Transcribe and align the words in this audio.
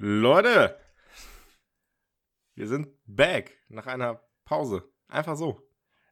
Leute, 0.00 0.76
wir 2.54 2.66
sind 2.66 2.88
back 3.06 3.58
nach 3.68 3.86
einer 3.86 4.20
Pause. 4.44 4.84
Einfach 5.08 5.36
so. 5.36 5.60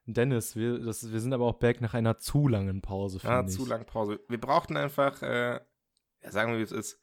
Dennis, 0.05 0.55
wir, 0.55 0.79
das, 0.79 1.11
wir 1.11 1.19
sind 1.19 1.33
aber 1.33 1.45
auch 1.45 1.59
back 1.59 1.81
nach 1.81 1.93
einer 1.93 2.17
zu 2.17 2.47
langen 2.47 2.81
Pause, 2.81 3.19
Ja, 3.23 3.37
finde 3.39 3.51
zu 3.51 3.63
ich. 3.63 3.69
lange 3.69 3.85
Pause. 3.85 4.19
Wir 4.27 4.39
brauchten 4.39 4.75
einfach, 4.77 5.21
äh, 5.21 5.59
ja, 6.23 6.31
sagen 6.31 6.51
wir, 6.51 6.59
wie 6.59 6.63
es 6.63 6.71
ist. 6.71 6.99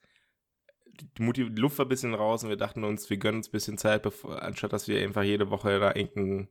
Die, 1.19 1.23
Motiv 1.23 1.49
die 1.55 1.61
Luft 1.61 1.79
war 1.79 1.85
ein 1.87 1.91
bisschen 1.91 2.15
raus 2.15 2.43
und 2.43 2.49
wir 2.51 2.57
dachten 2.57 2.83
uns, 2.83 3.09
wir 3.11 3.19
gönnen 3.19 3.39
uns 3.39 3.49
ein 3.49 3.53
bisschen 3.53 3.79
Zeit, 3.79 4.03
bevor, 4.03 4.43
anstatt 4.43 4.73
dass 4.73 4.89
wir 4.89 5.01
einfach 5.03 5.23
jede 5.23 5.51
Woche 5.51 5.79
da 5.79 5.95
irgendeinen 5.95 6.49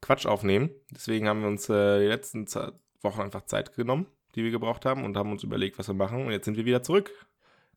Quatsch 0.00 0.26
aufnehmen. 0.26 0.70
Deswegen 0.90 1.26
haben 1.28 1.40
wir 1.40 1.48
uns 1.48 1.68
äh, 1.68 2.00
die 2.00 2.06
letzten 2.06 2.46
Ze- 2.46 2.78
Wochen 3.02 3.22
einfach 3.22 3.42
Zeit 3.46 3.74
genommen, 3.74 4.06
die 4.34 4.44
wir 4.44 4.50
gebraucht 4.50 4.84
haben 4.84 5.04
und 5.04 5.16
haben 5.16 5.32
uns 5.32 5.42
überlegt, 5.42 5.78
was 5.78 5.88
wir 5.88 5.94
machen. 5.94 6.26
Und 6.26 6.32
jetzt 6.32 6.44
sind 6.44 6.56
wir 6.56 6.66
wieder 6.66 6.82
zurück. 6.82 7.10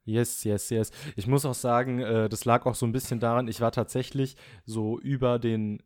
Yes, 0.06 0.44
yes, 0.44 0.70
yes. 0.70 0.92
Ich 1.16 1.28
muss 1.28 1.46
auch 1.46 1.54
sagen, 1.54 2.00
äh, 2.00 2.28
das 2.30 2.46
lag 2.46 2.66
auch 2.66 2.76
so 2.76 2.86
ein 2.86 2.92
bisschen 2.92 3.20
daran, 3.20 3.48
ich 3.48 3.62
war 3.62 3.72
tatsächlich 3.72 4.36
so 4.66 5.00
über 5.00 5.40
den, 5.40 5.82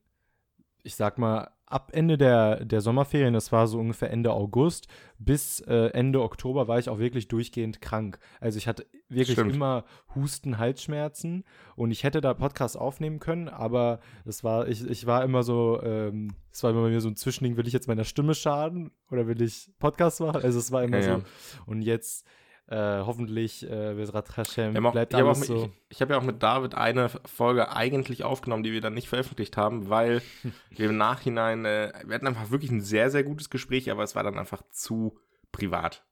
ich 0.84 0.96
sag 0.96 1.18
mal, 1.18 1.52
ab 1.70 1.92
Ende 1.94 2.18
der, 2.18 2.64
der 2.64 2.80
Sommerferien, 2.80 3.34
das 3.34 3.52
war 3.52 3.68
so 3.68 3.78
ungefähr 3.78 4.10
Ende 4.10 4.32
August, 4.32 4.88
bis 5.20 5.60
äh, 5.60 5.88
Ende 5.90 6.22
Oktober 6.22 6.70
war 6.70 6.80
ich 6.80 6.88
auch 6.90 6.98
wirklich 6.98 7.28
durchgehend 7.28 7.82
krank. 7.82 8.20
Also 8.40 8.58
ich 8.58 8.68
hatte 8.70 8.86
wirklich 9.10 9.34
Stimmt. 9.38 9.54
immer 9.54 9.84
Husten, 10.16 10.58
Halsschmerzen 10.60 11.44
und 11.76 11.92
ich 11.92 12.06
hätte 12.06 12.22
da 12.22 12.34
Podcast 12.34 12.78
aufnehmen 12.78 13.20
können, 13.20 13.50
aber 13.50 14.00
es 14.24 14.46
war, 14.46 14.68
ich, 14.70 14.88
ich 14.90 15.06
war 15.08 15.24
immer 15.26 15.44
so, 15.44 15.82
ähm, 15.84 16.36
es 16.54 16.64
war 16.64 16.72
immer 16.72 16.84
bei 16.84 16.90
mir 16.90 17.02
so 17.02 17.10
ein 17.10 17.18
Zwischending, 17.18 17.58
will 17.58 17.68
ich 17.68 17.74
jetzt 17.74 17.90
meiner 17.90 18.06
Stimme 18.06 18.34
schaden 18.34 18.92
oder 19.12 19.28
will 19.28 19.42
ich 19.42 19.70
Podcast 19.78 20.22
machen? 20.22 20.42
Also 20.42 20.58
es 20.60 20.72
war 20.72 20.84
immer 20.84 20.98
Ja, 20.98 21.04
so. 21.04 21.10
ja. 21.10 21.22
Und 21.66 21.82
jetzt 21.82 22.26
äh, 22.68 22.76
hoffentlich, 22.76 23.64
äh, 23.64 23.94
Bezrat 23.96 24.36
Hashem, 24.36 24.86
auch, 24.86 24.92
bleibt 24.92 25.14
ich 25.14 25.20
habe 25.20 25.30
auch 25.30 25.36
alles 25.36 25.50
mit, 25.50 25.60
so. 25.60 25.66
ich, 25.66 25.96
ich 25.96 26.02
habe 26.02 26.14
ja 26.14 26.20
auch 26.20 26.24
mit 26.24 26.44
David 26.44 26.76
eine 26.76 27.10
Folge 27.26 27.72
eigentlich 27.74 28.24
aufgenommen, 28.24 28.64
die 28.64 28.74
wir 28.74 28.82
dann 28.82 28.94
nicht 28.94 29.08
veröffentlicht 29.08 29.56
haben, 29.58 29.90
weil 29.90 30.22
wir 30.72 30.90
im 30.90 30.98
Nachhinein, 30.98 31.66
äh, 31.66 31.94
wir 32.06 32.16
hatten 32.16 32.28
einfach 32.28 32.52
wirklich 32.52 32.72
ein 32.72 32.82
sehr, 32.82 33.10
sehr 33.10 33.24
gutes 33.24 33.50
Gespräch, 33.50 33.90
aber 33.90 34.04
es 34.04 34.16
war 34.16 34.24
dann 34.24 34.38
einfach 34.38 34.64
zu 34.72 35.18
privat. 35.52 36.06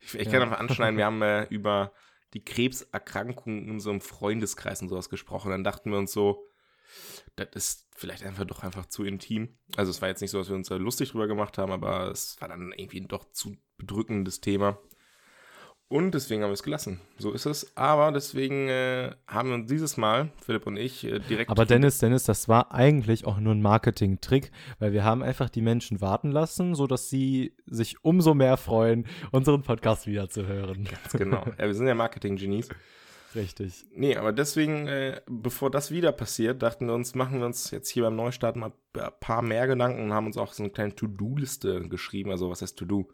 Ich, 0.00 0.14
ich 0.14 0.24
kann 0.24 0.34
Ja. 0.34 0.42
einfach 0.42 0.60
anschneiden, 0.60 0.98
wir 0.98 1.06
haben 1.06 1.22
äh, 1.22 1.44
über 1.44 1.92
die 2.34 2.44
Krebserkrankung 2.44 3.58
in 3.64 3.70
unserem 3.70 4.00
Freundeskreis 4.00 4.82
und 4.82 4.88
sowas 4.88 5.08
gesprochen. 5.08 5.50
Dann 5.50 5.64
dachten 5.64 5.90
wir 5.90 5.98
uns 5.98 6.12
so, 6.12 6.46
das 7.36 7.48
ist 7.54 7.88
vielleicht 7.96 8.24
einfach 8.24 8.44
doch 8.44 8.62
einfach 8.62 8.86
zu 8.86 9.04
intim. 9.04 9.56
Also 9.76 9.90
es 9.90 10.02
war 10.02 10.08
jetzt 10.08 10.20
nicht 10.20 10.32
so, 10.32 10.38
dass 10.38 10.48
wir 10.48 10.56
uns 10.56 10.68
da 10.68 10.76
lustig 10.76 11.12
drüber 11.12 11.28
gemacht 11.28 11.58
haben, 11.58 11.72
aber 11.72 12.10
es 12.10 12.36
war 12.40 12.48
dann 12.48 12.72
irgendwie 12.76 13.00
doch 13.00 13.30
zu 13.32 13.56
bedrückendes 13.78 14.40
Thema. 14.40 14.78
Und 15.94 16.12
deswegen 16.12 16.42
haben 16.42 16.50
wir 16.50 16.54
es 16.54 16.64
gelassen. 16.64 17.00
So 17.18 17.30
ist 17.30 17.46
es. 17.46 17.76
Aber 17.76 18.10
deswegen 18.10 18.66
äh, 18.66 19.12
haben 19.28 19.50
wir 19.50 19.54
uns 19.54 19.68
dieses 19.68 19.96
Mal, 19.96 20.28
Philipp 20.44 20.66
und 20.66 20.76
ich, 20.76 21.04
äh, 21.04 21.20
direkt. 21.20 21.48
Aber 21.52 21.66
Dennis, 21.66 21.98
Dennis, 21.98 22.24
das 22.24 22.48
war 22.48 22.74
eigentlich 22.74 23.24
auch 23.26 23.38
nur 23.38 23.54
ein 23.54 23.62
Marketing-Trick, 23.62 24.50
weil 24.80 24.92
wir 24.92 25.04
haben 25.04 25.22
einfach 25.22 25.48
die 25.48 25.62
Menschen 25.62 26.00
warten 26.00 26.32
lassen, 26.32 26.74
sodass 26.74 27.10
sie 27.10 27.54
sich 27.66 28.04
umso 28.04 28.34
mehr 28.34 28.56
freuen, 28.56 29.06
unseren 29.30 29.62
Podcast 29.62 30.08
wieder 30.08 30.28
zu 30.28 30.48
hören. 30.48 30.82
Ganz 30.82 31.12
genau. 31.12 31.44
ja, 31.58 31.64
wir 31.64 31.74
sind 31.76 31.86
ja 31.86 31.94
Marketing-Genies. 31.94 32.70
Richtig. 33.36 33.86
Nee, 33.94 34.16
aber 34.16 34.32
deswegen, 34.32 34.88
äh, 34.88 35.20
bevor 35.30 35.70
das 35.70 35.92
wieder 35.92 36.10
passiert, 36.10 36.60
dachten 36.60 36.88
wir 36.88 36.94
uns, 36.94 37.14
machen 37.14 37.38
wir 37.38 37.46
uns 37.46 37.70
jetzt 37.70 37.88
hier 37.88 38.02
beim 38.02 38.16
Neustart 38.16 38.56
mal 38.56 38.72
ein 38.94 39.10
paar 39.20 39.42
mehr 39.42 39.68
Gedanken 39.68 40.02
und 40.02 40.12
haben 40.12 40.26
uns 40.26 40.38
auch 40.38 40.54
so 40.54 40.64
eine 40.64 40.72
kleine 40.72 40.96
To-Do-Liste 40.96 41.88
geschrieben. 41.88 42.32
Also, 42.32 42.50
was 42.50 42.62
heißt 42.62 42.76
To-Do? 42.76 43.08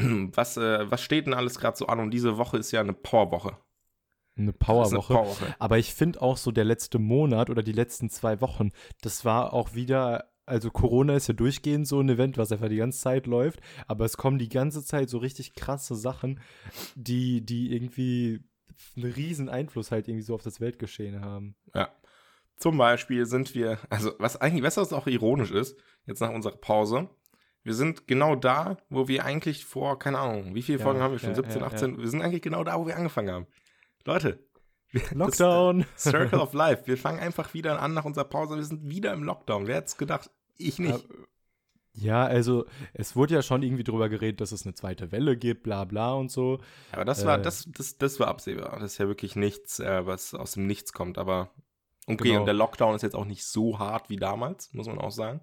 Was, 0.34 0.56
äh, 0.56 0.90
was 0.90 1.02
steht 1.02 1.26
denn 1.26 1.34
alles 1.34 1.58
gerade 1.58 1.76
so 1.76 1.86
an? 1.86 2.00
Und 2.00 2.10
diese 2.10 2.36
Woche 2.38 2.58
ist 2.58 2.70
ja 2.72 2.80
eine 2.80 2.92
Powerwoche. 2.92 3.56
Eine 4.36 4.52
Powerwoche. 4.52 5.14
Powerwoche. 5.14 5.56
Aber 5.58 5.78
ich 5.78 5.94
finde 5.94 6.22
auch 6.22 6.36
so 6.36 6.50
der 6.50 6.64
letzte 6.64 6.98
Monat 6.98 7.50
oder 7.50 7.62
die 7.62 7.72
letzten 7.72 8.10
zwei 8.10 8.40
Wochen, 8.40 8.70
das 9.02 9.24
war 9.24 9.52
auch 9.52 9.74
wieder, 9.74 10.32
also 10.46 10.70
Corona 10.70 11.14
ist 11.14 11.28
ja 11.28 11.34
durchgehend 11.34 11.86
so 11.86 12.00
ein 12.00 12.08
Event, 12.08 12.38
was 12.38 12.52
einfach 12.52 12.68
die 12.68 12.76
ganze 12.76 13.00
Zeit 13.00 13.26
läuft, 13.26 13.60
aber 13.86 14.04
es 14.04 14.16
kommen 14.16 14.38
die 14.38 14.48
ganze 14.48 14.84
Zeit 14.84 15.10
so 15.10 15.18
richtig 15.18 15.54
krasse 15.54 15.94
Sachen, 15.94 16.40
die, 16.94 17.44
die 17.44 17.74
irgendwie 17.74 18.40
einen 18.96 19.12
riesen 19.12 19.48
Einfluss 19.48 19.90
halt 19.90 20.08
irgendwie 20.08 20.24
so 20.24 20.34
auf 20.34 20.42
das 20.42 20.60
Weltgeschehen 20.60 21.20
haben. 21.20 21.56
Ja. 21.74 21.90
Zum 22.56 22.76
Beispiel 22.76 23.26
sind 23.26 23.54
wir, 23.54 23.78
also 23.88 24.12
was 24.18 24.36
eigentlich, 24.36 24.62
was 24.62 24.92
auch 24.92 25.06
ironisch 25.06 25.50
ist, 25.50 25.78
jetzt 26.06 26.20
nach 26.20 26.30
unserer 26.30 26.56
Pause, 26.56 27.08
wir 27.62 27.74
sind 27.74 28.06
genau 28.06 28.36
da, 28.36 28.76
wo 28.88 29.06
wir 29.08 29.24
eigentlich 29.24 29.64
vor, 29.64 29.98
keine 29.98 30.18
Ahnung, 30.18 30.54
wie 30.54 30.62
viele 30.62 30.78
Ja, 30.78 30.84
Folgen 30.84 31.00
haben 31.00 31.12
wir 31.12 31.18
schon? 31.18 31.30
ja, 31.30 31.34
17, 31.36 31.60
ja, 31.60 31.66
18? 31.66 31.98
Wir 31.98 32.08
sind 32.08 32.22
eigentlich 32.22 32.42
genau 32.42 32.64
da, 32.64 32.78
wo 32.78 32.86
wir 32.86 32.96
angefangen 32.96 33.30
haben. 33.30 33.46
Leute. 34.04 34.42
wir- 34.90 35.02
Lockdown. 35.12 35.84
Das, 35.94 36.06
äh, 36.06 36.10
Circle 36.10 36.40
of 36.40 36.52
Life. 36.54 36.82
Wir 36.86 36.96
fangen 36.96 37.20
einfach 37.20 37.52
wieder 37.54 37.80
an 37.82 37.94
nach 37.94 38.04
unserer 38.04 38.24
Pause. 38.24 38.56
Wir 38.56 38.64
sind 38.64 38.88
wieder 38.88 39.12
im 39.12 39.22
Lockdown. 39.22 39.66
Wer 39.66 39.76
hätte 39.76 39.86
es 39.88 39.96
gedacht? 39.96 40.30
Ich 40.56 40.78
nicht. 40.78 41.06
Ja, 41.92 42.24
also 42.24 42.66
es 42.94 43.16
wurde 43.16 43.34
ja 43.34 43.42
schon 43.42 43.62
irgendwie 43.62 43.82
drüber 43.84 44.08
geredet, 44.08 44.40
dass 44.40 44.52
es 44.52 44.64
eine 44.64 44.74
zweite 44.74 45.10
Welle 45.12 45.36
gibt, 45.36 45.64
bla 45.64 45.84
bla 45.84 46.12
und 46.14 46.30
so. 46.30 46.60
Aber 46.92 47.04
das 47.04 47.26
war, 47.26 47.38
äh, 47.38 47.42
das, 47.42 47.68
das, 47.76 47.98
das 47.98 48.20
war 48.20 48.28
absehbar. 48.28 48.78
Das 48.80 48.92
ist 48.92 48.98
ja 48.98 49.08
wirklich 49.08 49.34
nichts, 49.36 49.80
äh, 49.80 50.06
was 50.06 50.32
aus 50.34 50.52
dem 50.52 50.66
Nichts 50.66 50.92
kommt. 50.92 51.18
Aber 51.18 51.50
okay, 52.06 52.28
Genau. 52.28 52.40
und 52.40 52.46
der 52.46 52.54
Lockdown 52.54 52.94
ist 52.94 53.02
jetzt 53.02 53.16
auch 53.16 53.24
nicht 53.24 53.44
so 53.44 53.78
hart 53.80 54.08
wie 54.08 54.16
damals, 54.16 54.72
muss 54.72 54.86
man 54.86 54.98
auch 54.98 55.10
sagen. 55.10 55.40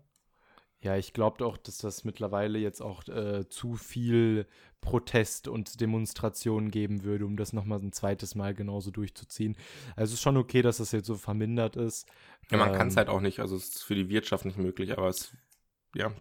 Ja, 0.82 0.96
ich 0.96 1.14
glaube 1.14 1.46
auch, 1.46 1.58
dass 1.58 1.80
das 1.80 2.04
mittlerweile 2.04 2.60
jetzt 2.60 2.82
auch 2.82 3.08
äh, 3.08 3.50
zu 3.50 3.76
viel 3.76 4.46
Protest 4.80 5.48
und 5.48 5.82
Demonstrationen 5.82 6.70
geben 6.70 7.04
würde, 7.04 7.26
um 7.26 7.36
das 7.36 7.52
nochmal 7.52 7.80
ein 7.80 7.92
zweites 7.92 8.36
Mal 8.36 8.54
genauso 8.54 8.92
durchzuziehen. 8.92 9.58
Also 9.96 10.12
es 10.12 10.20
ist 10.20 10.22
schon 10.22 10.38
okay, 10.38 10.62
dass 10.62 10.78
das 10.78 10.92
jetzt 10.92 11.08
so 11.08 11.16
vermindert 11.16 11.76
ist. 11.76 12.08
Ja, 12.52 12.58
man 12.60 12.70
Ähm, 12.70 12.76
kann 12.76 12.88
es 12.90 12.96
halt 12.98 13.10
auch 13.10 13.22
nicht, 13.22 13.40
also 13.40 13.56
es 13.56 13.70
ist 13.70 13.84
für 13.84 13.96
die 13.96 14.10
Wirtschaft 14.10 14.46
nicht 14.46 14.58
möglich, 14.60 14.96
aber 14.98 15.08
es, 15.10 15.34
ja, 15.96 16.12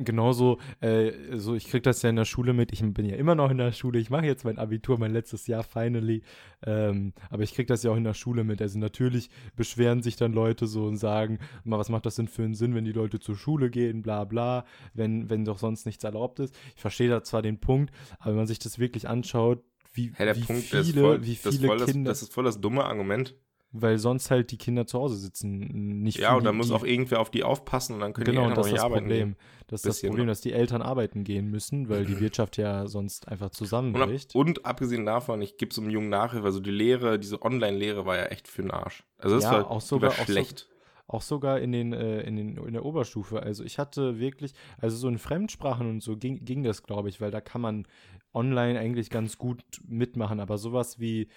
Genauso, 0.00 0.58
äh, 0.80 1.10
so 1.34 1.56
ich 1.56 1.66
krieg 1.66 1.82
das 1.82 2.02
ja 2.02 2.10
in 2.10 2.16
der 2.16 2.24
Schule 2.24 2.52
mit. 2.52 2.72
Ich 2.72 2.80
bin 2.80 3.04
ja 3.04 3.16
immer 3.16 3.34
noch 3.34 3.50
in 3.50 3.58
der 3.58 3.72
Schule. 3.72 3.98
Ich 3.98 4.10
mache 4.10 4.26
jetzt 4.26 4.44
mein 4.44 4.56
Abitur, 4.56 4.96
mein 4.96 5.12
letztes 5.12 5.48
Jahr 5.48 5.64
finally. 5.64 6.22
Ähm, 6.64 7.12
aber 7.30 7.42
ich 7.42 7.52
krieg 7.52 7.66
das 7.66 7.82
ja 7.82 7.90
auch 7.90 7.96
in 7.96 8.04
der 8.04 8.14
Schule 8.14 8.44
mit. 8.44 8.62
Also 8.62 8.78
natürlich 8.78 9.28
beschweren 9.56 10.02
sich 10.02 10.14
dann 10.14 10.32
Leute 10.32 10.68
so 10.68 10.86
und 10.86 10.98
sagen, 10.98 11.40
mal, 11.64 11.78
was 11.78 11.88
macht 11.88 12.06
das 12.06 12.14
denn 12.14 12.28
für 12.28 12.44
einen 12.44 12.54
Sinn, 12.54 12.76
wenn 12.76 12.84
die 12.84 12.92
Leute 12.92 13.18
zur 13.18 13.36
Schule 13.36 13.70
gehen, 13.70 14.02
bla 14.02 14.24
bla, 14.24 14.64
wenn, 14.94 15.28
wenn 15.30 15.44
doch 15.44 15.58
sonst 15.58 15.84
nichts 15.84 16.04
erlaubt 16.04 16.38
ist. 16.38 16.56
Ich 16.76 16.80
verstehe 16.80 17.08
da 17.08 17.24
zwar 17.24 17.42
den 17.42 17.58
Punkt, 17.58 17.92
aber 18.20 18.30
wenn 18.30 18.36
man 18.38 18.46
sich 18.46 18.60
das 18.60 18.78
wirklich 18.78 19.08
anschaut, 19.08 19.64
wie, 19.94 20.12
hey, 20.14 20.36
wie 20.36 20.44
Punkt 20.44 20.62
viele, 20.62 20.80
ist 20.80 20.94
voll, 20.94 21.24
wie 21.24 21.34
das, 21.34 21.46
ist 21.46 21.56
viele 21.56 21.66
voll 21.66 21.78
das, 21.78 21.90
Kinder, 21.90 22.10
das 22.10 22.22
ist 22.22 22.32
voll 22.32 22.44
das 22.44 22.60
dumme 22.60 22.84
Argument. 22.84 23.34
Weil 23.72 23.98
sonst 23.98 24.30
halt 24.30 24.50
die 24.50 24.56
Kinder 24.56 24.86
zu 24.86 24.98
Hause 24.98 25.16
sitzen, 25.16 26.02
nicht 26.02 26.18
Ja, 26.18 26.34
und 26.36 26.44
dann 26.44 26.56
muss 26.56 26.70
auch 26.70 26.84
irgendwer 26.84 27.20
auf 27.20 27.30
die 27.30 27.44
aufpassen 27.44 27.94
und 27.94 28.00
dann 28.00 28.12
können 28.14 28.26
Genau, 28.26 28.40
die 28.42 28.46
und 28.46 28.50
Eltern 28.52 28.56
das 28.56 28.66
ist 28.66 28.72
nicht 28.72 28.78
das 28.78 28.84
arbeiten 28.84 29.06
Problem. 29.08 29.36
Das 29.66 29.80
ist 29.84 29.86
das 29.86 30.00
Problem, 30.08 30.26
dass 30.26 30.40
die 30.40 30.52
Eltern 30.52 30.80
arbeiten 30.82 31.24
gehen 31.24 31.50
müssen, 31.50 31.88
weil 31.90 32.06
die 32.06 32.18
Wirtschaft 32.20 32.56
ja 32.56 32.86
sonst 32.86 33.28
einfach 33.28 33.48
Und, 33.48 33.54
zusammenbricht. 33.54 34.34
und 34.34 34.64
abgesehen 34.64 35.04
davon, 35.04 35.42
ich 35.42 35.58
gebe 35.58 35.70
es 35.70 35.76
um 35.78 35.90
jungen 35.90 36.08
Nachhilfe, 36.08 36.46
also 36.46 36.60
die 36.60 36.70
Lehre, 36.70 37.18
diese 37.18 37.42
Online-Lehre 37.42 38.06
war 38.06 38.16
ja 38.16 38.24
echt 38.26 38.48
für 38.48 38.62
den 38.62 38.70
Arsch. 38.70 39.04
Also 39.18 39.34
das 39.36 39.44
Ja, 39.44 39.52
war, 39.52 39.70
auch 39.70 39.80
sogar- 39.82 40.12
war 40.12 40.18
auch 40.20 40.26
so- 40.26 40.32
schlecht. 40.32 40.68
Auch 41.10 41.22
sogar 41.22 41.58
in, 41.60 41.72
den, 41.72 41.94
äh, 41.94 42.20
in, 42.20 42.36
den, 42.36 42.56
in 42.58 42.72
der 42.74 42.84
Oberstufe. 42.84 43.42
Also 43.42 43.64
ich 43.64 43.78
hatte 43.78 44.18
wirklich, 44.18 44.52
also 44.78 44.94
so 44.96 45.08
in 45.08 45.16
Fremdsprachen 45.16 45.88
und 45.88 46.02
so 46.02 46.18
ging, 46.18 46.44
ging 46.44 46.62
das, 46.62 46.82
glaube 46.82 47.08
ich, 47.08 47.18
weil 47.22 47.30
da 47.30 47.40
kann 47.40 47.62
man 47.62 47.86
online 48.34 48.78
eigentlich 48.78 49.08
ganz 49.08 49.38
gut 49.38 49.62
mitmachen. 49.86 50.38
Aber 50.38 50.58
sowas 50.58 51.00
wie 51.00 51.28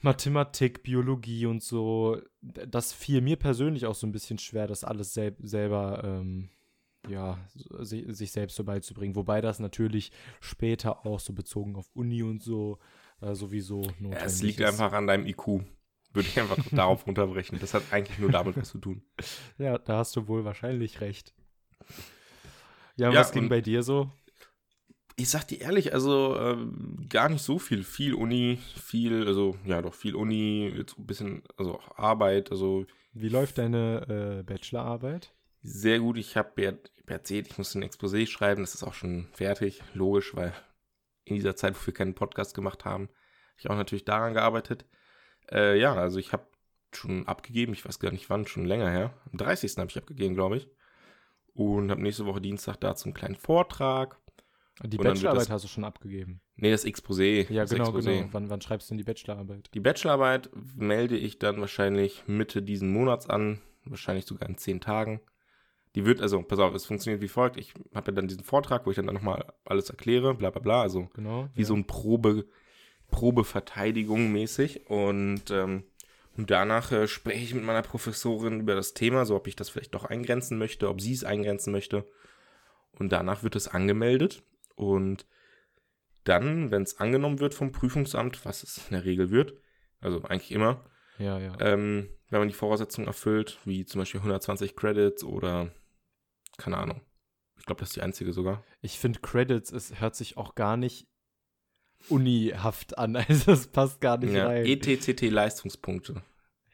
Mathematik, 0.00 0.82
Biologie 0.82 1.46
und 1.46 1.62
so, 1.62 2.20
das 2.42 2.92
fiel 2.92 3.20
mir 3.20 3.36
persönlich 3.36 3.86
auch 3.86 3.94
so 3.94 4.06
ein 4.06 4.12
bisschen 4.12 4.38
schwer, 4.38 4.66
das 4.66 4.84
alles 4.84 5.14
sel 5.14 5.34
selber, 5.40 6.02
ähm, 6.04 6.50
ja, 7.08 7.38
si 7.54 8.04
sich 8.12 8.32
selbst 8.32 8.56
so 8.56 8.64
beizubringen. 8.64 9.16
Wobei 9.16 9.40
das 9.40 9.58
natürlich 9.58 10.12
später 10.40 11.06
auch 11.06 11.20
so 11.20 11.32
bezogen 11.32 11.76
auf 11.76 11.88
Uni 11.94 12.22
und 12.22 12.42
so 12.42 12.78
äh, 13.20 13.34
sowieso 13.34 13.82
notwendig 13.98 14.12
Ja, 14.20 14.24
es 14.26 14.42
liegt 14.42 14.60
ist. 14.60 14.68
einfach 14.68 14.92
an 14.92 15.06
deinem 15.06 15.26
IQ. 15.26 15.46
Würde 16.12 16.28
ich 16.28 16.38
einfach 16.40 16.58
darauf 16.72 17.06
runterbrechen. 17.06 17.58
Das 17.60 17.74
hat 17.74 17.82
eigentlich 17.90 18.18
nur 18.18 18.30
damit 18.30 18.56
was 18.56 18.68
zu 18.70 18.78
tun. 18.78 19.02
Ja, 19.58 19.78
da 19.78 19.98
hast 19.98 20.16
du 20.16 20.28
wohl 20.28 20.44
wahrscheinlich 20.44 21.00
recht. 21.00 21.34
Ja, 22.96 23.10
Ja, 23.12 23.20
was 23.20 23.32
ging 23.32 23.48
bei 23.48 23.60
dir 23.60 23.82
so? 23.82 24.10
Ich 25.18 25.30
sag 25.30 25.44
dir 25.48 25.60
ehrlich, 25.62 25.94
also 25.94 26.36
ähm, 26.38 27.06
gar 27.08 27.28
nicht 27.30 27.42
so 27.42 27.58
viel. 27.58 27.84
Viel 27.84 28.14
Uni, 28.14 28.58
viel, 28.76 29.26
also 29.26 29.56
ja 29.64 29.80
doch, 29.80 29.94
viel 29.94 30.14
Uni, 30.14 30.70
jetzt 30.76 30.98
ein 30.98 31.06
bisschen, 31.06 31.42
also 31.56 31.76
auch 31.78 31.96
Arbeit, 31.98 32.50
also 32.50 32.84
Wie 33.12 33.30
läuft 33.30 33.58
deine 33.58 34.38
äh, 34.40 34.42
Bachelorarbeit? 34.42 35.32
sehr 35.62 35.98
gut. 35.98 36.16
Ich 36.16 36.36
habe 36.36 36.62
ja 36.62 36.70
hab 36.70 37.10
erzählt, 37.10 37.48
ich 37.48 37.58
muss 37.58 37.74
ein 37.74 37.82
Exposé 37.82 38.26
schreiben, 38.26 38.62
das 38.62 38.74
ist 38.74 38.82
auch 38.84 38.94
schon 38.94 39.28
fertig, 39.32 39.82
logisch, 39.94 40.34
weil 40.36 40.52
in 41.24 41.34
dieser 41.36 41.56
Zeit, 41.56 41.74
wo 41.74 41.86
wir 41.86 41.94
keinen 41.94 42.14
Podcast 42.14 42.54
gemacht 42.54 42.84
haben, 42.84 43.04
habe 43.04 43.58
ich 43.58 43.70
auch 43.70 43.76
natürlich 43.76 44.04
daran 44.04 44.34
gearbeitet. 44.34 44.84
Äh, 45.50 45.78
ja, 45.78 45.94
also 45.94 46.18
ich 46.18 46.32
habe 46.32 46.46
schon 46.92 47.26
abgegeben, 47.26 47.72
ich 47.72 47.84
weiß 47.84 47.98
gar 47.98 48.12
nicht 48.12 48.30
wann, 48.30 48.46
schon 48.46 48.64
länger 48.64 48.90
her. 48.90 49.14
Am 49.32 49.38
30. 49.38 49.76
habe 49.78 49.90
ich 49.90 49.98
abgegeben, 49.98 50.34
glaube 50.34 50.58
ich. 50.58 50.68
Und 51.52 51.90
habe 51.90 52.02
nächste 52.02 52.26
Woche 52.26 52.40
Dienstag 52.40 52.76
dazu 52.76 53.06
einen 53.06 53.14
kleinen 53.14 53.36
Vortrag. 53.36 54.20
Die 54.82 54.96
dann 54.98 55.04
Bachelorarbeit 55.14 55.42
das- 55.46 55.50
hast 55.50 55.64
du 55.64 55.68
schon 55.68 55.84
abgegeben. 55.84 56.40
Nee, 56.56 56.70
das 56.70 56.84
Exposé. 56.84 57.50
Ja, 57.50 57.62
das 57.62 57.70
genau, 57.70 57.90
Exposé. 57.90 58.18
genau. 58.20 58.28
Wann, 58.32 58.50
wann 58.50 58.60
schreibst 58.60 58.88
du 58.88 58.92
denn 58.92 58.98
die 58.98 59.04
Bachelorarbeit? 59.04 59.70
Die 59.72 59.80
Bachelorarbeit 59.80 60.50
melde 60.74 61.16
ich 61.16 61.38
dann 61.38 61.60
wahrscheinlich 61.60 62.24
Mitte 62.26 62.62
diesen 62.62 62.92
Monats 62.92 63.28
an, 63.30 63.60
wahrscheinlich 63.86 64.26
sogar 64.26 64.48
in 64.48 64.58
zehn 64.58 64.80
Tagen. 64.80 65.20
Die 65.94 66.04
wird, 66.04 66.20
also, 66.20 66.42
pass 66.42 66.58
auf, 66.58 66.74
es 66.74 66.84
funktioniert 66.84 67.22
wie 67.22 67.28
folgt. 67.28 67.56
Ich 67.56 67.72
habe 67.94 68.10
ja 68.10 68.14
dann 68.16 68.28
diesen 68.28 68.44
Vortrag, 68.44 68.84
wo 68.84 68.90
ich 68.90 68.96
dann 68.96 69.06
nochmal 69.06 69.46
alles 69.64 69.88
erkläre, 69.88 70.34
bla 70.34 70.50
bla 70.50 70.60
bla, 70.60 70.82
also 70.82 71.08
Genau. 71.14 71.48
wie 71.54 71.64
so 71.64 71.74
ein 71.74 71.86
Probe, 71.86 72.44
Probeverteidigung 73.10 74.30
mäßig. 74.30 74.90
Und, 74.90 75.50
ähm, 75.50 75.84
und 76.36 76.50
danach 76.50 76.92
äh, 76.92 77.08
spreche 77.08 77.42
ich 77.44 77.54
mit 77.54 77.64
meiner 77.64 77.82
Professorin 77.82 78.60
über 78.60 78.74
das 78.74 78.92
Thema, 78.94 79.24
so 79.24 79.34
ob 79.36 79.46
ich 79.46 79.56
das 79.56 79.70
vielleicht 79.70 79.94
doch 79.94 80.04
eingrenzen 80.04 80.58
möchte, 80.58 80.88
ob 80.90 81.00
sie 81.00 81.12
es 81.14 81.24
eingrenzen 81.24 81.72
möchte. 81.72 82.04
Und 82.98 83.10
danach 83.12 83.42
wird 83.42 83.56
es 83.56 83.68
angemeldet. 83.68 84.42
Und 84.76 85.26
dann, 86.24 86.70
wenn 86.70 86.82
es 86.82 86.98
angenommen 86.98 87.40
wird 87.40 87.54
vom 87.54 87.72
Prüfungsamt, 87.72 88.44
was 88.44 88.62
es 88.62 88.78
in 88.88 88.92
der 88.94 89.04
Regel 89.04 89.30
wird, 89.30 89.54
also 90.00 90.22
eigentlich 90.22 90.52
immer, 90.52 90.84
Ja, 91.18 91.38
ja. 91.38 91.56
ähm, 91.60 92.08
wenn 92.30 92.40
man 92.40 92.48
die 92.48 92.54
Voraussetzungen 92.54 93.06
erfüllt, 93.06 93.58
wie 93.64 93.84
zum 93.84 94.00
Beispiel 94.00 94.20
120 94.20 94.74
Credits 94.76 95.24
oder 95.24 95.72
keine 96.58 96.78
Ahnung. 96.78 97.00
Ich 97.58 97.64
glaube, 97.66 97.80
das 97.80 97.90
ist 97.90 97.96
die 97.96 98.02
einzige 98.02 98.32
sogar. 98.32 98.64
Ich 98.80 98.98
finde, 98.98 99.20
Credits, 99.20 99.72
es 99.72 100.00
hört 100.00 100.14
sich 100.16 100.36
auch 100.36 100.54
gar 100.54 100.76
nicht 100.76 101.08
unihaft 102.08 102.98
an. 102.98 103.16
Also 103.28 103.52
es 103.52 103.66
passt 103.68 104.00
gar 104.00 104.18
nicht 104.18 104.32
Ja, 104.34 104.46
rein. 104.46 104.66
ETCT 104.66 105.22
Leistungspunkte. 105.30 106.22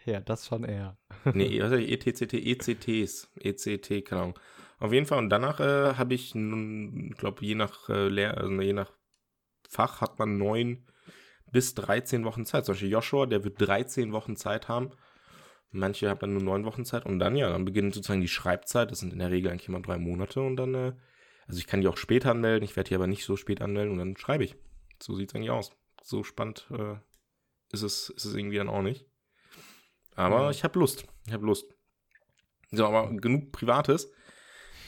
ja, 0.04 0.20
das 0.20 0.46
schon 0.46 0.64
eher. 0.64 0.98
Nee, 1.34 1.60
was 1.62 1.72
ich? 1.72 1.90
ETCT, 1.90 2.34
ECTs, 2.34 3.30
ECT, 3.38 4.04
keine 4.04 4.22
Ahnung. 4.22 4.38
Auf 4.82 4.92
jeden 4.92 5.06
Fall. 5.06 5.18
Und 5.18 5.30
danach 5.30 5.60
äh, 5.60 5.94
habe 5.94 6.12
ich, 6.14 6.34
ich 6.34 7.16
glaube, 7.16 7.44
je 7.44 7.54
nach 7.54 7.88
äh, 7.88 8.08
Lehr 8.08 8.36
also 8.36 8.60
je 8.60 8.72
nach 8.72 8.90
Fach 9.68 10.00
hat 10.00 10.18
man 10.18 10.38
neun 10.38 10.84
bis 11.52 11.74
13 11.76 12.24
Wochen 12.24 12.44
Zeit. 12.44 12.64
Zum 12.64 12.72
Beispiel 12.72 12.90
Joshua, 12.90 13.26
der 13.26 13.44
wird 13.44 13.60
13 13.60 14.10
Wochen 14.12 14.34
Zeit 14.34 14.66
haben. 14.66 14.90
Manche 15.70 16.10
haben 16.10 16.18
dann 16.18 16.32
nur 16.34 16.42
neun 16.42 16.64
Wochen 16.64 16.84
Zeit. 16.84 17.06
Und 17.06 17.20
dann, 17.20 17.36
ja, 17.36 17.48
dann 17.48 17.64
beginnt 17.64 17.94
sozusagen 17.94 18.22
die 18.22 18.26
Schreibzeit. 18.26 18.90
Das 18.90 18.98
sind 18.98 19.12
in 19.12 19.20
der 19.20 19.30
Regel 19.30 19.52
eigentlich 19.52 19.68
immer 19.68 19.80
drei 19.80 19.98
Monate. 19.98 20.40
Und 20.40 20.56
dann, 20.56 20.74
äh, 20.74 20.92
also 21.46 21.60
ich 21.60 21.68
kann 21.68 21.80
die 21.80 21.86
auch 21.86 21.96
später 21.96 22.32
anmelden. 22.32 22.64
Ich 22.64 22.74
werde 22.74 22.88
die 22.88 22.96
aber 22.96 23.06
nicht 23.06 23.24
so 23.24 23.36
spät 23.36 23.62
anmelden. 23.62 23.92
Und 23.92 23.98
dann 23.98 24.16
schreibe 24.16 24.42
ich. 24.42 24.56
So 25.00 25.14
sieht 25.14 25.28
es 25.28 25.36
eigentlich 25.36 25.50
aus. 25.50 25.70
So 26.02 26.24
spannend 26.24 26.66
äh, 26.72 26.96
ist, 27.72 27.82
es, 27.82 28.10
ist 28.10 28.24
es 28.24 28.34
irgendwie 28.34 28.56
dann 28.56 28.68
auch 28.68 28.82
nicht. 28.82 29.06
Aber 30.16 30.42
Ja. 30.42 30.50
ich 30.50 30.64
habe 30.64 30.76
Lust. 30.80 31.06
Ich 31.28 31.32
habe 31.32 31.46
Lust. 31.46 31.72
So, 32.72 32.84
aber 32.84 33.14
genug 33.14 33.52
Privates. 33.52 34.10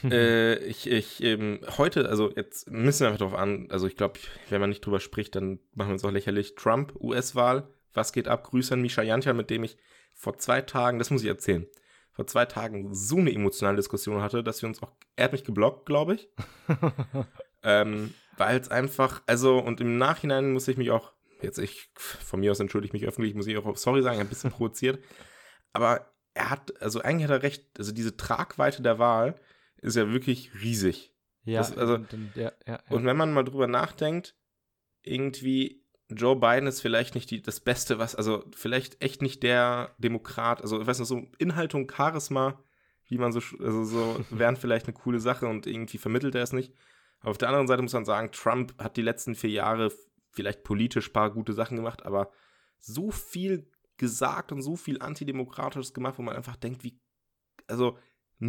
äh, 0.11 0.55
ich, 0.65 0.89
ich, 0.89 1.23
ähm, 1.23 1.59
heute, 1.77 2.09
also 2.09 2.31
jetzt 2.35 2.69
müssen 2.69 3.01
wir 3.01 3.07
einfach 3.07 3.19
drauf 3.19 3.33
an, 3.33 3.67
also 3.69 3.87
ich 3.87 3.95
glaube, 3.95 4.19
wenn 4.49 4.61
man 4.61 4.69
nicht 4.69 4.85
drüber 4.85 4.99
spricht, 4.99 5.35
dann 5.35 5.59
machen 5.73 5.89
wir 5.89 5.93
uns 5.93 6.05
auch 6.05 6.11
lächerlich. 6.11 6.55
Trump, 6.55 6.93
US-Wahl, 6.99 7.67
was 7.93 8.13
geht 8.13 8.27
ab? 8.27 8.43
Grüße 8.43 8.73
an 8.73 8.81
Misha 8.81 9.01
Jantja, 9.01 9.33
mit 9.33 9.49
dem 9.49 9.63
ich 9.63 9.77
vor 10.13 10.37
zwei 10.37 10.61
Tagen, 10.61 10.99
das 10.99 11.11
muss 11.11 11.23
ich 11.23 11.27
erzählen, 11.27 11.67
vor 12.11 12.27
zwei 12.27 12.45
Tagen 12.45 12.93
so 12.93 13.17
eine 13.17 13.33
emotionale 13.33 13.77
Diskussion 13.77 14.21
hatte, 14.21 14.43
dass 14.43 14.61
wir 14.61 14.69
uns 14.69 14.81
auch, 14.81 14.91
er 15.15 15.25
hat 15.25 15.31
mich 15.33 15.43
geblockt, 15.43 15.85
glaube 15.85 16.15
ich. 16.15 16.29
ähm, 17.63 18.13
weil 18.37 18.59
es 18.59 18.69
einfach, 18.69 19.21
also, 19.27 19.59
und 19.59 19.81
im 19.81 19.97
Nachhinein 19.97 20.53
muss 20.53 20.67
ich 20.67 20.77
mich 20.77 20.91
auch, 20.91 21.11
jetzt 21.41 21.57
ich, 21.57 21.89
von 21.95 22.39
mir 22.39 22.51
aus 22.51 22.59
entschuldige 22.59 22.95
ich 22.95 23.01
mich 23.01 23.07
öffentlich, 23.07 23.35
muss 23.35 23.47
ich 23.47 23.57
auch 23.57 23.77
sorry 23.77 24.01
sagen, 24.01 24.19
ein 24.19 24.29
bisschen 24.29 24.51
provoziert. 24.51 25.03
Aber 25.73 26.09
er 26.33 26.49
hat, 26.49 26.81
also 26.81 27.01
eigentlich 27.01 27.25
hat 27.25 27.31
er 27.31 27.43
recht, 27.43 27.65
also 27.77 27.91
diese 27.91 28.15
Tragweite 28.15 28.81
der 28.81 28.99
Wahl 28.99 29.35
ist 29.85 29.95
ja 29.95 30.11
wirklich 30.11 30.51
riesig. 30.61 31.13
ja, 31.43 31.59
Das- 31.59 31.77
also- 31.77 31.97
ja, 32.35 32.51
ja. 32.65 32.79
Und 32.89 33.05
wenn 33.05 33.17
man 33.17 33.33
mal 33.33 33.43
drüber 33.43 33.67
nachdenkt, 33.67 34.35
irgendwie 35.03 35.83
Joe 36.09 36.35
Biden 36.35 36.67
ist 36.67 36.81
vielleicht 36.81 37.15
nicht 37.15 37.31
die, 37.31 37.41
das 37.41 37.59
Beste, 37.59 37.97
was, 37.99 38.15
also 38.15 38.43
vielleicht 38.55 39.01
echt 39.01 39.21
nicht 39.21 39.41
der 39.43 39.95
Demokrat, 39.97 40.61
also 40.61 40.79
ich 40.81 40.87
weiß 40.87 40.99
nicht, 40.99 41.07
so 41.07 41.27
Inhalt 41.39 41.73
und 41.73 41.91
Charisma, 41.91 42.63
wie 43.07 43.17
man 43.17 43.31
so, 43.31 43.39
also 43.59 43.83
so, 43.83 44.19
wären 44.29 44.55
vielleicht 44.55 44.85
eine 44.87 44.93
coole 44.93 45.19
Sache 45.19 45.47
und 45.47 45.65
irgendwie 45.67 45.97
vermittelt 45.97 46.35
er 46.35 46.43
es 46.43 46.53
nicht. 46.53 46.73
Aber 47.19 47.31
auf 47.31 47.37
der 47.39 47.49
anderen 47.49 47.67
Seite 47.67 47.81
muss 47.81 47.93
man 47.93 48.05
sagen, 48.05 48.31
Trump 48.31 48.75
hat 48.77 48.97
die 48.97 49.01
letzten 49.01 49.33
vier 49.35 49.49
Jahre 49.49 49.91
vielleicht 50.31 50.63
politisch 50.63 51.09
paar 51.09 51.31
gute 51.31 51.53
Sachen 51.53 51.77
gemacht, 51.77 52.05
aber 52.05 52.31
so 52.79 53.09
viel 53.09 53.71
gesagt 53.97 54.51
und 54.51 54.61
so 54.61 54.75
viel 54.75 55.01
Antidemokratisches 55.01 55.93
gemacht, 55.93 56.17
wo 56.17 56.21
man 56.23 56.35
einfach 56.35 56.55
denkt, 56.57 56.83
wie, 56.83 56.99
also 57.67 57.97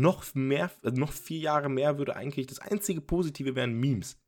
noch 0.00 0.34
mehr, 0.34 0.70
noch 0.82 1.12
vier 1.12 1.38
Jahre 1.38 1.68
mehr 1.68 1.98
würde 1.98 2.16
eigentlich, 2.16 2.46
das 2.46 2.58
einzige 2.58 3.00
Positive 3.00 3.54
wären 3.54 3.74
Memes. 3.74 4.18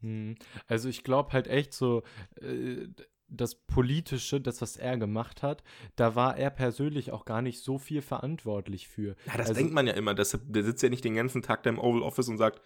Hm. 0.00 0.36
Also 0.66 0.88
ich 0.88 1.04
glaube 1.04 1.32
halt 1.32 1.46
echt 1.46 1.72
so, 1.74 2.02
äh, 2.40 2.88
das 3.34 3.54
Politische, 3.54 4.40
das, 4.40 4.60
was 4.60 4.76
er 4.76 4.98
gemacht 4.98 5.42
hat, 5.42 5.62
da 5.96 6.14
war 6.14 6.36
er 6.36 6.50
persönlich 6.50 7.12
auch 7.12 7.24
gar 7.24 7.40
nicht 7.40 7.60
so 7.62 7.78
viel 7.78 8.02
verantwortlich 8.02 8.88
für. 8.88 9.16
Ja, 9.26 9.36
das 9.38 9.48
Also- 9.48 9.54
denkt 9.54 9.72
man 9.72 9.86
ja 9.86 9.94
immer. 9.94 10.14
Das, 10.14 10.38
der 10.44 10.64
sitzt 10.64 10.82
ja 10.82 10.90
nicht 10.90 11.04
den 11.04 11.14
ganzen 11.14 11.40
Tag 11.42 11.62
da 11.62 11.70
im 11.70 11.78
Oval 11.78 12.02
Office 12.02 12.28
und 12.28 12.36
sagt 12.38 12.60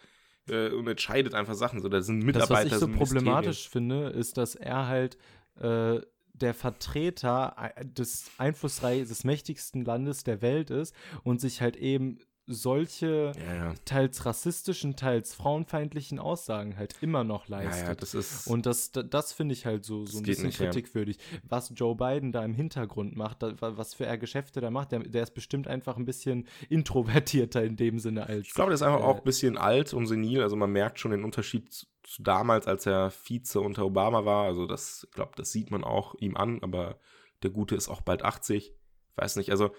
äh, 0.48 0.70
und 0.70 0.86
entscheidet 0.88 1.34
einfach 1.34 1.54
Sachen. 1.54 1.80
So, 1.82 1.88
da 1.88 2.00
sind 2.00 2.20
Das, 2.20 2.26
Mitarbeiter. 2.26 2.70
was 2.70 2.72
ich 2.72 2.78
so 2.78 2.88
problematisch 2.88 3.68
finde, 3.68 4.08
ist, 4.10 4.36
dass 4.38 4.54
er 4.56 4.86
halt 4.88 5.18
äh, 5.60 6.00
der 6.40 6.54
Vertreter 6.54 7.72
äh, 7.76 7.84
des 7.84 8.30
einflussreichen, 8.38 9.08
des 9.08 9.24
mächtigsten 9.24 9.84
Landes 9.84 10.24
der 10.24 10.42
Welt 10.42 10.70
ist 10.70 10.94
und 11.24 11.40
sich 11.40 11.60
halt 11.60 11.76
eben 11.76 12.18
solche 12.46 13.32
Ja, 13.46 13.54
ja. 13.54 13.74
teils 13.84 14.24
rassistischen, 14.24 14.94
teils 14.96 15.34
frauenfeindlichen 15.34 16.18
Aussagen 16.18 16.76
halt 16.76 16.94
immer 17.00 17.24
noch 17.24 17.48
leistet. 17.48 17.86
ja, 17.88 17.94
das 17.94 18.14
ist. 18.14 18.46
Und 18.46 18.66
das, 18.66 18.92
da- 18.92 19.02
das 19.02 19.32
finde 19.32 19.52
ich 19.54 19.66
halt 19.66 19.84
so, 19.84 20.06
so 20.06 20.12
Das 20.12 20.16
ein 20.18 20.22
bisschen 20.22 20.46
nicht, 20.46 20.58
kritikwürdig. 20.58 21.18
Was 21.48 21.72
Joe 21.74 21.96
Biden 21.96 22.30
da 22.32 22.44
im 22.44 22.54
Hintergrund 22.54 23.16
macht, 23.16 23.42
da, 23.42 23.60
wa- 23.60 23.76
was 23.76 23.94
für 23.94 24.06
er 24.06 24.16
Geschäfte 24.18 24.60
da 24.60 24.70
macht, 24.70 24.92
der, 24.92 25.00
der 25.00 25.24
ist 25.24 25.34
bestimmt 25.34 25.66
einfach 25.68 25.96
ein 25.96 26.04
bisschen 26.04 26.46
introvertierter 26.68 27.64
in 27.64 27.76
dem 27.76 27.98
Sinne 27.98 28.26
als. 28.26 28.46
ich 28.46 28.54
glaube, 28.54 28.70
der 28.70 28.74
ist 28.76 28.82
einfach 28.82 29.00
äh, 29.00 29.04
auch 29.04 29.18
ein 29.18 29.24
bisschen 29.24 29.58
alt 29.58 29.92
und 29.92 30.06
senil. 30.06 30.42
Also 30.42 30.56
man 30.56 30.70
merkt 30.70 31.00
schon 31.00 31.10
den 31.10 31.24
Unterschied 31.24 31.72
zu, 31.72 31.86
zu 32.04 32.22
damals, 32.22 32.66
als 32.66 32.86
er 32.86 33.10
Vize 33.10 33.60
unter 33.60 33.84
Obama 33.84 34.24
war. 34.24 34.44
Also 34.44 34.66
das, 34.66 35.04
ich 35.08 35.10
glaube, 35.14 35.32
das 35.36 35.50
sieht 35.50 35.70
man 35.70 35.82
auch 35.84 36.14
ihm 36.20 36.36
an. 36.36 36.60
Aber 36.62 36.98
der 37.42 37.50
Gute 37.50 37.74
ist 37.74 37.88
auch 37.88 38.00
bald 38.02 38.22
80. 38.22 38.72
Weiß 39.16 39.36
nicht. 39.36 39.50
Also 39.50 39.70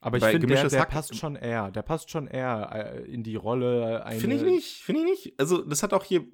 Aber 0.00 0.18
ich 0.18 0.24
finde, 0.24 0.46
der, 0.46 0.68
der 0.68 0.80
Hack- 0.80 0.90
passt 0.90 1.16
schon 1.16 1.36
eher. 1.36 1.70
Der 1.70 1.82
passt 1.82 2.10
schon 2.10 2.26
eher 2.26 2.70
äh, 2.72 3.10
in 3.10 3.22
die 3.22 3.36
Rolle. 3.36 4.04
Finde 4.18 4.36
ich 4.36 4.42
nicht, 4.42 4.82
finde 4.82 5.00
ich 5.02 5.06
nicht. 5.06 5.40
Also, 5.40 5.62
das 5.62 5.82
hat 5.82 5.92
auch 5.92 6.04
hier 6.04 6.24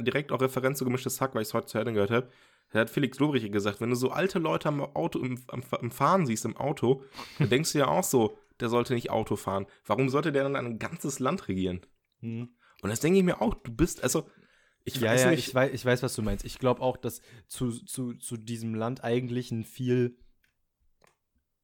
direkt 0.00 0.32
auch 0.32 0.40
Referenz 0.40 0.78
zu 0.78 0.84
gemischtes 0.84 1.20
Hack, 1.20 1.34
weil 1.34 1.42
ich 1.42 1.48
es 1.48 1.54
heute 1.54 1.66
zu 1.66 1.78
Ende 1.78 1.92
gehört 1.92 2.10
habe. 2.10 2.28
Da 2.72 2.80
hat 2.80 2.90
Felix 2.90 3.18
Lobrecht 3.18 3.50
gesagt, 3.50 3.80
wenn 3.80 3.90
du 3.90 3.96
so 3.96 4.10
alte 4.10 4.38
Leute 4.38 4.68
am 4.68 4.80
Auto, 4.80 5.18
im, 5.20 5.40
am, 5.48 5.62
im 5.80 5.90
Fahren 5.90 6.26
siehst, 6.26 6.44
im 6.44 6.56
Auto, 6.56 7.02
dann 7.38 7.48
denkst 7.48 7.72
du 7.72 7.78
ja 7.78 7.88
auch 7.88 8.04
so, 8.04 8.36
der 8.60 8.68
sollte 8.68 8.94
nicht 8.94 9.10
Auto 9.10 9.36
fahren. 9.36 9.66
Warum 9.86 10.08
sollte 10.10 10.32
der 10.32 10.42
dann 10.44 10.54
ein 10.56 10.78
ganzes 10.78 11.18
Land 11.18 11.48
regieren? 11.48 11.80
Hm. 12.20 12.50
Und 12.82 12.90
das 12.90 13.00
denke 13.00 13.18
ich 13.18 13.24
mir 13.24 13.40
auch, 13.40 13.54
du 13.54 13.72
bist, 13.72 14.02
also, 14.02 14.28
ich 14.84 14.96
Ja, 14.96 15.10
weiß 15.10 15.24
ja, 15.24 15.30
nicht. 15.30 15.48
ich 15.48 15.54
weiß, 15.54 15.72
ich 15.72 15.84
weiß, 15.84 16.02
was 16.02 16.14
du 16.14 16.22
meinst. 16.22 16.44
Ich 16.44 16.58
glaube 16.58 16.82
auch, 16.82 16.96
dass 16.96 17.20
zu, 17.46 17.70
zu, 17.70 18.14
zu 18.14 18.36
diesem 18.36 18.74
Land 18.74 19.02
eigentlich 19.02 19.50
ein 19.50 19.64
viel, 19.64 20.16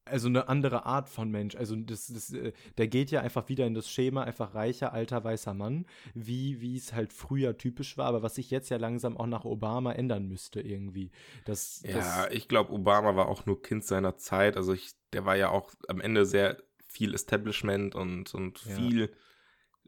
also 0.05 0.27
eine 0.27 0.47
andere 0.47 0.85
Art 0.85 1.09
von 1.09 1.31
Mensch, 1.31 1.55
also 1.55 1.75
das, 1.75 2.07
das, 2.07 2.31
äh, 2.31 2.53
der 2.77 2.87
geht 2.87 3.11
ja 3.11 3.21
einfach 3.21 3.49
wieder 3.49 3.65
in 3.65 3.73
das 3.73 3.89
Schema, 3.89 4.23
einfach 4.23 4.53
reicher, 4.53 4.93
alter, 4.93 5.23
weißer 5.23 5.53
Mann, 5.53 5.85
wie, 6.13 6.61
wie 6.61 6.77
es 6.77 6.93
halt 6.93 7.11
früher 7.11 7.57
typisch 7.57 7.97
war, 7.97 8.05
aber 8.05 8.21
was 8.21 8.35
sich 8.35 8.51
jetzt 8.51 8.69
ja 8.69 8.77
langsam 8.77 9.17
auch 9.17 9.25
nach 9.25 9.45
Obama 9.45 9.91
ändern 9.93 10.27
müsste 10.27 10.61
irgendwie. 10.61 11.11
Das, 11.45 11.81
ja, 11.83 11.93
das, 11.93 12.29
ich 12.31 12.47
glaube, 12.47 12.71
Obama 12.71 13.15
war 13.15 13.27
auch 13.27 13.45
nur 13.45 13.61
Kind 13.61 13.83
seiner 13.83 14.15
Zeit. 14.15 14.57
Also, 14.57 14.73
ich, 14.73 14.91
der 15.11 15.25
war 15.25 15.35
ja 15.35 15.49
auch 15.49 15.73
am 15.87 15.99
Ende 15.99 16.25
sehr 16.25 16.57
viel 16.87 17.13
Establishment 17.13 17.95
und, 17.95 18.33
und 18.33 18.63
Ja. 18.65 18.75
viel, 18.75 19.11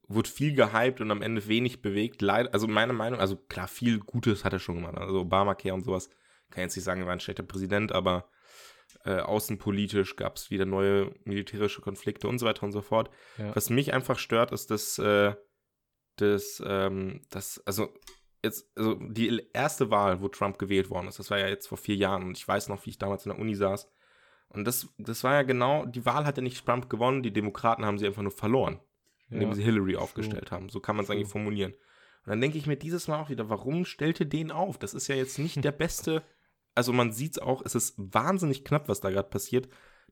wurde 0.07 0.29
viel 0.29 0.53
gehypt 0.55 0.99
und 0.99 1.11
am 1.11 1.21
Ende 1.21 1.47
wenig 1.47 1.81
bewegt. 1.81 2.21
Leider, 2.21 2.53
also 2.53 2.67
meine 2.67 2.93
Meinung, 2.93 3.19
also 3.19 3.35
klar, 3.35 3.67
viel 3.67 3.99
Gutes 3.99 4.43
hat 4.43 4.53
er 4.53 4.59
schon 4.59 4.75
gemacht. 4.75 4.97
Also 4.97 5.21
Obamacare 5.21 5.73
und 5.73 5.83
sowas. 5.83 6.09
Kann 6.49 6.63
jetzt 6.63 6.75
nicht 6.75 6.85
sagen, 6.85 7.01
er 7.01 7.07
war 7.07 7.13
ein 7.13 7.19
schlechter 7.19 7.43
Präsident, 7.43 7.91
aber 7.91 8.29
äh, 9.05 9.19
außenpolitisch 9.19 10.15
gab 10.15 10.35
es 10.35 10.51
wieder 10.51 10.65
neue 10.65 11.13
militärische 11.23 11.81
Konflikte 11.81 12.27
und 12.27 12.39
so 12.39 12.45
weiter 12.45 12.63
und 12.63 12.71
so 12.71 12.81
fort. 12.81 13.09
ja. 13.37 13.55
Was 13.55 13.69
mich 13.69 13.93
einfach 13.93 14.19
stört, 14.19 14.51
ist, 14.51 14.71
dass, 14.71 14.97
äh, 14.99 15.33
dass, 16.17 16.61
ähm, 16.65 17.21
dass, 17.29 17.61
also 17.65 17.89
jetzt, 18.43 18.69
also 18.75 18.95
die 18.95 19.49
erste 19.53 19.89
Wahl, 19.89 20.21
wo 20.21 20.27
Trump 20.27 20.57
gewählt 20.57 20.89
worden 20.89 21.07
ist, 21.07 21.19
das 21.19 21.29
war 21.29 21.39
ja 21.39 21.47
jetzt 21.47 21.67
vor 21.67 21.77
vier 21.77 21.95
Jahren 21.95 22.23
und 22.23 22.37
ich 22.37 22.47
weiß 22.47 22.69
noch, 22.69 22.85
wie 22.85 22.91
ich 22.91 22.97
damals 22.97 23.25
in 23.25 23.31
der 23.31 23.39
Uni 23.39 23.55
saß. 23.55 23.91
Und 24.49 24.65
das, 24.65 24.87
das 24.97 25.23
war 25.23 25.33
ja 25.33 25.43
genau, 25.43 25.85
die 25.85 26.05
Wahl 26.05 26.25
hat 26.25 26.37
ja 26.37 26.43
nicht 26.43 26.65
Trump 26.65 26.89
gewonnen, 26.89 27.21
die 27.21 27.33
Demokraten 27.33 27.85
haben 27.85 27.97
sie 27.97 28.07
einfach 28.07 28.21
nur 28.21 28.31
verloren, 28.31 28.79
indem 29.29 29.49
ja. 29.49 29.55
sie 29.55 29.63
Hillary 29.63 29.93
true. 29.93 30.01
aufgestellt 30.01 30.51
haben. 30.51 30.69
So 30.69 30.79
kann 30.79 30.95
man 30.95 31.05
es 31.05 31.11
eigentlich 31.11 31.27
formulieren. 31.27 31.73
Und 31.73 32.31
dann 32.31 32.41
denke 32.41 32.57
ich 32.57 32.67
mir 32.67 32.77
dieses 32.77 33.07
Mal 33.07 33.21
auch 33.21 33.29
wieder, 33.29 33.49
warum 33.49 33.85
stellte 33.85 34.25
den 34.25 34.51
auf? 34.51 34.77
Das 34.77 34.93
ist 34.93 35.07
ja 35.07 35.15
jetzt 35.15 35.39
nicht 35.39 35.63
der 35.63 35.71
beste. 35.73 36.23
Also 36.77 36.93
man 36.93 37.11
sieht 37.11 37.31
es 37.33 37.39
auch, 37.39 37.61
es 37.65 37.75
ist 37.75 37.95
wahnsinnig 37.97 38.63
knapp, 38.63 38.87
was 38.87 39.01
da 39.01 39.09
gerade 39.09 39.29
passiert. 39.29 39.67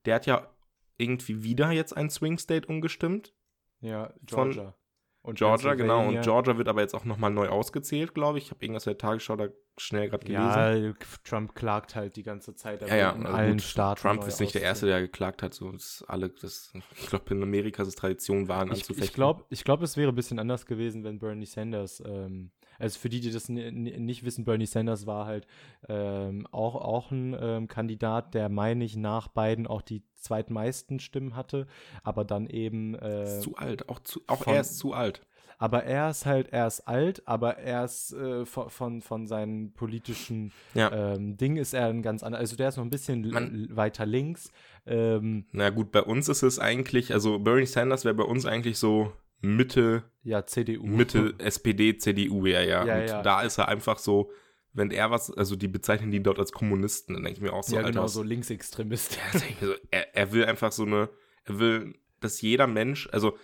Der 0.06 0.16
hat 0.16 0.26
ja 0.26 0.50
irgendwie 0.98 1.44
wieder 1.44 1.72
jetzt 1.72 1.96
ein 1.96 2.10
Swing 2.10 2.38
State 2.38 2.68
umgestimmt. 2.68 3.34
ja, 3.82 4.08
von- 4.28 4.52
Georgia. 4.52 4.76
Und 5.22 5.40
Georgia, 5.40 5.74
genau. 5.74 6.08
Und. 6.08 6.22
Georgia 6.22 6.56
wird 6.56 6.68
aber 6.68 6.82
jetzt 6.82 6.94
auch 6.94 7.04
nochmal 7.04 7.32
neu 7.32 7.48
ausgezählt, 7.50 8.14
glaube 8.14 8.38
ich. 8.38 8.46
Ich 8.46 8.52
habe 8.52 8.64
irgendwas 8.64 8.86
in 8.86 8.92
der 8.92 9.00
Tagesschau 9.00 9.36
da 9.36 9.48
schnell 9.76 10.08
gerade 10.10 10.24
gelesen. 10.24 10.96
Ja, 11.00 11.08
Trump 11.24 11.56
klagt 11.56 11.96
halt 11.96 12.16
die 12.16 12.22
ganze 12.22 12.54
Zeit. 12.54 12.82
Ja, 12.82 12.96
ja, 12.96 13.10
in 13.10 13.26
also 13.26 13.36
allen 13.38 13.52
gut, 13.54 13.62
Staaten. 13.64 14.02
Trump 14.02 14.28
ist 14.28 14.40
nicht 14.40 14.54
der 14.54 14.62
Erste, 14.62 14.86
der 14.86 15.02
geklagt 15.02 15.42
hat. 15.42 15.56
So, 15.56 15.72
das 15.72 16.06
alle, 16.08 16.30
das, 16.30 16.72
ich 16.96 17.08
glaube, 17.08 17.34
in 17.34 17.42
Amerika 17.42 17.82
ist 17.82 17.88
es 17.90 17.96
Tradition, 17.96 18.48
Wahlen 18.48 18.68
Ich, 18.68 18.74
anzufechten. 18.82 19.04
ich 19.04 19.14
glaube, 19.14 19.46
ich 19.50 19.64
glaub, 19.64 19.82
es 19.82 19.98
wäre 19.98 20.10
ein 20.10 20.16
bisschen 20.16 20.38
anders 20.38 20.68
gewesen, 20.68 21.04
wenn 21.04 21.18
Bernie 21.18 21.48
Sanders, 21.48 22.04
ähm, 22.06 22.52
also 22.80 23.00
für 23.00 23.10
die, 23.10 23.20
die 23.20 23.32
das 23.32 23.50
nicht 23.50 24.24
wissen, 24.26 24.46
Bernie 24.46 24.66
Sanders 24.66 25.06
war 25.08 25.26
halt 25.26 25.48
ähm, 25.88 26.48
auch, 26.52 26.76
auch 26.76 27.12
ein 27.12 27.36
ähm, 27.40 27.68
Kandidat, 27.68 28.34
der, 28.34 28.50
meine 28.50 28.84
ich, 28.84 28.96
nach 28.96 29.28
Biden 29.28 29.68
auch 29.68 29.82
die 29.82 30.04
zweitmeisten 30.16 31.00
Stimmen 31.00 31.36
hatte, 31.36 31.68
aber 32.04 32.26
dann 32.26 32.48
eben, 32.48 32.96
äh, 32.96 33.24
ist 33.24 33.42
zu 33.44 33.56
alt. 33.58 33.90
Auch, 33.90 34.00
zu, 34.00 34.22
auch 34.28 34.44
von- 34.44 34.54
er 34.56 34.62
ist 34.62 34.78
zu 34.78 34.94
alt. 34.94 35.22
aber 35.58 35.84
er 35.84 36.10
ist 36.10 36.26
halt, 36.26 36.52
er 36.52 36.68
ist 36.68 36.82
alt, 36.88 37.28
aber 37.28 37.58
er 37.58 37.86
ist 37.86 38.12
äh, 38.14 38.46
von, 38.46 38.70
von, 38.70 39.02
von 39.02 39.28
seinen 39.28 39.72
politischen 39.74 40.52
Ja. 40.74 40.92
ähm, 41.14 41.38
Ding 41.38 41.58
ist 41.58 41.74
er 41.74 41.88
ein 41.88 42.02
ganz 42.02 42.24
anderer, 42.24 42.42
also 42.42 42.56
der 42.56 42.70
ist 42.70 42.78
noch 42.78 42.84
ein 42.84 42.90
bisschen 42.90 43.30
Man- 43.30 43.70
weiter 43.76 44.06
links, 44.06 44.52
ähm, 44.88 45.46
Na 45.52 45.70
gut, 45.70 45.92
bei 45.92 46.02
uns 46.02 46.28
ist 46.30 46.44
es 46.44 46.60
eigentlich, 46.60 47.14
also 47.14 47.40
Bernie 47.40 47.66
Sanders 47.66 48.04
wäre 48.06 48.16
bei 48.16 48.24
uns 48.24 48.46
eigentlich 48.46 48.78
so 48.78 49.12
Mitte, 49.46 50.04
ja, 50.24 50.46
CDU. 50.46 50.86
Mitte 50.86 51.36
SPD, 51.40 51.98
CDU, 51.98 52.46
ja, 52.46 52.62
ja. 52.62 52.86
Ja, 52.86 53.00
und 53.00 53.08
ja. 53.08 53.22
da 53.22 53.42
ist 53.42 53.58
er 53.58 53.68
einfach 53.68 54.00
so, 54.00 54.32
wenn 54.74 54.92
er 54.92 55.10
was, 55.10 55.32
also 55.32 55.56
die 55.56 55.68
bezeichnen 55.68 56.12
die 56.12 56.22
dort 56.22 56.38
als 56.40 56.52
Kommunisten, 56.52 57.14
dann 57.14 57.24
denke 57.24 57.38
ich 57.38 57.42
mir 57.42 57.54
auch 57.54 57.64
so, 57.64 57.76
ja, 57.76 57.82
Alter, 57.82 57.92
genau, 57.92 58.08
so 58.08 58.24
Linksextremist. 58.24 59.16
Ja, 59.16 59.40
denke 59.40 59.54
ich 59.54 59.62
mir 59.62 59.68
so, 59.68 59.74
er, 59.92 60.16
er 60.16 60.32
will 60.34 60.46
einfach 60.46 60.72
so 60.72 60.84
eine, 60.84 61.10
er 61.46 61.60
will, 61.60 61.96
dass 62.20 62.42
jeder 62.42 62.68
Mensch, 62.68 63.08
also 63.12 63.38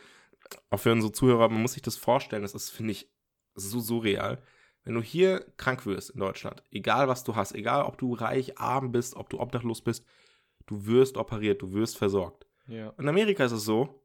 auch 0.70 0.80
für 0.80 0.92
unsere 0.92 1.14
Zuhörer, 1.14 1.48
man 1.50 1.62
muss 1.62 1.74
sich 1.74 1.82
das 1.82 1.96
vorstellen, 1.96 2.42
das 2.42 2.56
ist, 2.56 2.70
finde 2.70 2.92
ich, 2.92 3.10
so 3.56 3.80
surreal. 3.80 4.44
Wenn 4.84 4.96
du 4.96 5.02
hier 5.02 5.46
krank 5.58 5.86
wirst 5.86 6.10
in 6.10 6.20
Deutschland, 6.20 6.64
egal 6.72 7.08
was 7.08 7.24
du 7.24 7.36
hast, 7.36 7.54
egal 7.54 7.84
ob 7.84 7.98
du 7.98 8.14
reich, 8.14 8.58
arm 8.58 8.92
bist, 8.92 9.16
ob 9.16 9.30
du 9.30 9.40
obdachlos 9.40 9.82
bist, 9.82 10.06
du 10.66 10.86
wirst 10.86 11.18
operiert, 11.18 11.62
du 11.62 11.72
wirst 11.74 11.98
versorgt. 11.98 12.48
ja. 12.68 12.90
In 12.98 13.08
Amerika 13.08 13.46
ist 13.46 13.52
es 13.52 13.64
so, 13.64 14.01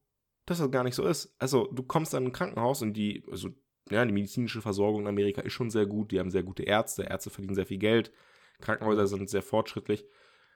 dass 0.47 0.59
das 0.59 0.71
gar 0.71 0.85
nicht 0.85 0.95
so 0.95 1.05
ist. 1.07 1.35
Also, 1.39 1.67
du 1.73 1.83
kommst 1.83 2.15
dann 2.15 2.23
in 2.23 2.31
ein 2.31 2.33
Krankenhaus 2.33 2.81
und 2.83 2.95
die, 2.95 3.25
also, 3.31 3.51
ja, 3.91 4.05
die 4.05 4.13
medizinische 4.13 4.63
Versorgung 4.63 5.03
in 5.03 5.09
Amerika 5.09 5.43
ist 5.43 5.53
schon 5.53 5.71
sehr 5.71 5.87
gut. 5.87 6.11
Die 6.11 6.19
haben 6.19 6.31
sehr 6.31 6.43
gute 6.43 6.63
Ärzte, 6.63 7.03
Ärzte 7.03 7.31
verdienen 7.31 7.55
sehr 7.55 7.67
viel 7.67 7.79
Geld, 7.79 8.13
Krankenhäuser 8.61 9.07
sind 9.07 9.29
sehr 9.29 9.43
fortschrittlich. 9.43 10.07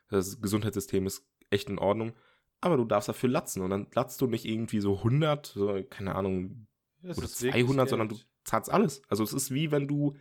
Das 0.08 0.40
Gesundheitssystem 0.40 1.06
ist 1.06 1.24
echt 1.50 1.68
in 1.68 1.78
Ordnung. 1.78 2.14
Aber 2.60 2.76
du 2.76 2.84
darfst 2.84 3.08
dafür 3.08 3.28
latzen 3.28 3.62
und 3.62 3.70
dann 3.70 3.86
latzt 3.94 4.20
du 4.20 4.26
nicht 4.26 4.44
irgendwie 4.44 4.80
so 4.80 4.98
100, 4.98 5.46
so, 5.46 5.82
keine 5.88 6.14
Ahnung, 6.14 6.66
Das 7.02 7.18
oder 7.18 7.26
ist 7.26 7.42
wirklich 7.42 7.64
200, 7.64 7.88
sondern 7.88 8.08
du 8.08 8.16
zahlst 8.44 8.70
alles. 8.70 9.02
Also, 9.08 9.24
es 9.24 9.32
ist 9.32 9.52
wie 9.52 9.70
wenn 9.70 9.88
du 9.88 10.16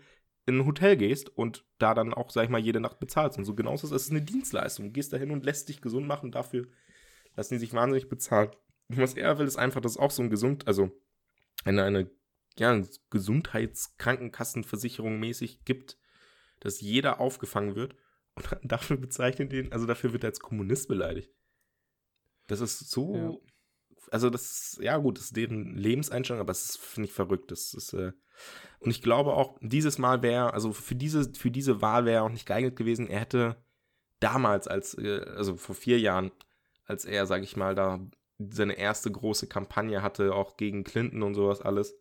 in 0.46 0.60
ein 0.60 0.66
Hotel 0.66 0.98
gehst 0.98 1.30
und 1.30 1.66
da 1.78 1.94
dann 1.94 2.14
auch, 2.14 2.32
sag 2.32 2.44
ich 2.44 2.50
mal, 2.50 2.60
jede 2.60 2.80
Nacht 2.80 3.00
bezahlst. 3.00 3.38
Und 3.38 3.46
so 3.46 3.54
genauso 3.54 3.86
ist 3.88 3.92
es, 3.92 4.02
es 4.02 4.08
ist 4.08 4.12
eine 4.12 4.22
Dienstleistung. 4.24 4.86
Du 4.88 4.92
gehst 4.92 5.14
da 5.14 5.18
hin 5.18 5.32
und 5.32 5.46
lässt 5.46 5.70
dich 5.70 5.82
gesund 5.82 6.08
machen, 6.08 6.32
dafür 6.32 6.68
lassen 7.36 7.54
die 7.54 7.60
sich 7.60 7.74
wahnsinnig 7.74 8.10
bezahlen. 8.10 8.50
Was 8.90 9.14
er 9.14 9.38
will, 9.38 9.48
ist 9.48 9.58
einfach, 9.58 9.82
dass 9.82 9.94
es 9.94 9.98
auch 9.98 10.12
so 10.12 10.22
ein 10.24 10.30
gesund, 10.30 10.68
also 10.68 10.92
eine, 11.64 11.84
eine 11.84 12.10
ja, 12.58 12.82
Gesundheitskrankenkassenversicherung 13.10 15.20
mäßig 15.20 15.64
gibt, 15.66 15.98
dass 16.60 16.82
jeder 16.82 17.20
aufgefangen 17.20 17.76
wird 17.76 17.96
und 18.36 18.46
dafür 18.64 18.98
bezeichnet 18.98 19.52
den, 19.52 19.72
also 19.72 19.86
dafür 19.86 20.14
wird 20.14 20.24
er 20.24 20.30
als 20.30 20.40
Kommunist 20.40 20.88
beleidigt. 20.88 21.32
Das 22.48 22.62
ist 22.62 22.90
so, 22.90 23.16
Ja. 23.16 23.34
also 24.12 24.30
das, 24.30 24.44
ist- 24.74 24.80
ja 24.82 24.98
gut, 24.98 25.18
das 25.18 25.26
ist 25.26 25.38
deren 25.38 25.76
Lebenseinstellung, 25.78 26.42
aber 26.42 26.52
es 26.52 26.66
ist, 26.66 26.78
finde 26.80 27.08
ich, 27.08 27.14
verrückt. 27.14 27.52
Das 27.52 27.74
ist, 27.74 27.94
äh, 27.94 28.12
und 28.80 28.90
ich 28.92 29.02
glaube 29.02 29.34
auch, 29.34 29.58
dieses 29.62 29.98
Mal 29.98 30.22
wäre, 30.24 30.54
also 30.54 30.74
für 30.74 30.96
diese, 30.96 31.32
für 31.34 31.52
diese 31.52 31.82
Wahl 31.82 32.06
wäre 32.06 32.18
er 32.18 32.24
auch 32.24 32.30
nicht 32.32 32.46
geeignet 32.48 32.76
gewesen. 32.76 33.08
Er 33.08 33.20
hätte 33.20 33.64
damals, 34.20 34.68
als, 34.68 34.96
äh, 34.98 35.22
also 35.36 35.56
vor 35.58 35.76
vier 35.76 36.00
Jahren, 36.00 36.32
als 36.86 37.06
er, 37.06 37.26
sag 37.28 37.44
ich 37.44 37.56
mal, 37.56 37.76
da 37.76 38.00
seine 38.40 38.74
erste 38.74 39.12
große 39.12 39.48
Kampagne 39.48 40.02
hatte, 40.02 40.34
auch 40.34 40.56
gegen 40.58 40.84
Clinton 40.84 41.24
und 41.24 41.36
sowas 41.36 41.62
alles, 41.62 41.96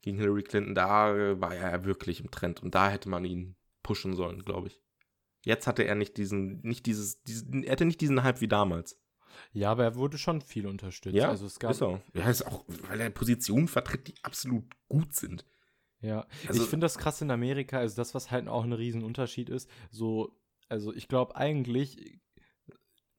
gegen 0.00 0.16
Hillary 0.18 0.42
Clinton, 0.42 0.74
da 0.74 1.40
war 1.40 1.54
er 1.54 1.70
ja 1.72 1.84
wirklich 1.84 2.20
im 2.20 2.30
Trend 2.30 2.62
und 2.62 2.74
da 2.74 2.88
hätte 2.90 3.08
man 3.08 3.24
ihn 3.24 3.56
pushen 3.82 4.14
sollen, 4.14 4.42
glaube 4.44 4.68
ich. 4.68 4.80
Jetzt 5.44 5.66
hatte 5.66 5.82
er 5.82 5.96
nicht 5.96 6.16
diesen, 6.16 6.60
nicht 6.62 6.86
dieses, 6.86 7.22
diesen, 7.24 7.64
er 7.64 7.72
hatte 7.72 7.84
nicht 7.84 8.00
diesen 8.00 8.22
Hype 8.22 8.40
wie 8.40 8.48
damals. 8.48 8.98
Ja, 9.52 9.70
aber 9.72 9.84
er 9.84 9.94
wurde 9.96 10.18
schon 10.18 10.40
viel 10.40 10.66
unterstützt. 10.66 11.16
Ja, 11.16 11.30
also 11.30 11.46
es 11.46 11.58
gab, 11.58 11.72
Ist 11.72 11.82
auch. 11.82 11.98
Ja, 12.14 12.28
ist 12.30 12.46
auch, 12.46 12.64
weil 12.88 13.00
er 13.00 13.10
Positionen 13.10 13.66
vertritt, 13.66 14.06
die 14.08 14.14
absolut 14.22 14.64
gut 14.88 15.14
sind. 15.14 15.44
Ja, 16.00 16.26
Also- 16.46 16.62
ich 16.62 16.68
finde 16.68 16.84
das 16.84 16.98
krass 16.98 17.20
in 17.22 17.30
Amerika, 17.30 17.78
also 17.78 17.96
das, 17.96 18.14
was 18.14 18.30
halt 18.30 18.46
auch 18.48 18.64
ein 18.64 18.72
Riesenunterschied 18.72 19.48
ist, 19.48 19.68
so, 19.90 20.36
also 20.68 20.92
ich 20.92 21.08
glaube 21.08 21.34
eigentlich, 21.36 22.20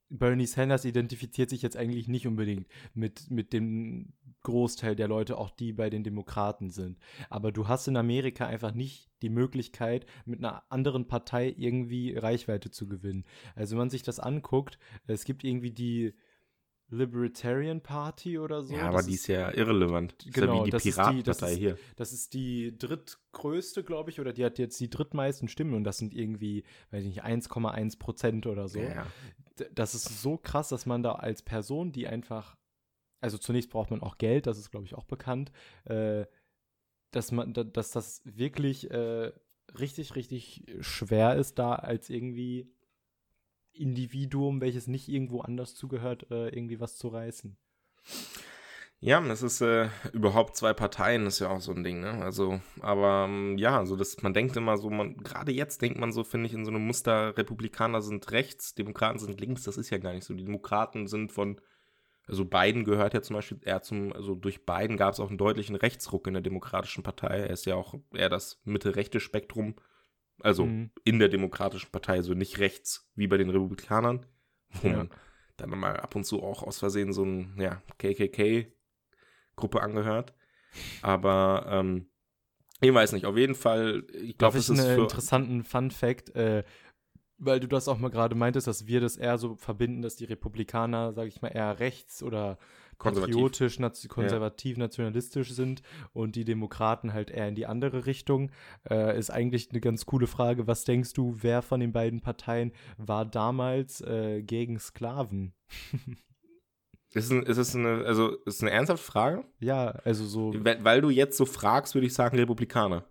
Bernie 0.10 0.46
Sanders 0.46 0.86
identifiziert 0.86 1.50
sich 1.50 1.62
jetzt 1.62 1.76
eigentlich 1.78 2.08
nicht 2.08 2.28
unbedingt 2.28 2.68
mit, 2.94 3.32
mit 3.32 3.52
dem 3.54 4.14
Großteil 4.44 4.96
der 4.96 5.08
Leute, 5.08 5.38
auch 5.38 5.50
die 5.50 5.74
bei 5.74 5.90
den 5.90 6.04
Demokraten 6.04 6.70
sind. 6.70 7.00
Aber 7.30 7.52
du 7.52 7.68
hast 7.68 7.88
in 7.88 7.98
Amerika 7.98 8.46
einfach 8.46 8.74
nicht 8.74 9.10
die 9.22 9.30
Möglichkeit, 9.30 10.06
mit 10.26 10.40
einer 10.40 10.64
anderen 10.70 11.08
Partei 11.08 11.54
irgendwie 11.58 12.14
Reichweite 12.16 12.70
zu 12.70 12.88
gewinnen. 12.88 13.24
Also 13.56 13.72
wenn 13.72 13.80
man 13.80 13.90
sich 13.90 14.04
das 14.04 14.20
anguckt, 14.20 14.78
es 15.08 15.24
gibt 15.26 15.44
irgendwie 15.44 15.72
die 15.72 16.14
Libertarian 16.90 17.82
Party 17.82 18.38
oder 18.38 18.62
so. 18.62 18.76
ja, 18.76 18.84
aber 18.90 18.98
das 18.98 19.08
die 19.08 19.14
ist 19.16 19.28
ja 19.28 19.52
irrelevant. 19.52 20.16
Das 20.28 20.34
Genau, 20.34 20.54
ist 20.54 20.60
ja 20.60 20.66
wie 20.66 20.70
das 20.70 20.84
die 20.84 20.90
ist 20.90 20.98
die- 20.98 21.24
das 21.24 21.38
Piratenpartei 21.38 21.56
hier. 21.56 21.78
Das 21.96 22.14
ist 22.14 22.34
die 22.34 22.78
drittgrößte, 22.78 23.84
glaube 23.84 24.12
ich, 24.12 24.20
oder 24.20 24.32
die 24.34 24.46
hat 24.46 24.60
jetzt 24.60 24.80
die 24.80 24.90
drittmeisten 24.90 25.48
Stimmen 25.48 25.74
und 25.74 25.86
das 25.86 25.98
sind 25.98 26.14
irgendwie, 26.14 26.64
weiß 26.92 27.02
ich 27.06 27.10
nicht, 27.16 27.24
1,1 27.24 27.98
Prozent 27.98 28.46
oder 28.46 28.68
so. 28.68 28.80
Ja, 28.80 28.94
ja. 28.94 29.08
Das 29.76 29.94
ist 29.96 30.22
so 30.22 30.38
krass, 30.38 30.70
dass 30.70 30.86
man 30.86 31.04
da 31.04 31.14
als 31.14 31.44
Person, 31.44 31.92
die 31.92 32.08
einfach, 32.08 32.58
also 33.22 33.38
zunächst 33.38 33.70
braucht 33.70 33.92
man 33.92 34.02
auch 34.02 34.18
Geld, 34.18 34.48
das 34.48 34.58
ist, 34.58 34.72
glaube 34.72 34.86
ich, 34.86 34.96
auch 34.96 35.06
bekannt, 35.06 35.52
äh, 35.86 36.26
dass 37.12 37.32
man, 37.32 37.54
da- 37.54 37.64
dass 37.64 37.92
das 37.92 38.22
wirklich 38.26 38.90
äh, 38.92 39.32
richtig, 39.80 40.16
richtig 40.16 40.66
schwer 40.82 41.36
ist, 41.36 41.60
da 41.60 41.76
als 41.76 42.10
irgendwie 42.10 42.74
Individuum, 43.74 44.62
welches 44.62 44.88
nicht 44.88 45.08
irgendwo 45.10 45.42
anders 45.42 45.76
zugehört, 45.76 46.30
äh, 46.32 46.50
irgendwie 46.50 46.80
was 46.80 46.98
zu 46.98 47.08
reißen. 47.10 47.58
Ja, 49.06 49.22
es 49.28 49.42
ist 49.42 49.60
äh, 49.60 49.90
überhaupt 50.14 50.56
zwei 50.56 50.74
Parteien, 50.74 51.26
ist 51.26 51.40
ja 51.40 51.50
auch 51.50 51.60
so 51.60 51.74
ein 51.74 51.84
Ding, 51.84 52.00
ne? 52.00 52.24
Also, 52.24 52.62
aber 52.80 53.26
ähm, 53.28 53.58
ja, 53.58 53.78
also 53.78 53.98
das, 53.98 54.22
man 54.22 54.34
denkt 54.34 54.56
immer 54.56 54.78
so, 54.78 54.90
man, 54.90 55.18
gerade 55.18 55.52
jetzt 55.52 55.82
denkt 55.82 56.00
man 56.00 56.14
so, 56.14 56.24
finde 56.24 56.48
ich, 56.48 56.54
in 56.54 56.64
so 56.64 56.72
einem 56.72 56.88
Muster, 56.88 57.36
Republikaner 57.38 58.02
sind 58.02 58.32
rechts, 58.32 58.76
Demokraten 58.76 59.20
sind 59.20 59.42
links, 59.42 59.64
das 59.64 59.76
ist 59.76 59.90
ja 59.90 59.98
gar 59.98 60.14
nicht 60.14 60.24
so. 60.24 60.34
Die 60.34 60.46
Demokraten 60.46 61.08
sind 61.08 61.34
von, 61.34 61.60
also 62.28 62.46
Biden 62.46 62.86
gehört 62.86 63.14
ja 63.14 63.22
zum 63.22 63.36
Beispiel 63.36 63.60
eher 63.62 63.82
zum, 63.82 64.14
also 64.14 64.36
durch 64.36 64.66
Biden 64.66 64.96
gab 64.96 65.14
es 65.14 65.20
auch 65.20 65.28
einen 65.28 65.38
deutlichen 65.38 65.76
Rechtsruck 65.76 66.26
in 66.28 66.34
der 66.34 66.42
Demokratischen 66.42 67.04
Partei. 67.04 67.40
Er 67.40 67.50
ist 67.50 67.66
ja 67.66 67.76
auch 67.76 67.96
eher 68.14 68.30
das 68.30 68.62
Mitte-rechte 68.64 69.20
Spektrum, 69.20 69.76
also 70.40 70.66
Mhm. 70.68 70.92
in 71.04 71.20
der 71.20 71.28
Demokratischen 71.28 71.92
Partei, 71.92 72.14
also 72.14 72.36
nicht 72.36 72.60
rechts 72.60 73.12
wie 73.16 73.28
bei 73.28 73.36
den 73.36 73.50
Republikanern, 73.50 74.26
wo 74.82 74.88
Ja. 74.88 74.96
man 74.98 75.10
dann 75.58 75.70
mal 75.72 75.98
ab 75.98 76.16
und 76.16 76.24
zu 76.24 76.42
auch 76.42 76.64
aus 76.64 76.80
Versehen 76.80 77.12
so 77.12 77.26
ein, 77.26 77.58
ja, 77.60 77.82
KKK-Gruppe 79.56 79.82
angehört. 79.82 80.34
Aber, 81.02 81.66
ähm, 81.70 82.08
ich 82.82 82.94
weiß 82.94 83.14
nicht, 83.14 83.26
auf 83.26 83.38
jeden 83.38 83.56
Fall, 83.56 84.04
ich 84.14 84.38
glaube, 84.38 84.58
es 84.58 84.70
ist 84.70 84.80
einen 84.80 85.00
interessanten 85.00 85.64
Fun 85.64 85.92
Fact, 85.92 86.36
äh, 86.36 86.64
weil 87.38 87.60
du 87.60 87.68
das 87.68 87.88
auch 87.88 87.98
mal 87.98 88.10
gerade 88.10 88.36
meintest, 88.36 88.68
dass 88.68 88.88
wir 88.88 89.00
das 89.02 89.16
eher 89.16 89.38
so 89.38 89.56
verbinden, 89.56 90.02
dass 90.02 90.16
die 90.16 90.26
Republikaner, 90.26 91.14
sage 91.14 91.30
ich 91.30 91.42
mal, 91.42 91.50
eher 91.50 91.80
rechts 91.80 92.24
oder 92.24 92.58
Konservativ. 92.98 93.36
patriotisch, 93.36 93.80
naz 93.80 94.08
konservativ, 94.08 94.78
nationalistisch 94.78 95.52
sind 95.52 95.82
und 96.14 96.36
die 96.36 96.46
Demokraten 96.46 97.14
halt 97.14 97.32
eher 97.32 97.48
in 97.48 97.56
die 97.56 97.66
andere 97.66 98.06
Richtung. 98.06 98.52
Äh, 98.90 99.18
ist 99.18 99.30
eigentlich 99.30 99.72
eine 99.72 99.82
ganz 99.82 100.06
coole 100.06 100.28
Frage. 100.28 100.68
Was 100.68 100.84
denkst 100.84 101.14
du, 101.14 101.38
wer 101.42 101.62
von 101.62 101.80
den 101.80 101.92
beiden 101.92 102.22
Parteien 102.22 102.72
war 102.98 103.26
damals 103.26 104.02
äh, 104.02 104.42
gegen 104.42 104.80
Sklaven? 104.80 105.54
ist, 107.14 107.32
es- 107.32 107.48
ist 107.50 107.58
es 107.58 107.76
eine, 107.76 108.04
also, 108.06 108.38
ist 108.46 108.62
eine 108.62 108.72
ernsthafte 108.72 109.04
Frage? 109.06 109.46
Ja, 109.60 109.88
also 110.04 110.26
so, 110.26 110.54
Weil 110.64 110.84
weil 110.84 111.02
du 111.02 111.10
jetzt 111.10 111.38
so 111.38 111.46
fragst, 111.46 111.94
würde 111.96 112.08
ich 112.08 112.14
sagen 112.14 112.36
Republikaner. 112.38 113.06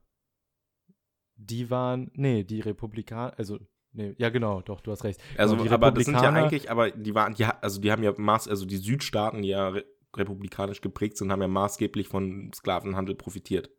die 1.36 1.70
waren, 1.70 2.10
nee, 2.14 2.44
die 2.44 2.60
Republikaner, 2.60 3.32
also, 3.36 3.58
nee, 3.92 4.14
ja 4.18 4.28
genau, 4.30 4.60
doch, 4.62 4.80
du 4.80 4.90
hast 4.92 5.04
recht. 5.04 5.20
Also, 5.36 5.54
Genau, 5.56 5.64
die 5.68 5.70
aber 5.74 5.90
das 5.90 6.04
sind 6.04 6.14
ja 6.14 6.30
eigentlich, 6.32 6.70
aber 6.70 6.90
die 6.90 7.14
waren, 7.14 7.34
ha- 7.34 7.58
also 7.60 7.80
die 7.80 7.90
haben 7.90 8.02
ja 8.02 8.12
maß, 8.16 8.48
also 8.48 8.64
die 8.66 8.76
Südstaaten, 8.76 9.42
die 9.42 9.48
ja 9.48 9.68
re 9.68 9.84
republikanisch 10.14 10.82
geprägt 10.82 11.16
sind, 11.16 11.32
haben 11.32 11.40
ja 11.40 11.48
maßgeblich 11.48 12.06
von 12.06 12.50
Sklavenhandel 12.54 13.14
profitiert. 13.14 13.70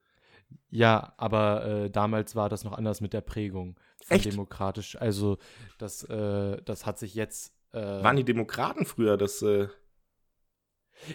Ja, 0.71 1.13
aber 1.17 1.63
äh, 1.65 1.89
damals 1.91 2.35
war 2.35 2.49
das 2.49 2.63
noch 2.63 2.73
anders 2.73 3.01
mit 3.01 3.13
der 3.13 3.21
Prägung 3.21 3.79
von 4.03 4.17
Echt? 4.17 4.31
demokratisch. 4.33 4.95
Also 4.99 5.37
das, 5.77 6.03
äh, 6.05 6.59
das 6.65 6.87
hat 6.87 6.97
sich 6.97 7.13
jetzt. 7.13 7.53
Äh, 7.71 7.79
Waren 8.03 8.15
die 8.17 8.23
Demokraten 8.23 8.85
früher 8.85 9.15
das, 9.15 9.43
äh, 9.43 9.67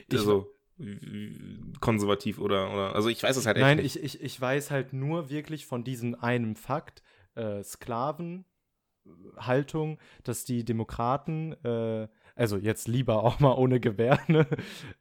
ich, 0.09 0.19
also, 0.19 0.53
konservativ 1.81 2.39
oder, 2.39 2.73
oder 2.73 2.95
also 2.95 3.09
ich 3.09 3.23
weiß 3.23 3.37
es 3.37 3.47
halt 3.47 3.57
echt 3.57 3.65
Nein, 3.65 3.79
nicht. 3.79 3.97
ich, 3.97 4.03
ich, 4.03 4.23
ich 4.23 4.41
weiß 4.41 4.71
halt 4.71 4.93
nur 4.93 5.29
wirklich 5.29 5.67
von 5.67 5.83
diesem 5.83 6.15
einen 6.15 6.55
Fakt, 6.55 7.03
äh, 7.35 7.65
Sklavenhaltung, 7.65 8.45
dass 10.23 10.45
die 10.45 10.65
Demokraten, 10.65 11.53
äh, 11.65 12.07
also 12.37 12.57
jetzt 12.57 12.87
lieber 12.87 13.23
auch 13.25 13.41
mal 13.41 13.55
ohne 13.55 13.81
Gewehr, 13.81 14.21
ne? 14.29 14.47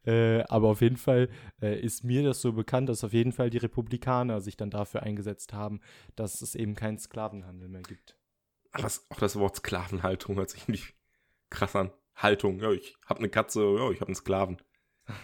äh, 0.06 0.44
aber 0.50 0.70
auf 0.70 0.82
jeden 0.82 0.98
Fall 0.98 1.30
äh, 1.62 1.80
ist 1.80 2.04
mir 2.04 2.24
das 2.24 2.42
so 2.42 2.54
bekannt, 2.54 2.90
dass 2.90 3.04
auf 3.04 3.14
jeden 3.14 3.32
Fall 3.32 3.52
die 3.52 3.60
Republikaner 3.60 4.42
sich 4.42 4.58
dann 4.58 4.72
dafür 4.72 5.04
eingesetzt 5.04 5.54
haben, 5.54 5.80
dass 6.16 6.42
es 6.42 6.56
eben 6.56 6.74
keinen 6.74 6.98
Sklavenhandel 6.98 7.70
mehr 7.70 7.84
gibt. 7.84 8.18
Aber 8.72 8.88
auch 9.10 9.20
das 9.20 9.38
Wort 9.38 9.58
Sklavenhaltung 9.58 10.38
hört 10.38 10.50
sich 10.50 10.64
irgendwie 10.64 10.84
krass 11.52 11.76
an. 11.76 11.92
Haltung, 12.16 12.60
ja, 12.60 12.72
ich 12.72 12.98
habe 13.06 13.20
eine 13.20 13.30
Katze, 13.30 13.62
ja, 13.78 13.92
ich 13.92 14.02
habe 14.02 14.08
einen 14.08 14.16
Sklaven. 14.16 14.58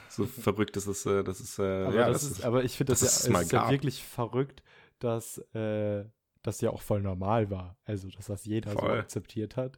So 0.07 0.25
verrückt 0.25 0.77
ist 0.77 0.87
es, 0.87 1.05
äh, 1.05 1.23
das 1.23 1.39
ist, 1.41 1.59
äh, 1.59 1.63
Aber, 1.83 1.93
ja, 1.93 2.07
das 2.07 2.23
das 2.23 2.23
ist, 2.23 2.43
aber 2.43 2.63
ich 2.63 2.77
finde 2.77 2.93
das, 2.93 3.01
dass 3.01 3.19
es 3.19 3.27
ja, 3.27 3.39
ist 3.39 3.51
ja 3.51 3.69
wirklich 3.69 4.03
verrückt, 4.03 4.63
dass 4.99 5.39
äh, 5.53 6.05
das 6.41 6.61
ja 6.61 6.69
auch 6.71 6.81
voll 6.81 7.01
normal 7.01 7.49
war. 7.49 7.77
Also, 7.85 8.09
dass 8.09 8.27
das 8.27 8.45
jeder 8.45 8.77
so 8.77 8.77
Voll. 8.79 8.91
akzeptiert 8.91 9.57
hat. 9.57 9.77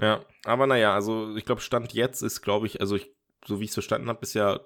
Ja, 0.00 0.24
aber 0.44 0.66
naja, 0.66 0.94
also 0.94 1.34
ich 1.36 1.44
glaube, 1.44 1.60
Stand 1.60 1.92
jetzt 1.94 2.22
ist, 2.22 2.42
glaube 2.42 2.66
ich, 2.66 2.80
also 2.80 2.96
ich, 2.96 3.10
so 3.44 3.60
wie 3.60 3.64
ich 3.64 3.70
es 3.70 3.74
verstanden 3.74 4.08
habe, 4.08 4.20
ist 4.22 4.34
ja 4.34 4.60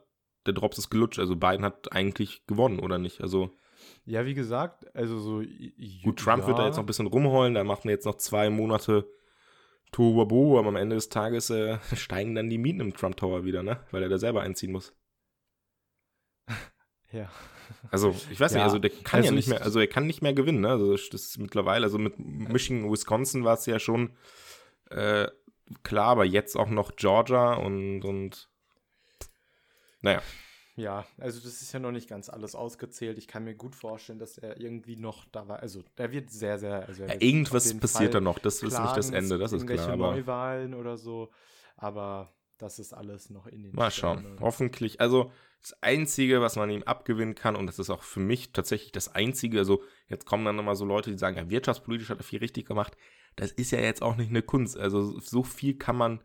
der 0.47 0.55
Drops 0.55 0.79
ist 0.79 0.91
gelutscht. 0.91 1.19
Also 1.19 1.37
Biden 1.37 1.65
hat 1.65 1.93
eigentlich 1.93 2.47
gewonnen, 2.47 2.81
oder 2.81 2.99
nicht? 2.99 3.21
Also 3.21 3.57
Ja, 4.05 4.25
wie 4.27 4.35
gesagt, 4.35 4.95
also 4.95 5.19
so. 5.19 5.43
gut, 6.03 6.19
Trump 6.19 6.43
ja, 6.43 6.47
wird 6.47 6.59
da 6.59 6.67
jetzt 6.67 6.77
noch 6.77 6.83
ein 6.83 6.87
bisschen 6.87 7.07
rumheulen, 7.07 7.55
da 7.55 7.65
macht 7.65 7.85
man 7.85 7.93
jetzt 7.93 8.05
noch 8.07 8.17
zwei 8.17 8.51
Monate 8.51 9.09
Tohuwabo, 9.93 10.59
aber 10.59 10.69
am 10.69 10.77
Ende 10.77 10.97
des 10.97 11.09
Tages 11.09 11.51
äh, 11.51 11.79
steigen 11.97 12.35
dann 12.35 12.49
die 12.51 12.59
Mieten 12.59 12.81
im 12.81 12.95
Trump 12.95 13.17
Tower 13.17 13.45
wieder, 13.45 13.63
ne? 13.63 13.81
Weil 13.91 14.03
er 14.03 14.09
da 14.09 14.19
selber 14.19 14.43
einziehen 14.43 14.73
muss. 14.73 14.95
Ja. 17.13 17.29
Also, 17.91 18.15
ich 18.31 18.39
weiß 18.39 18.53
nicht, 18.53 18.61
Ja, 18.61 18.65
also 18.67 18.79
der 18.79 18.91
kann 18.91 19.19
also 19.19 19.31
ja 19.31 19.35
nicht 19.35 19.47
ich- 19.47 19.51
mehr, 19.53 19.63
also 19.63 19.81
er 19.81 19.89
kann 19.89 20.07
nicht 20.07 20.23
mehr 20.23 20.33
gewinnen, 20.33 20.61
ne? 20.61 20.69
Also 20.71 20.93
das 20.93 21.11
ist 21.11 21.39
mittlerweile, 21.39 21.85
also 21.85 21.99
mit 21.99 22.19
Michigan, 22.21 22.89
Wisconsin 22.89 23.43
war 23.45 23.55
es 23.55 23.67
ja 23.67 23.81
schon 23.81 24.17
äh, 24.91 25.27
klar, 25.83 26.07
aber 26.11 26.25
jetzt 26.25 26.57
auch 26.57 26.69
noch 26.69 26.95
Georgia 26.95 27.55
und, 27.55 28.03
und 28.05 28.49
naja. 30.03 30.23
Ja, 30.81 31.05
also 31.19 31.41
das 31.41 31.63
ist 31.63 31.73
ja 31.73 31.79
noch 31.79 31.93
nicht 31.93 32.09
ganz 32.09 32.29
alles 32.29 32.55
ausgezählt. 32.55 33.19
Ich 33.19 33.29
kann 33.29 33.45
mir 33.45 33.55
gut 33.55 33.75
vorstellen, 33.75 34.19
dass 34.19 34.39
er 34.39 34.61
irgendwie 34.61 34.97
noch 34.97 35.27
da 35.27 35.47
war. 35.47 35.61
Also, 35.61 35.85
er 35.97 36.11
wird 36.11 36.31
sehr, 36.31 36.59
sehr. 36.59 36.87
Also 36.87 37.05
Ja, 37.05 37.15
irgendwas 37.19 37.73
passiert 37.79 38.13
Fall 38.13 38.21
da 38.21 38.21
noch, 38.21 38.39
das 38.39 38.63
ist 38.63 38.79
nicht 38.79 38.97
das 38.97 39.11
Ende, 39.11 39.39
das 39.39 39.53
ist 39.53 39.67
klar, 39.67 39.91
aber 39.91 40.13
Neuwahlen 40.13 40.75
oder 40.75 40.97
so. 40.97 41.31
Aber 41.77 42.33
das 42.59 42.79
ist 42.79 42.93
alles 42.93 43.31
noch 43.31 43.47
in 43.47 43.63
den 43.63 43.75
mal 43.75 43.91
schauen. 43.91 44.21
Sternen. 44.21 44.41
Hoffentlich, 44.41 45.01
also 45.01 45.31
das 45.61 45.83
Einzige, 45.83 46.41
was 46.41 46.57
man 46.57 46.71
ihm 46.71 46.83
abgewinnen 46.83 47.35
kann, 47.35 47.57
und 47.57 47.67
das 47.67 47.79
ist 47.79 47.91
auch 47.91 48.03
für 48.03 48.21
mich 48.21 48.53
tatsächlich 48.53 48.93
das 48.93 49.15
Einzige, 49.15 49.59
also 49.59 49.83
jetzt 50.09 50.25
kommen 50.25 50.45
dann 50.45 50.57
nochmal 50.57 50.77
so 50.77 50.85
Leute, 50.85 51.11
die 51.11 51.19
sagen, 51.19 51.37
ja, 51.37 51.51
wirtschaftspolitisch 51.51 52.09
hat 52.09 52.19
er 52.19 52.25
viel 52.25 52.39
richtig 52.39 52.67
gemacht. 52.67 52.97
Das 53.37 53.53
ist 53.53 53.71
ja 53.71 53.81
jetzt 53.81 54.03
auch 54.03 54.17
nicht 54.17 54.31
eine 54.31 54.43
Kunst. 54.43 54.79
Also 54.79 55.21
so 55.21 55.43
viel 55.43 55.77
kann 55.77 55.97
man, 55.97 56.23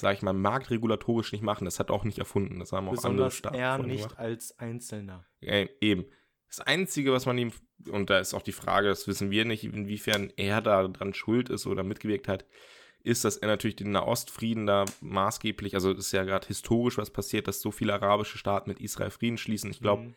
sag 0.00 0.16
ich 0.16 0.22
mal, 0.22 0.32
marktregulatorisch 0.32 1.32
nicht 1.32 1.42
machen. 1.42 1.64
Das 1.64 1.78
hat 1.78 1.90
er 1.90 1.94
auch 1.94 2.04
nicht 2.04 2.18
erfunden. 2.18 2.58
Das 2.60 2.72
haben 2.72 2.86
auch 2.88 2.92
andere 2.92 2.96
Besonders 2.96 3.34
Staaten 3.34 3.56
er 3.56 3.78
nicht 3.78 4.02
gemacht. 4.04 4.18
als 4.18 4.58
Einzelner. 4.58 5.24
Ja, 5.40 5.64
eben. 5.80 6.04
Das 6.48 6.60
Einzige, 6.60 7.12
was 7.12 7.26
man 7.26 7.36
ihm, 7.38 7.52
und 7.90 8.08
da 8.10 8.18
ist 8.18 8.32
auch 8.34 8.42
die 8.42 8.52
Frage, 8.52 8.88
das 8.88 9.06
wissen 9.06 9.30
wir 9.30 9.44
nicht, 9.44 9.64
inwiefern 9.64 10.32
er 10.36 10.62
da 10.62 10.88
dran 10.88 11.12
schuld 11.14 11.50
ist 11.50 11.66
oder 11.66 11.82
mitgewirkt 11.84 12.26
hat, 12.28 12.46
ist, 13.04 13.24
dass 13.24 13.36
er 13.36 13.48
natürlich 13.48 13.76
den 13.76 13.92
Nahostfrieden 13.92 14.66
da 14.66 14.84
maßgeblich, 15.00 15.74
also 15.74 15.92
ist 15.92 16.12
ja 16.12 16.24
gerade 16.24 16.46
historisch 16.46 16.98
was 16.98 17.10
passiert, 17.10 17.46
dass 17.48 17.60
so 17.60 17.70
viele 17.70 17.92
arabische 17.94 18.38
Staaten 18.38 18.70
mit 18.70 18.80
Israel 18.80 19.10
Frieden 19.10 19.38
schließen. 19.38 19.70
Ich 19.70 19.80
glaube, 19.80 20.02
Mhm. 20.02 20.14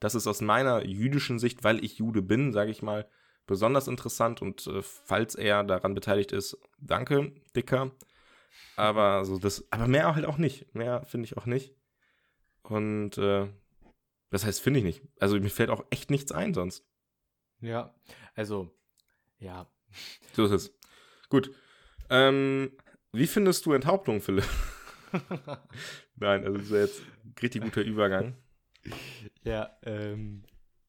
das 0.00 0.14
ist 0.14 0.26
aus 0.26 0.40
meiner 0.40 0.84
jüdischen 0.84 1.38
Sicht, 1.38 1.62
weil 1.64 1.84
ich 1.84 1.98
Jude 1.98 2.22
bin, 2.22 2.52
sage 2.52 2.70
ich 2.70 2.82
mal, 2.82 3.06
besonders 3.46 3.86
interessant 3.88 4.40
und 4.42 4.66
äh, 4.66 4.80
falls 4.82 5.34
er 5.34 5.64
daran 5.64 5.94
beteiligt 5.94 6.32
ist, 6.32 6.56
danke, 6.80 7.32
Dicker. 7.54 7.90
Aber 8.76 9.24
so 9.24 9.38
das, 9.38 9.70
aber 9.70 9.86
mehr 9.86 10.14
halt 10.14 10.26
auch 10.26 10.38
nicht. 10.38 10.74
Mehr 10.74 11.04
finde 11.04 11.26
ich 11.26 11.36
auch 11.36 11.46
nicht. 11.46 11.74
Und 12.62 13.18
äh, 13.18 13.46
das 14.30 14.44
heißt, 14.44 14.60
finde 14.60 14.80
ich 14.80 14.84
nicht. 14.84 15.02
Also 15.20 15.38
mir 15.38 15.50
fällt 15.50 15.70
auch 15.70 15.84
echt 15.90 16.10
nichts 16.10 16.32
ein 16.32 16.54
sonst. 16.54 16.84
Ja, 17.60 17.94
also, 18.34 18.70
ja. 19.38 19.66
So 20.32 20.44
ist 20.46 20.50
es. 20.50 20.78
Gut. 21.28 21.54
Ähm, 22.10 22.72
wie 23.12 23.26
findest 23.26 23.64
du 23.64 23.72
Enthauptung, 23.72 24.20
Philipp? 24.20 24.48
Nein, 26.16 26.44
also 26.44 26.58
das 26.58 26.66
ist 26.66 26.72
ja 26.72 26.78
jetzt 26.78 27.02
ein 27.24 27.34
richtig 27.40 27.62
guter 27.62 27.82
Übergang. 27.82 28.36
Ja, 29.44 29.78
ähm, 29.82 30.44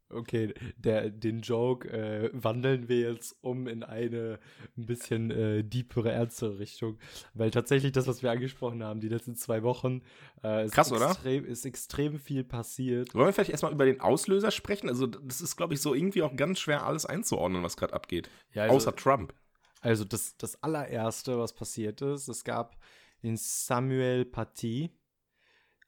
okay, 0.09 0.53
der, 0.77 1.09
den 1.09 1.41
Joke 1.41 1.89
äh, 1.89 2.29
wandeln 2.33 2.87
wir 2.87 3.11
jetzt 3.11 3.35
um 3.41 3.67
in 3.67 3.83
eine 3.83 4.39
ein 4.77 4.85
bisschen 4.85 5.31
äh, 5.31 5.63
deepere, 5.63 6.11
ernstere 6.11 6.59
Richtung, 6.59 6.97
weil 7.33 7.51
tatsächlich 7.51 7.91
das, 7.91 8.07
was 8.07 8.23
wir 8.23 8.31
angesprochen 8.31 8.83
haben, 8.83 8.99
die 8.99 9.09
letzten 9.09 9.35
zwei 9.35 9.63
Wochen, 9.63 10.01
äh, 10.43 10.65
ist, 10.65 10.73
Krass, 10.73 10.91
oder? 10.91 11.11
extrem, 11.11 11.45
ist 11.45 11.65
extrem 11.65 12.19
viel 12.19 12.43
passiert. 12.43 13.13
Wollen 13.13 13.27
wir 13.27 13.33
vielleicht 13.33 13.51
erstmal 13.51 13.71
über 13.71 13.85
den 13.85 13.99
Auslöser 14.01 14.51
sprechen? 14.51 14.89
Also, 14.89 15.07
das 15.07 15.41
ist, 15.41 15.55
glaube 15.55 15.73
ich, 15.73 15.81
so 15.81 15.93
irgendwie 15.93 16.21
auch 16.21 16.35
ganz 16.35 16.59
schwer, 16.59 16.85
alles 16.85 17.05
einzuordnen, 17.05 17.63
was 17.63 17.77
gerade 17.77 17.93
abgeht. 17.93 18.29
Ja, 18.53 18.63
also, 18.63 18.75
Außer 18.75 18.95
Trump. 18.95 19.33
also 19.81 20.05
das, 20.05 20.37
das 20.37 20.61
allererste, 20.63 21.37
was 21.37 21.53
passiert 21.53 22.01
ist, 22.01 22.27
es 22.27 22.43
gab 22.43 22.77
den 23.23 23.37
Samuel 23.37 24.25
Paty, 24.25 24.91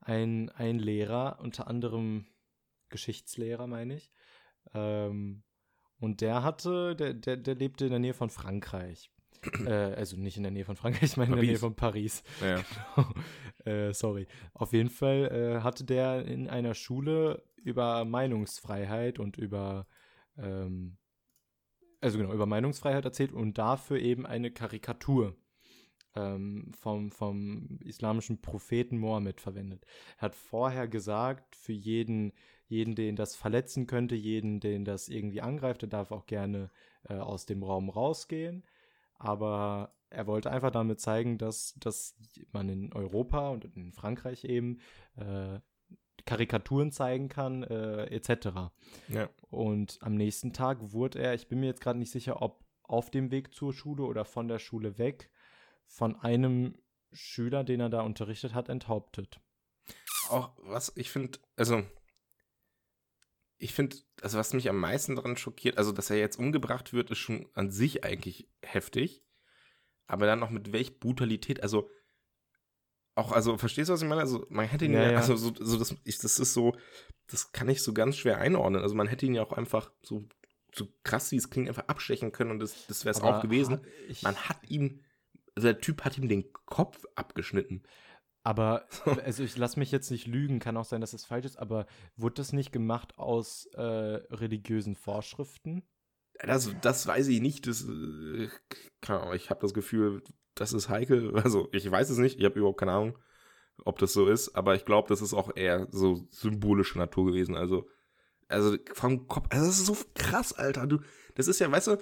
ein, 0.02 0.50
ein 0.50 0.80
Lehrer, 0.80 1.40
unter 1.42 1.68
anderem 1.68 2.26
Geschichtslehrer, 2.90 3.68
meine 3.68 3.96
ich. 3.96 4.12
Ähm, 4.74 5.44
und 6.00 6.22
der 6.22 6.44
hatte, 6.44 6.96
der, 6.96 7.14
der, 7.14 7.38
der 7.38 7.56
lebte 7.56 7.86
in 7.86 7.92
der 7.92 8.00
Nähe 8.00 8.14
von 8.14 8.30
Frankreich. 8.30 9.12
äh, 9.66 9.72
also 9.72 10.18
nicht 10.18 10.38
in 10.38 10.44
der 10.44 10.52
Nähe 10.52 10.66
von 10.66 10.76
Frankreich, 10.76 11.12
ich 11.12 11.18
meine 11.18 11.32
in 11.32 11.36
der 11.36 11.42
Paris. 11.42 11.50
Nähe 11.50 11.60
von 11.60 11.76
Paris. 11.76 12.24
Ja. 13.66 13.66
äh, 13.72 13.94
sorry. 13.94 14.28
Auf 14.54 14.74
jeden 14.74 14.90
Fall 14.90 15.32
äh, 15.32 15.64
hatte 15.64 15.84
der 15.84 16.26
in 16.26 16.50
einer 16.50 16.74
Schule 16.74 17.44
über 17.58 18.06
Meinungsfreiheit 18.06 19.20
und 19.20 19.38
über 19.38 19.88
ähm, 20.38 20.98
also 22.02 22.18
genau, 22.18 22.34
über 22.34 22.46
Meinungsfreiheit 22.46 23.06
erzählt 23.06 23.32
und 23.32 23.58
dafür 23.58 24.00
eben 24.00 24.26
eine 24.26 24.52
Karikatur 24.52 25.36
ähm, 26.16 26.72
vom, 26.74 27.12
vom 27.12 27.80
islamischen 27.84 28.42
Propheten 28.42 28.98
Mohammed 28.98 29.42
verwendet. 29.42 29.86
Er 30.18 30.24
hat 30.24 30.36
vorher 30.36 30.88
gesagt, 30.88 31.56
für 31.56 31.74
jeden, 31.74 32.34
jeden, 32.68 32.96
den 32.96 33.16
das 33.16 33.36
verletzen 33.36 33.88
könnte, 33.88 34.16
jeden, 34.16 34.60
den 34.60 34.86
das 34.86 35.10
irgendwie 35.10 35.42
angreift, 35.42 35.82
der 35.82 35.90
darf 35.90 36.12
auch 36.12 36.26
gerne 36.26 36.70
äh, 37.10 37.16
aus 37.16 37.46
dem 37.46 37.64
Raum 37.64 37.90
rausgehen. 37.90 38.64
Aber 39.16 39.94
er 40.10 40.28
wollte 40.28 40.52
einfach 40.52 40.72
damit 40.72 41.00
zeigen, 41.00 41.38
dass, 41.38 41.76
dass 41.80 42.16
man 42.52 42.70
in 42.70 42.94
Europa 42.94 43.50
und 43.50 43.66
in 43.76 43.92
Frankreich 43.94 44.44
eben 44.44 44.80
äh, 45.16 45.60
Karikaturen 46.26 46.92
zeigen 46.92 47.30
kann, 47.30 47.64
äh, 47.64 48.06
etc. 48.06 48.72
ja. 49.08 49.30
Und 49.50 49.98
am 50.02 50.16
nächsten 50.16 50.54
Tag 50.54 50.92
wurde 50.92 51.20
er, 51.20 51.34
ich 51.34 51.48
bin 51.48 51.60
mir 51.60 51.68
jetzt 51.68 51.82
gerade 51.82 52.00
nicht 52.00 52.12
sicher, 52.12 52.42
ob 52.42 52.66
auf 52.84 53.10
dem 53.10 53.32
Weg 53.32 53.54
zur 53.54 53.74
Schule 53.74 54.04
oder 54.04 54.26
von 54.26 54.48
der 54.48 54.60
Schule 54.60 54.98
weg, 54.98 55.30
von 55.86 56.16
einem 56.20 56.78
Schüler, 57.12 57.64
den 57.64 57.80
er 57.80 57.90
da 57.90 58.02
unterrichtet 58.02 58.54
hat, 58.54 58.70
enthauptet. 58.70 59.40
Auch 60.30 60.52
was 60.58 60.92
ich 60.96 61.10
finde, 61.10 61.40
also 61.56 61.84
ich 63.58 63.74
finde, 63.74 63.98
also 64.22 64.38
was 64.38 64.54
mich 64.54 64.70
am 64.70 64.80
meisten 64.80 65.16
daran 65.16 65.38
schockiert, 65.38 65.78
also 65.78 65.92
dass 65.92 66.10
er 66.10 66.18
jetzt 66.18 66.38
umgebracht 66.38 66.94
wird, 66.94 67.12
ist 67.12 67.18
schon 67.18 67.48
an 67.54 67.72
sich 67.72 68.04
eigentlich 68.04 68.48
heftig. 68.62 69.24
Aber 70.06 70.26
dann 70.26 70.40
noch 70.40 70.52
mit 70.52 70.72
welch 70.72 71.00
Brutalität, 71.00 71.62
also 71.62 71.90
auch, 73.16 73.32
also 73.32 73.58
verstehst 73.58 73.90
du, 73.90 73.94
was 73.94 74.02
ich 74.02 74.08
meine? 74.08 74.22
Also 74.22 74.46
man 74.50 74.68
hätte 74.68 74.86
ihn 74.86 74.94
ja, 74.94 75.12
Ja, 75.12 75.18
also 75.18 75.36
so, 75.36 75.52
so 75.60 75.78
das, 75.78 75.96
ich, 76.04 76.20
das 76.20 76.38
ist 76.40 76.54
so, 76.54 76.78
das 77.28 77.52
kann 77.52 77.68
ich 77.68 77.82
so 77.82 77.94
ganz 77.94 78.16
schwer 78.16 78.38
einordnen. 78.38 78.82
Also 78.82 78.96
man 78.96 79.08
hätte 79.08 79.26
ihn 79.26 79.34
ja 79.34 79.42
auch 79.42 79.54
einfach 79.54 79.92
so, 80.02 80.28
so 80.74 80.88
krass 81.04 81.32
wie 81.32 81.38
es 81.38 81.50
klingt, 81.50 81.68
einfach 81.68 81.88
abstechen 81.88 82.32
können 82.32 82.52
und 82.52 82.60
das, 82.60 82.86
das 82.88 83.06
wäre 83.06 83.16
es 83.16 83.22
auch 83.22 83.42
gewesen. 83.42 83.82
Man 84.22 84.36
hat 84.36 84.58
ihm, 84.70 85.04
also 85.56 85.68
der 85.68 85.82
Typ 85.82 86.06
hat 86.06 86.18
ihm 86.18 86.30
den 86.30 86.54
Kopf 86.54 87.04
abgeschnitten. 87.16 87.84
Aber, 88.48 88.86
also 89.26 89.44
ich 89.44 89.58
lasse 89.58 89.78
mich 89.78 89.92
jetzt 89.92 90.10
nicht 90.10 90.26
lügen, 90.26 90.60
kann 90.60 90.78
auch 90.78 90.86
sein, 90.86 91.02
dass 91.02 91.12
es 91.12 91.26
falsch 91.26 91.46
ist, 91.46 91.60
aber 91.60 91.86
wurde 92.16 92.36
das 92.36 92.54
nicht 92.54 92.72
gemacht 92.72 93.18
aus 93.18 93.66
äh, 93.74 93.82
religiösen 93.82 94.96
Vorschriften? 94.96 95.84
Das, 96.40 96.74
das 96.82 97.06
weiß 97.06 97.28
ich 97.28 97.42
nicht. 97.42 97.68
Das, 97.68 97.84
äh, 97.84 98.48
ich 99.36 99.50
habe 99.50 99.60
das 99.60 99.74
Gefühl, 99.74 100.24
das 100.56 100.72
ist 100.72 100.88
heikel. 100.88 101.34
Also, 101.44 101.68
ich 101.74 101.92
weiß 101.92 102.10
es 102.10 102.20
nicht. 102.20 102.40
Ich 102.40 102.46
habe 102.46 102.58
überhaupt 102.58 102.80
keine 102.80 102.94
Ahnung, 102.94 103.18
ob 103.84 104.00
das 104.00 104.14
so 104.14 104.30
ist. 104.30 104.56
Aber 104.56 104.76
ich 104.76 104.86
glaube, 104.86 105.10
das 105.10 105.22
ist 105.22 105.34
auch 105.34 105.54
eher 105.54 105.90
so 105.92 106.26
symbolische 106.32 106.98
Natur 106.98 107.26
gewesen. 107.26 107.58
Also, 107.58 107.90
also 108.48 108.78
vom 108.94 109.28
Kopf. 109.28 109.48
Also, 109.50 109.66
das 109.66 109.80
ist 109.80 109.88
so 109.88 109.98
krass, 110.16 110.54
Alter. 110.54 110.88
Du, 110.88 111.00
das 111.36 111.50
ist 111.50 111.60
ja, 111.60 111.70
weißt 111.70 111.88
du, 111.88 111.98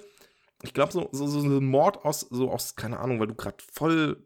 ich 0.62 0.74
glaube, 0.74 0.92
so, 0.92 1.08
so, 1.10 1.26
so 1.26 1.40
ein 1.40 1.66
Mord 1.66 2.04
aus, 2.04 2.20
so 2.20 2.52
aus, 2.52 2.76
keine 2.76 3.00
Ahnung, 3.00 3.18
weil 3.18 3.26
du 3.26 3.34
gerade 3.34 3.56
voll 3.72 4.25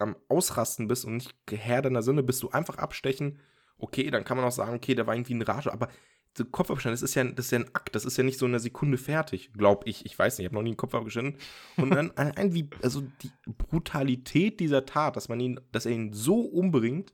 am 0.00 0.16
Ausrasten 0.28 0.88
bist 0.88 1.04
und 1.04 1.14
nicht 1.14 1.34
Herr 1.50 1.82
deiner 1.82 2.02
Sinne 2.02 2.22
bist, 2.22 2.42
du 2.42 2.50
einfach 2.50 2.78
abstechen, 2.78 3.40
okay, 3.78 4.10
dann 4.10 4.24
kann 4.24 4.36
man 4.36 4.46
auch 4.46 4.52
sagen, 4.52 4.74
okay, 4.74 4.94
der 4.94 5.06
war 5.06 5.14
irgendwie 5.14 5.34
ein 5.34 5.42
Rage, 5.42 5.72
aber 5.72 5.88
so 6.36 6.44
Kopfabstand, 6.44 6.92
das 6.92 7.02
ist 7.02 7.14
ja, 7.14 7.24
das 7.24 7.46
ist 7.46 7.52
ja 7.52 7.58
ein 7.58 7.74
Akt, 7.74 7.94
das 7.94 8.04
ist 8.04 8.16
ja 8.16 8.22
nicht 8.22 8.38
so 8.38 8.46
in 8.46 8.52
einer 8.52 8.60
Sekunde 8.60 8.98
fertig, 8.98 9.52
glaub 9.52 9.86
ich. 9.86 10.06
Ich 10.06 10.16
weiß 10.16 10.38
nicht, 10.38 10.44
ich 10.44 10.48
habe 10.48 10.54
noch 10.54 10.62
nie 10.62 10.70
einen 10.70 10.76
Kopf 10.76 10.94
abgeschnitten. 10.94 11.38
Und 11.76 11.90
dann 11.90 12.10
ein, 12.16 12.54
wie, 12.54 12.68
also 12.82 13.02
die 13.22 13.32
Brutalität 13.46 14.60
dieser 14.60 14.86
Tat, 14.86 15.16
dass 15.16 15.28
man 15.28 15.40
ihn, 15.40 15.60
dass 15.72 15.86
er 15.86 15.92
ihn 15.92 16.12
so 16.12 16.40
umbringt, 16.40 17.12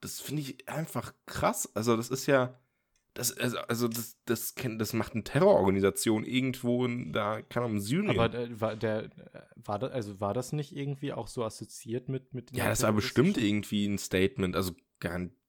das 0.00 0.20
finde 0.20 0.42
ich 0.42 0.68
einfach 0.68 1.12
krass. 1.26 1.70
Also, 1.74 1.96
das 1.96 2.08
ist 2.08 2.26
ja, 2.26 2.58
das, 3.14 3.36
also, 3.36 3.58
also 3.58 3.88
das, 3.88 4.16
das, 4.24 4.54
das 4.54 4.92
macht 4.92 5.14
eine 5.14 5.24
Terrororganisation 5.24 6.24
irgendwo 6.24 6.84
in, 6.84 7.12
da, 7.12 7.42
kann 7.42 7.62
man 7.62 7.72
im 7.72 7.80
Süden. 7.80 8.10
Aber 8.10 8.32
äh, 8.32 8.60
war, 8.60 8.76
der, 8.76 9.10
war, 9.56 9.78
das, 9.78 9.92
also 9.92 10.20
war 10.20 10.34
das 10.34 10.52
nicht 10.52 10.74
irgendwie 10.74 11.12
auch 11.12 11.26
so 11.28 11.44
assoziiert 11.44 12.08
mit. 12.08 12.32
mit 12.34 12.56
ja, 12.56 12.68
das 12.68 12.82
war 12.82 12.92
bestimmt 12.92 13.36
irgendwie 13.36 13.86
ein 13.86 13.98
Statement, 13.98 14.56
also 14.56 14.72
garantiert 15.00 15.40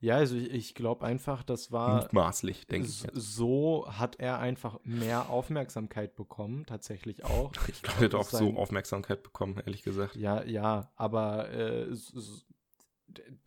ja, 0.00 0.14
also 0.14 0.36
ich, 0.36 0.50
ich 0.52 0.74
glaube 0.74 1.04
einfach, 1.04 1.42
das 1.42 1.72
war. 1.72 2.02
Mutmaßlich, 2.02 2.66
denke 2.68 2.88
ich. 2.88 3.04
So 3.14 3.86
hat 3.88 4.20
er 4.20 4.38
einfach 4.38 4.78
mehr 4.84 5.28
Aufmerksamkeit 5.28 6.14
bekommen, 6.14 6.66
tatsächlich 6.66 7.24
auch. 7.24 7.52
Ich 7.66 7.82
glaube, 7.82 7.98
er 8.00 8.04
hat 8.04 8.14
auch 8.14 8.28
so 8.28 8.54
Aufmerksamkeit 8.54 9.22
bekommen, 9.24 9.60
ehrlich 9.64 9.82
gesagt. 9.82 10.14
Ja, 10.14 10.44
ja, 10.44 10.92
aber 10.94 11.50
äh, 11.50 11.88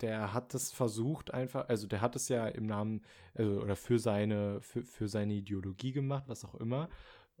der 0.00 0.32
hat 0.32 0.54
es 0.54 0.72
versucht 0.72 1.32
einfach, 1.32 1.68
also 1.68 1.86
der 1.86 2.00
hat 2.00 2.16
es 2.16 2.28
ja 2.28 2.46
im 2.48 2.66
Namen, 2.66 3.02
also, 3.34 3.60
oder 3.60 3.76
für 3.76 3.98
seine, 3.98 4.60
für, 4.60 4.84
für 4.84 5.08
seine 5.08 5.34
Ideologie 5.34 5.92
gemacht, 5.92 6.24
was 6.26 6.44
auch 6.44 6.54
immer, 6.54 6.88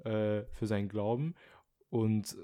äh, 0.04 0.42
für 0.52 0.66
seinen 0.66 0.88
Glauben. 0.88 1.34
Und 1.90 2.36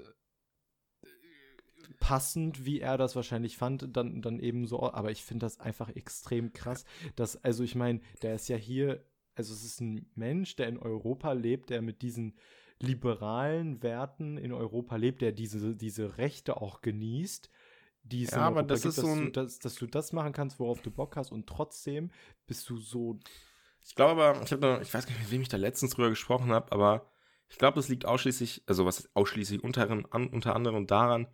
passend, 1.99 2.65
wie 2.65 2.79
er 2.79 2.97
das 2.97 3.15
wahrscheinlich 3.15 3.57
fand, 3.57 3.95
dann, 3.95 4.21
dann 4.21 4.39
eben 4.39 4.65
so. 4.67 4.91
Aber 4.93 5.11
ich 5.11 5.23
finde 5.23 5.45
das 5.45 5.59
einfach 5.59 5.89
extrem 5.89 6.53
krass, 6.53 6.85
dass, 7.15 7.43
also 7.43 7.63
ich 7.63 7.75
meine, 7.75 8.01
der 8.21 8.35
ist 8.35 8.49
ja 8.49 8.57
hier, 8.57 9.03
also 9.35 9.53
es 9.53 9.63
ist 9.63 9.81
ein 9.81 10.09
Mensch, 10.15 10.55
der 10.55 10.67
in 10.67 10.77
Europa 10.77 11.31
lebt, 11.33 11.69
der 11.69 11.81
mit 11.81 12.01
diesen 12.01 12.35
liberalen 12.81 13.83
Werten 13.83 14.37
in 14.37 14.53
Europa 14.53 14.95
lebt, 14.95 15.21
der 15.21 15.31
diese, 15.31 15.75
diese 15.75 16.17
Rechte 16.17 16.61
auch 16.61 16.81
genießt. 16.81 17.49
Die 18.11 18.23
es 18.23 18.31
ja, 18.31 18.39
aber 18.39 18.63
das 18.63 18.81
gibt, 18.81 18.95
ist 18.95 19.01
so 19.01 19.07
ein 19.07 19.25
du, 19.25 19.31
dass, 19.31 19.59
dass 19.59 19.75
du 19.75 19.85
das 19.85 20.13
machen 20.13 20.33
kannst, 20.33 20.59
worauf 20.59 20.81
du 20.81 20.89
Bock 20.89 21.15
hast 21.15 21.31
und 21.31 21.47
trotzdem 21.47 22.11
bist 22.47 22.69
du 22.69 22.77
so. 22.77 23.19
Ich 23.83 23.95
glaube 23.95 24.21
aber, 24.21 24.41
ich 24.41 24.51
habe 24.51 24.79
ich 24.81 24.93
weiß 24.93 25.05
gar 25.05 25.13
nicht, 25.13 25.23
mit 25.23 25.31
wem 25.31 25.41
ich 25.41 25.49
da 25.49 25.57
letztens 25.57 25.91
drüber 25.91 26.09
gesprochen 26.09 26.51
habe, 26.51 26.71
aber 26.71 27.11
ich 27.49 27.57
glaube, 27.57 27.75
das 27.75 27.87
liegt 27.87 28.05
ausschließlich, 28.05 28.63
also 28.67 28.85
was 28.85 29.09
ausschließlich 29.15 29.63
unter, 29.63 29.89
unter 30.11 30.55
anderem 30.55 30.87
daran, 30.87 31.27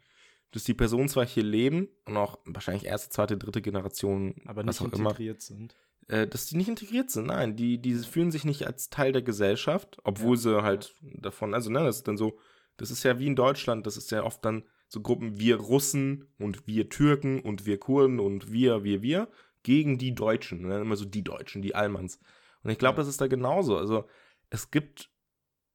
dass 0.51 0.63
die 0.63 0.73
Personen 0.73 1.09
zwar 1.09 1.25
hier 1.25 1.43
leben 1.43 1.89
und 2.05 2.15
auch 2.17 2.39
wahrscheinlich 2.45 2.85
erste, 2.85 3.09
zweite, 3.09 3.38
dritte 3.38 3.61
Generation, 3.61 4.35
aber 4.45 4.63
nicht 4.63 4.79
integriert 4.79 5.38
immer, 5.38 5.41
sind. 5.41 5.75
Äh, 6.07 6.27
dass 6.27 6.45
die 6.45 6.55
nicht 6.55 6.69
integriert 6.69 7.09
sind, 7.09 7.27
nein, 7.27 7.55
die, 7.55 7.81
die 7.81 7.95
fühlen 7.95 8.31
sich 8.31 8.45
nicht 8.45 8.65
als 8.65 8.89
Teil 8.89 9.11
der 9.11 9.21
Gesellschaft, 9.21 9.97
obwohl 10.03 10.38
ja. 10.38 10.41
sie 10.41 10.63
halt 10.63 10.95
davon, 11.01 11.53
also 11.53 11.69
ne, 11.69 11.83
das 11.83 11.97
ist 11.97 12.07
dann 12.07 12.17
so, 12.17 12.38
das 12.77 12.91
ist 12.91 13.03
ja 13.03 13.19
wie 13.19 13.27
in 13.27 13.35
Deutschland, 13.35 13.85
das 13.85 13.97
ist 13.97 14.11
ja 14.11 14.23
oft 14.23 14.43
dann 14.45 14.63
so 14.87 15.01
Gruppen, 15.01 15.39
wir 15.39 15.57
Russen 15.57 16.27
und 16.37 16.67
wir 16.67 16.89
Türken 16.89 17.39
und 17.41 17.65
wir 17.65 17.79
Kurden 17.79 18.19
und 18.19 18.51
wir, 18.51 18.83
wir, 18.83 19.01
wir, 19.01 19.29
gegen 19.63 19.97
die 19.97 20.13
Deutschen, 20.13 20.67
ne? 20.67 20.79
immer 20.79 20.95
so 20.95 21.05
die 21.05 21.23
Deutschen, 21.23 21.61
die 21.61 21.75
Allmanns. 21.75 22.19
Und 22.63 22.69
ich 22.69 22.77
glaube, 22.77 22.97
ja. 22.97 23.01
das 23.01 23.07
ist 23.07 23.21
da 23.21 23.27
genauso. 23.27 23.77
Also 23.77 24.07
es 24.49 24.71
gibt. 24.71 25.11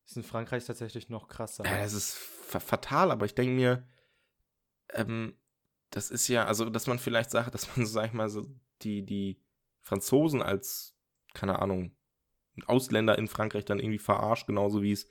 Das 0.05 0.13
ist 0.13 0.17
in 0.17 0.23
Frankreich 0.23 0.65
tatsächlich 0.65 1.09
noch 1.09 1.29
krasser. 1.29 1.65
Ja, 1.65 1.79
es 1.79 1.93
ist 1.93 2.15
fatal, 2.15 3.13
aber 3.13 3.27
ich 3.27 3.35
denke 3.35 3.55
mir, 3.55 3.87
ähm, 4.93 5.37
das 5.91 6.11
ist 6.11 6.29
ja, 6.29 6.47
also, 6.47 6.69
dass 6.69 6.87
man 6.87 6.99
vielleicht 6.99 7.31
sagt, 7.31 7.55
dass 7.55 7.77
man, 7.77 7.87
sag 7.87 8.07
ich 8.07 8.13
mal, 8.13 8.29
so 8.29 8.47
die, 8.83 9.05
die 9.05 9.41
Franzosen 9.81 10.43
als, 10.43 10.97
keine 11.35 11.61
Ahnung, 11.61 11.97
Ausländer 12.67 13.17
in 13.19 13.29
Frankreich 13.29 13.65
dann 13.65 13.79
irgendwie 13.79 13.99
verarscht, 13.99 14.47
genauso 14.47 14.83
wie 14.83 14.93
es, 14.93 15.09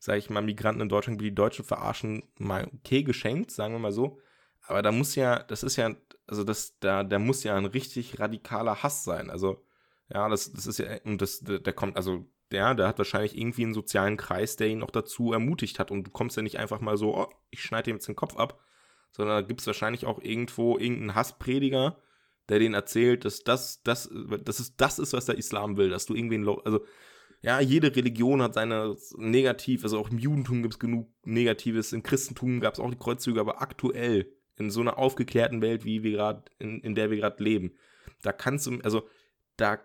sag 0.00 0.18
ich 0.18 0.30
mal, 0.30 0.42
Migranten 0.42 0.82
in 0.82 0.88
Deutschland 0.88 1.20
wie 1.20 1.30
die 1.30 1.34
Deutschen 1.34 1.64
verarschen, 1.64 2.22
mal 2.38 2.68
okay 2.74 3.02
geschenkt, 3.02 3.50
sagen 3.50 3.74
wir 3.74 3.78
mal 3.80 3.92
so. 3.92 4.18
Aber 4.62 4.82
da 4.82 4.92
muss 4.92 5.14
ja, 5.14 5.42
das 5.42 5.62
ist 5.62 5.76
ja, 5.76 5.94
also 6.26 6.44
das, 6.44 6.78
da, 6.78 7.04
da 7.04 7.18
muss 7.18 7.42
ja 7.42 7.56
ein 7.56 7.66
richtig 7.66 8.20
radikaler 8.20 8.82
Hass 8.82 9.04
sein. 9.04 9.30
Also, 9.30 9.64
ja, 10.12 10.28
das, 10.28 10.52
das 10.52 10.66
ist 10.66 10.78
ja, 10.78 10.86
und 11.04 11.22
das, 11.22 11.40
der, 11.40 11.58
der 11.58 11.72
kommt, 11.72 11.96
also, 11.96 12.26
der, 12.50 12.74
der 12.74 12.88
hat 12.88 12.98
wahrscheinlich 12.98 13.36
irgendwie 13.36 13.64
einen 13.64 13.74
sozialen 13.74 14.16
Kreis, 14.16 14.56
der 14.56 14.68
ihn 14.68 14.82
auch 14.82 14.90
dazu 14.90 15.32
ermutigt 15.32 15.78
hat. 15.78 15.90
Und 15.90 16.04
du 16.04 16.10
kommst 16.10 16.36
ja 16.36 16.42
nicht 16.42 16.58
einfach 16.58 16.80
mal 16.80 16.96
so, 16.96 17.14
oh, 17.16 17.28
ich 17.50 17.62
schneide 17.62 17.90
ihm 17.90 17.96
jetzt 17.96 18.08
den 18.08 18.16
Kopf 18.16 18.36
ab, 18.36 18.60
sondern 19.10 19.36
da 19.36 19.46
gibt 19.46 19.60
es 19.60 19.66
wahrscheinlich 19.66 20.06
auch 20.06 20.20
irgendwo 20.20 20.78
irgendeinen 20.78 21.14
Hassprediger, 21.14 21.98
der 22.48 22.58
denen 22.58 22.74
erzählt, 22.74 23.24
dass 23.24 23.44
das, 23.44 23.82
das, 23.82 24.10
das 24.44 24.60
ist, 24.60 24.74
das 24.78 24.98
ist, 24.98 25.12
was 25.12 25.26
der 25.26 25.36
Islam 25.36 25.76
will, 25.76 25.90
dass 25.90 26.06
du 26.06 26.14
irgendwen, 26.14 26.48
also, 26.48 26.84
ja, 27.40 27.60
jede 27.60 27.94
Religion 27.94 28.42
hat 28.42 28.54
seine 28.54 28.96
negativ, 29.16 29.84
also 29.84 29.98
auch 29.98 30.10
im 30.10 30.18
Judentum 30.18 30.62
gibt 30.62 30.74
es 30.74 30.80
genug 30.80 31.08
Negatives, 31.24 31.92
im 31.92 32.02
Christentum 32.02 32.60
gab 32.60 32.74
es 32.74 32.80
auch 32.80 32.90
die 32.90 32.98
Kreuzzüge, 32.98 33.40
aber 33.40 33.62
aktuell, 33.62 34.32
in 34.56 34.70
so 34.70 34.80
einer 34.80 34.98
aufgeklärten 34.98 35.62
Welt, 35.62 35.84
wie 35.84 36.02
wir 36.02 36.10
gerade, 36.12 36.42
in, 36.58 36.80
in 36.80 36.96
der 36.96 37.10
wir 37.10 37.16
gerade 37.16 37.42
leben, 37.42 37.74
da 38.22 38.32
kannst 38.32 38.66
du, 38.66 38.80
also, 38.80 39.08
da 39.56 39.78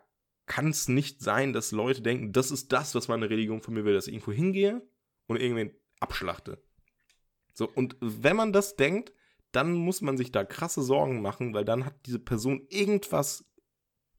kann 0.46 0.70
es 0.70 0.88
nicht 0.88 1.22
sein, 1.22 1.54
dass 1.54 1.72
Leute 1.72 2.02
denken, 2.02 2.34
das 2.34 2.50
ist 2.50 2.72
das, 2.72 2.96
was 2.96 3.08
meine 3.08 3.30
Religion 3.30 3.62
von 3.62 3.76
mir 3.76 3.86
will, 3.86 3.94
dass 3.94 4.08
ich 4.08 4.14
irgendwo 4.14 4.32
hingehe 4.32 4.82
und 5.28 5.40
irgendwen 5.40 5.72
abschlachte. 6.00 6.62
So, 7.54 7.70
und 7.70 7.96
wenn 8.02 8.36
man 8.36 8.52
das 8.52 8.76
denkt, 8.76 9.14
dann 9.52 9.74
muss 9.74 10.02
man 10.02 10.18
sich 10.18 10.32
da 10.32 10.44
krasse 10.44 10.82
Sorgen 10.82 11.22
machen, 11.22 11.54
weil 11.54 11.66
dann 11.66 11.86
hat 11.86 11.94
diese 12.08 12.20
Person 12.20 12.66
irgendwas 12.70 13.46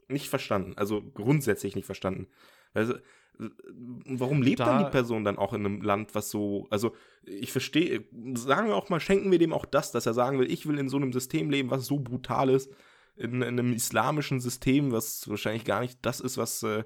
nicht 0.06 0.28
verstanden, 0.28 0.74
also 0.76 1.02
grundsätzlich 1.02 1.74
nicht 1.74 1.86
verstanden. 1.86 2.28
Also, 2.72 2.94
warum 3.38 4.42
lebt 4.42 4.60
da, 4.60 4.66
dann 4.66 4.84
die 4.84 4.90
Person 4.90 5.24
dann 5.24 5.38
auch 5.38 5.52
in 5.52 5.66
einem 5.66 5.82
Land, 5.82 6.14
was 6.14 6.30
so, 6.30 6.66
also 6.70 6.94
ich 7.24 7.52
verstehe, 7.52 8.04
sagen 8.34 8.68
wir 8.68 8.76
auch 8.76 8.90
mal, 8.90 9.00
schenken 9.00 9.30
wir 9.30 9.38
dem 9.38 9.52
auch 9.52 9.64
das, 9.64 9.92
dass 9.92 10.06
er 10.06 10.14
sagen 10.14 10.38
will, 10.38 10.50
ich 10.50 10.66
will 10.66 10.78
in 10.78 10.88
so 10.88 10.96
einem 10.96 11.12
System 11.12 11.50
leben, 11.50 11.70
was 11.70 11.86
so 11.86 11.98
brutal 11.98 12.50
ist, 12.50 12.70
in, 13.16 13.42
in 13.42 13.42
einem 13.42 13.72
islamischen 13.72 14.40
System, 14.40 14.92
was 14.92 15.28
wahrscheinlich 15.28 15.64
gar 15.64 15.80
nicht 15.80 15.98
das 16.02 16.20
ist, 16.20 16.36
was 16.36 16.62
äh, 16.62 16.84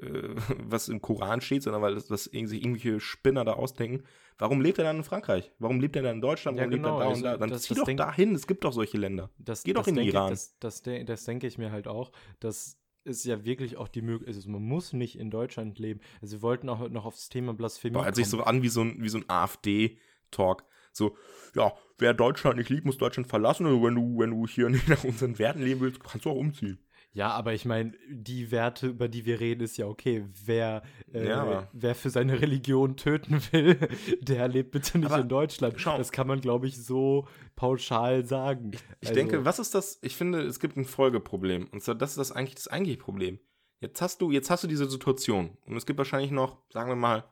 äh, 0.00 0.34
was 0.68 0.88
im 0.88 1.00
Koran 1.00 1.40
steht, 1.40 1.62
sondern 1.62 1.82
weil 1.82 1.94
das, 1.94 2.06
das 2.06 2.24
sich 2.24 2.34
irgendwelche 2.34 3.00
Spinner 3.00 3.44
da 3.44 3.54
ausdenken. 3.54 4.04
Warum 4.38 4.60
lebt 4.60 4.78
er 4.78 4.84
dann 4.84 4.98
in 4.98 5.04
Frankreich? 5.04 5.52
Warum 5.58 5.80
lebt 5.80 5.96
er 5.96 6.02
dann 6.02 6.16
in 6.16 6.20
Deutschland? 6.20 6.56
Warum 6.56 6.72
ja, 6.72 6.76
genau. 6.76 6.98
lebt 6.98 7.00
er 7.00 7.08
da 7.08 7.14
und 7.14 7.22
da? 7.22 7.36
Dann 7.36 7.50
das, 7.50 7.62
zieh 7.62 7.74
das 7.74 7.84
doch 7.84 7.92
dahin, 7.94 8.34
es 8.34 8.46
gibt 8.46 8.64
doch 8.64 8.72
solche 8.72 8.96
Länder. 8.96 9.30
Das, 9.38 9.62
Geh 9.62 9.74
doch 9.74 9.86
in 9.86 9.96
den 9.96 10.06
Iran. 10.06 10.32
Ich, 10.32 10.40
das 10.58 10.82
denke 10.82 11.46
ich 11.46 11.58
mir 11.58 11.72
halt 11.72 11.86
auch, 11.88 12.10
dass 12.38 12.79
ist 13.04 13.24
ja 13.24 13.44
wirklich 13.44 13.76
auch 13.76 13.88
die 13.88 14.02
Möglichkeit, 14.02 14.36
also 14.36 14.50
man 14.50 14.62
muss 14.62 14.92
nicht 14.92 15.18
in 15.18 15.30
Deutschland 15.30 15.78
leben. 15.78 16.00
Also 16.20 16.38
wir 16.38 16.42
wollten 16.42 16.68
auch 16.68 16.88
noch 16.88 17.06
aufs 17.06 17.28
Thema 17.28 17.54
Blasphemie 17.54 17.94
Boah, 17.94 18.04
hört 18.04 18.16
sich 18.16 18.28
so 18.28 18.42
an 18.42 18.62
wie 18.62 18.68
so 18.68 18.82
ein, 18.82 19.02
wie 19.02 19.08
so 19.08 19.18
ein 19.18 19.28
AfD-Talk. 19.28 20.64
So, 20.92 21.16
ja, 21.54 21.72
wer 21.98 22.14
Deutschland 22.14 22.58
nicht 22.58 22.68
liebt, 22.68 22.84
muss 22.84 22.98
Deutschland 22.98 23.28
verlassen. 23.28 23.66
Und 23.66 23.82
wenn 23.82 23.94
du, 23.94 24.18
wenn 24.18 24.30
du 24.30 24.46
hier 24.46 24.68
nicht 24.68 24.88
nach 24.88 25.04
unseren 25.04 25.38
Werten 25.38 25.62
leben 25.62 25.80
willst, 25.80 26.02
kannst 26.02 26.26
du 26.26 26.30
auch 26.30 26.36
umziehen. 26.36 26.78
Ja, 27.12 27.30
aber 27.30 27.54
ich 27.54 27.64
meine, 27.64 27.92
die 28.08 28.52
Werte, 28.52 28.86
über 28.86 29.08
die 29.08 29.26
wir 29.26 29.40
reden, 29.40 29.62
ist 29.62 29.76
ja 29.76 29.86
okay. 29.86 30.26
Wer, 30.44 30.82
äh, 31.12 31.26
ja, 31.26 31.68
wer 31.72 31.94
für 31.96 32.08
seine 32.08 32.40
Religion 32.40 32.96
töten 32.96 33.42
will, 33.50 33.76
der 34.20 34.46
lebt 34.46 34.70
bitte 34.70 34.98
nicht 34.98 35.10
aber 35.10 35.22
in 35.22 35.28
Deutschland. 35.28 35.80
Schau. 35.80 35.98
Das 35.98 36.12
kann 36.12 36.28
man, 36.28 36.40
glaube 36.40 36.68
ich, 36.68 36.80
so 36.80 37.26
pauschal 37.56 38.24
sagen. 38.24 38.70
Ich, 38.72 38.80
ich 39.00 39.08
also, 39.08 39.14
denke, 39.14 39.44
was 39.44 39.58
ist 39.58 39.74
das? 39.74 39.98
Ich 40.02 40.14
finde, 40.14 40.42
es 40.42 40.60
gibt 40.60 40.76
ein 40.76 40.84
Folgeproblem. 40.84 41.66
Und 41.72 41.82
zwar, 41.82 41.96
das 41.96 42.10
ist 42.10 42.18
das 42.18 42.32
eigentlich 42.32 42.54
das 42.54 42.68
eigentliche 42.68 42.98
Problem. 42.98 43.40
Jetzt 43.80 44.00
hast 44.00 44.20
du, 44.20 44.30
jetzt 44.30 44.50
hast 44.50 44.62
du 44.62 44.68
diese 44.68 44.88
Situation. 44.88 45.56
Und 45.66 45.76
es 45.76 45.86
gibt 45.86 45.98
wahrscheinlich 45.98 46.30
noch, 46.30 46.62
sagen 46.70 46.90
wir 46.90 46.96
mal, 46.96 47.24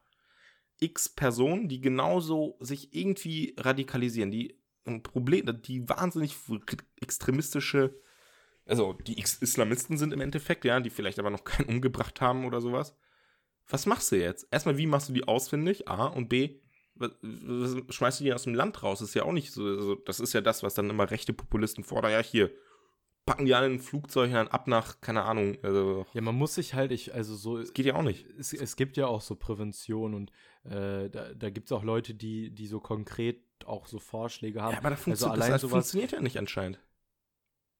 x 0.80 1.08
Personen, 1.08 1.68
die 1.68 1.80
genauso 1.80 2.56
sich 2.60 2.94
irgendwie 2.94 3.54
radikalisieren, 3.56 4.30
die 4.32 4.58
ein 4.84 5.02
Problem, 5.02 5.60
die 5.62 5.88
wahnsinnig 5.88 6.34
extremistische 7.00 7.94
also 8.68 8.92
die 8.92 9.18
Islamisten 9.18 9.96
sind 9.96 10.12
im 10.12 10.20
Endeffekt, 10.20 10.64
ja, 10.64 10.78
die 10.80 10.90
vielleicht 10.90 11.18
aber 11.18 11.30
noch 11.30 11.44
keinen 11.44 11.68
umgebracht 11.68 12.20
haben 12.20 12.44
oder 12.44 12.60
sowas. 12.60 12.96
Was 13.68 13.86
machst 13.86 14.12
du 14.12 14.16
jetzt? 14.16 14.46
Erstmal, 14.50 14.78
wie 14.78 14.86
machst 14.86 15.08
du 15.08 15.12
die 15.12 15.26
ausfindig? 15.26 15.88
A 15.88 16.06
und 16.06 16.28
B, 16.28 16.60
was, 16.94 17.10
was, 17.20 17.94
schmeißt 17.94 18.20
du 18.20 18.24
die 18.24 18.32
aus 18.32 18.44
dem 18.44 18.54
Land 18.54 18.82
raus? 18.82 19.00
Das 19.00 19.08
ist 19.08 19.14
ja 19.14 19.24
auch 19.24 19.32
nicht 19.32 19.52
so, 19.52 19.64
also 19.64 19.94
das 19.94 20.20
ist 20.20 20.32
ja 20.32 20.40
das, 20.40 20.62
was 20.62 20.74
dann 20.74 20.90
immer 20.90 21.10
rechte 21.10 21.32
Populisten 21.32 21.84
fordern. 21.84 22.12
Ja, 22.12 22.22
hier, 22.22 22.50
packen 23.28 23.44
die 23.44 23.54
alle 23.54 23.66
in 23.66 23.78
Flugzeuge 23.78 24.32
dann 24.32 24.48
ab 24.48 24.66
nach, 24.66 25.00
keine 25.00 25.22
Ahnung. 25.22 25.58
Also, 25.62 26.06
ja, 26.14 26.22
man 26.22 26.34
muss 26.34 26.54
sich 26.54 26.74
halt, 26.74 26.92
ich, 26.92 27.14
also 27.14 27.36
so. 27.36 27.58
Es 27.58 27.74
geht 27.74 27.86
ja 27.86 27.94
auch 27.94 28.02
nicht. 28.02 28.26
Es, 28.38 28.54
es 28.54 28.74
gibt 28.74 28.96
ja 28.96 29.06
auch 29.06 29.20
so 29.20 29.36
Prävention 29.36 30.14
und 30.14 30.32
äh, 30.64 31.10
da, 31.10 31.34
da 31.34 31.50
gibt 31.50 31.66
es 31.66 31.72
auch 31.72 31.84
Leute, 31.84 32.14
die, 32.14 32.50
die 32.50 32.66
so 32.66 32.80
konkret 32.80 33.42
auch 33.66 33.86
so 33.86 33.98
Vorschläge 33.98 34.62
haben. 34.62 34.72
Ja, 34.72 34.78
aber 34.78 34.90
da 34.90 34.96
funktio 34.96 35.28
also 35.28 35.40
das, 35.40 35.60
das 35.62 35.70
funktioniert 35.70 36.12
ja 36.12 36.20
nicht 36.20 36.38
anscheinend. 36.38 36.80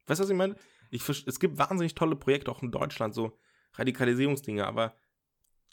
Weißt 0.07 0.20
du, 0.20 0.24
was 0.24 0.31
ich 0.31 0.37
meine? 0.37 0.57
Ich, 0.90 1.09
es 1.09 1.40
gibt 1.40 1.59
wahnsinnig 1.59 1.94
tolle 1.94 2.16
Projekte 2.16 2.51
auch 2.51 2.62
in 2.62 2.70
Deutschland, 2.70 3.14
so 3.14 3.38
Radikalisierungsdinge, 3.74 4.66
aber 4.66 4.94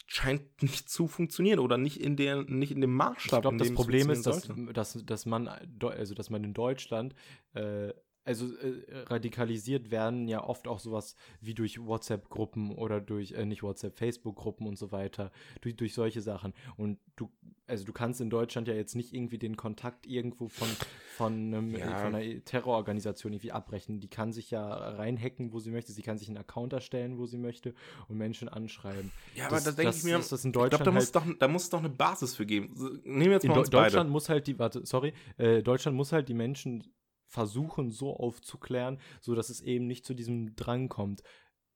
scheint 0.06 0.62
nicht 0.62 0.88
zu 0.88 1.08
funktionieren 1.08 1.58
oder 1.58 1.78
nicht 1.78 2.00
in 2.00 2.16
der 2.16 2.44
nicht 2.44 2.70
in 2.70 2.80
dem 2.80 2.94
Maßstab. 2.94 3.38
Ich 3.38 3.40
glaube, 3.42 3.56
das 3.56 3.74
Problem 3.74 4.10
ist, 4.10 4.26
dass, 4.26 4.48
dass, 4.72 5.04
dass 5.04 5.26
man 5.26 5.48
also 5.48 6.14
dass 6.14 6.30
man 6.30 6.44
in 6.44 6.54
Deutschland 6.54 7.14
äh, 7.54 7.92
also 8.26 8.46
äh, 8.58 8.82
radikalisiert 9.06 9.90
werden 9.90 10.28
ja 10.28 10.42
oft 10.44 10.68
auch 10.68 10.80
sowas 10.80 11.14
wie 11.40 11.54
durch 11.54 11.78
WhatsApp-Gruppen 11.84 12.72
oder 12.74 13.00
durch, 13.00 13.32
äh, 13.32 13.46
nicht 13.46 13.62
WhatsApp, 13.62 13.96
Facebook-Gruppen 13.96 14.66
und 14.66 14.76
so 14.76 14.92
weiter, 14.92 15.30
durch, 15.60 15.76
durch 15.76 15.94
solche 15.94 16.20
Sachen. 16.20 16.52
Und 16.76 16.98
du, 17.16 17.30
also 17.66 17.84
du 17.84 17.92
kannst 17.92 18.20
in 18.20 18.28
Deutschland 18.28 18.68
ja 18.68 18.74
jetzt 18.74 18.94
nicht 18.96 19.14
irgendwie 19.14 19.38
den 19.38 19.56
Kontakt 19.56 20.06
irgendwo 20.06 20.48
von, 20.48 20.68
von, 21.16 21.32
einem, 21.32 21.70
Ja. 21.74 21.96
von 21.98 22.14
einer 22.14 22.44
Terrororganisation 22.44 23.32
irgendwie 23.32 23.52
abbrechen. 23.52 24.00
Die 24.00 24.08
kann 24.08 24.32
sich 24.32 24.50
ja 24.50 24.66
reinhacken, 24.66 25.52
wo 25.52 25.58
sie 25.60 25.70
möchte. 25.70 25.92
Sie 25.92 26.02
kann 26.02 26.18
sich 26.18 26.28
einen 26.28 26.38
Account 26.38 26.72
erstellen, 26.72 27.18
wo 27.18 27.26
sie 27.26 27.38
möchte 27.38 27.74
und 28.08 28.18
Menschen 28.18 28.48
anschreiben. 28.48 29.12
Ja, 29.34 29.46
aber 29.46 29.56
Das- 29.56 29.64
da 29.64 29.72
denke 29.72 29.94
ich 29.96 30.04
mir, 30.04 30.18
ist 30.18 30.32
das 30.32 30.44
in 30.44 30.50
ich 30.50 30.52
glaube, 30.52 30.70
Deutschland 30.70 30.86
da, 30.88 30.90
muss 30.92 31.04
halt- 31.14 31.14
doch, 31.14 31.38
da 31.38 31.48
muss 31.48 31.62
es 31.64 31.70
doch 31.70 31.78
eine 31.78 31.88
Basis 31.90 32.34
für 32.34 32.44
geben. 32.46 32.74
Nehmen 33.04 33.26
wir 33.26 33.32
jetzt 33.32 33.44
In 33.44 33.50
mal 33.50 33.56
Deu- 33.56 33.60
uns 33.60 33.70
beide. 33.70 33.84
Deutschland 33.84 34.10
muss 34.10 34.28
halt 34.28 34.46
die, 34.46 34.58
warte, 34.58 34.84
sorry, 34.84 35.12
äh, 35.38 35.62
Deutschland 35.62 35.96
muss 35.96 36.12
halt 36.12 36.28
die 36.28 36.34
Menschen 36.34 36.82
versuchen, 37.26 37.90
so 37.90 38.16
aufzuklären, 38.16 38.98
so 39.20 39.34
dass 39.34 39.50
es 39.50 39.60
eben 39.60 39.86
nicht 39.86 40.04
zu 40.04 40.14
diesem 40.14 40.54
Drang 40.56 40.88
kommt. 40.88 41.22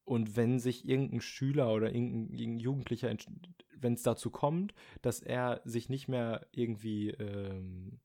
Und 0.05 0.37
wenn 0.37 0.59
sich 0.59 0.89
irgendein 0.89 1.21
Schüler 1.21 1.73
oder 1.73 1.93
irgendein, 1.95 2.37
irgendein 2.37 2.61
Jugendlicher, 2.61 3.15
wenn 3.77 3.95
es 3.95 4.03
dazu 4.03 4.31
kommt, 4.31 4.75
dass 5.03 5.21
er 5.21 5.61
sich 5.65 5.89
nicht 5.89 6.09
mehr 6.09 6.47
irgendwie, 6.53 7.11
ähm, 7.11 8.01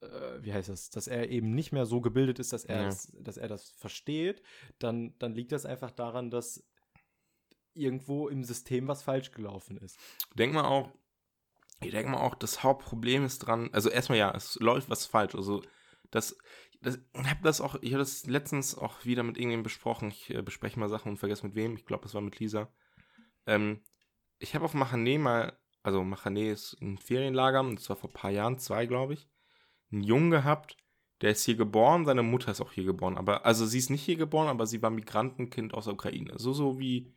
äh, 0.00 0.42
wie 0.42 0.52
heißt 0.52 0.68
das, 0.68 0.90
dass 0.90 1.06
er 1.06 1.28
eben 1.30 1.54
nicht 1.54 1.70
mehr 1.72 1.86
so 1.86 2.00
gebildet 2.00 2.38
ist, 2.38 2.52
dass 2.52 2.64
er, 2.64 2.78
Ja. 2.78 2.84
das, 2.86 3.12
dass 3.20 3.36
er 3.36 3.48
das 3.48 3.70
versteht, 3.70 4.42
dann, 4.78 5.14
dann 5.18 5.34
liegt 5.34 5.52
das 5.52 5.64
einfach 5.66 5.90
daran, 5.92 6.30
dass 6.30 6.64
irgendwo 7.74 8.28
im 8.28 8.42
System 8.42 8.88
was 8.88 9.02
falsch 9.02 9.30
gelaufen 9.30 9.76
ist. 9.78 9.98
Denk 10.34 10.52
mal 10.54 10.64
auch, 10.64 10.90
ich 11.80 11.92
denke 11.92 12.10
mal 12.10 12.20
auch, 12.20 12.34
das 12.34 12.64
Hauptproblem 12.64 13.24
ist 13.24 13.38
dran, 13.40 13.70
also 13.72 13.88
erstmal 13.88 14.18
ja, 14.18 14.34
es 14.34 14.56
läuft 14.56 14.90
was 14.90 15.06
falsch. 15.06 15.36
Also 15.36 15.62
das, 16.10 16.36
das 16.80 16.98
ich 17.14 17.30
habe 17.30 17.42
das 17.42 17.60
auch, 17.60 17.76
ich 17.82 17.92
habe 17.92 18.00
das 18.00 18.26
letztens 18.26 18.76
auch 18.76 19.04
wieder 19.04 19.22
mit 19.22 19.36
irgendjemandem 19.36 19.64
besprochen. 19.64 20.08
Ich 20.08 20.30
äh, 20.30 20.42
bespreche 20.42 20.78
mal 20.78 20.88
Sachen 20.88 21.10
und 21.10 21.18
vergesse 21.18 21.46
mit 21.46 21.54
wem. 21.54 21.76
Ich 21.76 21.86
glaube, 21.86 22.02
das 22.02 22.14
war 22.14 22.20
mit 22.20 22.38
Lisa. 22.38 22.72
Ähm, 23.46 23.82
ich 24.38 24.54
habe 24.54 24.64
auf 24.64 24.74
Machané 24.74 25.18
mal, 25.18 25.58
also 25.82 26.00
Machané 26.00 26.52
ist 26.52 26.76
ein 26.80 26.98
Ferienlager, 26.98 27.60
und 27.60 27.80
zwar 27.80 27.96
vor 27.96 28.10
ein 28.10 28.14
paar 28.14 28.30
Jahren, 28.30 28.58
zwei 28.58 28.86
glaube 28.86 29.14
ich, 29.14 29.28
einen 29.90 30.04
Jungen 30.04 30.30
gehabt, 30.30 30.76
der 31.20 31.30
ist 31.30 31.44
hier 31.44 31.56
geboren, 31.56 32.04
seine 32.04 32.22
Mutter 32.22 32.52
ist 32.52 32.60
auch 32.60 32.72
hier 32.72 32.84
geboren, 32.84 33.16
aber, 33.18 33.44
also 33.44 33.66
sie 33.66 33.78
ist 33.78 33.90
nicht 33.90 34.04
hier 34.04 34.16
geboren, 34.16 34.48
aber 34.48 34.66
sie 34.66 34.82
war 34.82 34.90
Migrantenkind 34.90 35.74
aus 35.74 35.84
der 35.84 35.94
Ukraine. 35.94 36.34
So, 36.36 36.52
so 36.52 36.78
wie, 36.78 37.12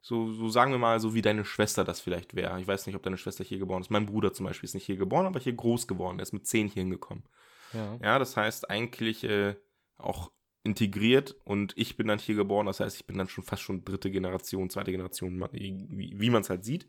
so, 0.00 0.32
so 0.32 0.48
sagen 0.48 0.70
wir 0.70 0.78
mal, 0.78 1.00
so 1.00 1.14
wie 1.14 1.22
deine 1.22 1.44
Schwester 1.44 1.84
das 1.84 2.00
vielleicht 2.00 2.34
wäre. 2.34 2.58
Ich 2.60 2.66
weiß 2.66 2.86
nicht, 2.86 2.96
ob 2.96 3.02
deine 3.02 3.18
Schwester 3.18 3.44
hier 3.44 3.58
geboren 3.58 3.82
ist. 3.82 3.90
Mein 3.90 4.06
Bruder 4.06 4.32
zum 4.32 4.46
Beispiel 4.46 4.68
ist 4.68 4.74
nicht 4.74 4.86
hier 4.86 4.96
geboren, 4.96 5.26
aber 5.26 5.40
hier 5.40 5.52
groß 5.52 5.86
geworden. 5.88 6.18
Er 6.18 6.22
ist 6.22 6.32
mit 6.32 6.46
zehn 6.46 6.68
hier 6.68 6.82
hingekommen. 6.82 7.24
Ja. 7.72 7.98
Ja, 8.02 8.18
das 8.18 8.36
heißt 8.36 8.70
eigentlich 8.70 9.24
äh, 9.24 9.56
auch 9.98 10.30
integriert 10.62 11.36
und 11.44 11.72
ich 11.76 11.96
bin 11.96 12.08
dann 12.08 12.18
hier 12.18 12.34
geboren. 12.34 12.66
Das 12.66 12.80
heißt, 12.80 12.96
ich 12.96 13.06
bin 13.06 13.16
dann 13.18 13.28
schon 13.28 13.44
fast 13.44 13.62
schon 13.62 13.84
dritte 13.84 14.10
Generation, 14.10 14.68
zweite 14.70 14.90
Generation, 14.90 15.40
wie, 15.52 16.14
wie 16.18 16.30
man 16.30 16.42
es 16.42 16.50
halt 16.50 16.64
sieht. 16.64 16.88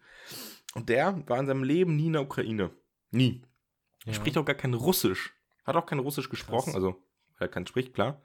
Und 0.74 0.90
der 0.90 1.28
war 1.28 1.40
in 1.40 1.46
seinem 1.48 1.64
Leben 1.64 1.96
nie 1.96 2.08
in 2.08 2.14
der 2.14 2.24
Ukraine. 2.24 2.72
Nie. 3.12 3.42
Er 4.06 4.08
Ja. 4.08 4.14
spricht 4.14 4.38
auch 4.38 4.46
gar 4.46 4.56
kein 4.56 4.74
Russisch. 4.74 5.34
Hat 5.64 5.76
auch 5.76 5.86
kein 5.86 6.00
Russisch 6.00 6.30
gesprochen, 6.30 6.72
Krass. 6.72 6.76
also 6.76 6.94
weil 7.38 7.48
er 7.48 7.52
kein 7.52 7.68
spricht, 7.68 7.94
klar. 7.94 8.22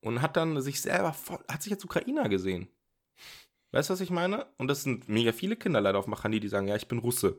Und 0.00 0.20
hat 0.20 0.36
dann 0.36 0.60
sich 0.60 0.80
selber 0.80 1.12
voll, 1.12 1.38
hat 1.48 1.62
sich 1.62 1.72
als 1.72 1.84
Ukrainer 1.84 2.28
gesehen. 2.28 2.68
Weißt 3.70 3.88
du, 3.88 3.92
was 3.94 4.00
ich 4.00 4.10
meine? 4.10 4.46
Und 4.58 4.66
das 4.68 4.82
sind 4.82 5.08
mega 5.08 5.32
viele 5.32 5.56
Kinder 5.56 5.80
leider 5.80 5.98
auf 5.98 6.06
Machani, 6.08 6.40
die 6.40 6.48
sagen, 6.48 6.66
ja, 6.66 6.76
ich 6.76 6.88
bin 6.88 6.98
Russe. 6.98 7.38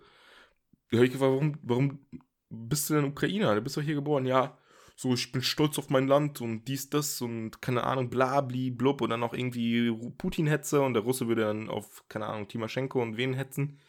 Da 0.89 0.97
habe 0.97 1.05
ich 1.05 1.11
gefragt, 1.11 1.31
warum, 1.33 1.57
warum 1.61 2.05
bist 2.53 2.89
du 2.89 2.93
denn 2.95 3.05
Ukrainer? 3.05 3.55
Du 3.55 3.61
bist 3.61 3.75
doch 3.77 3.81
hier 3.81 3.95
geboren. 3.95 4.25
Ja, 4.25 4.57
so, 4.95 5.13
ich 5.15 5.31
bin 5.31 5.41
stolz 5.41 5.79
auf 5.79 5.89
mein 5.89 6.07
Land 6.07 6.39
und 6.41 6.65
dies, 6.67 6.89
das 6.89 7.19
und 7.21 7.61
keine 7.61 7.83
Ahnung, 7.83 8.09
bla, 8.09 8.41
bli, 8.41 8.69
blub 8.69 9.01
und 9.01 9.09
dann 9.09 9.19
noch 9.21 9.33
irgendwie 9.33 9.91
Putin-Hetze 10.17 10.81
und 10.81 10.93
der 10.93 11.03
Russe 11.03 11.27
würde 11.27 11.41
dann 11.43 11.67
auf, 11.69 12.03
keine 12.09 12.27
Ahnung, 12.27 12.47
Timoschenko 12.47 13.01
und 13.01 13.17
wen 13.17 13.33
hetzen. 13.33 13.79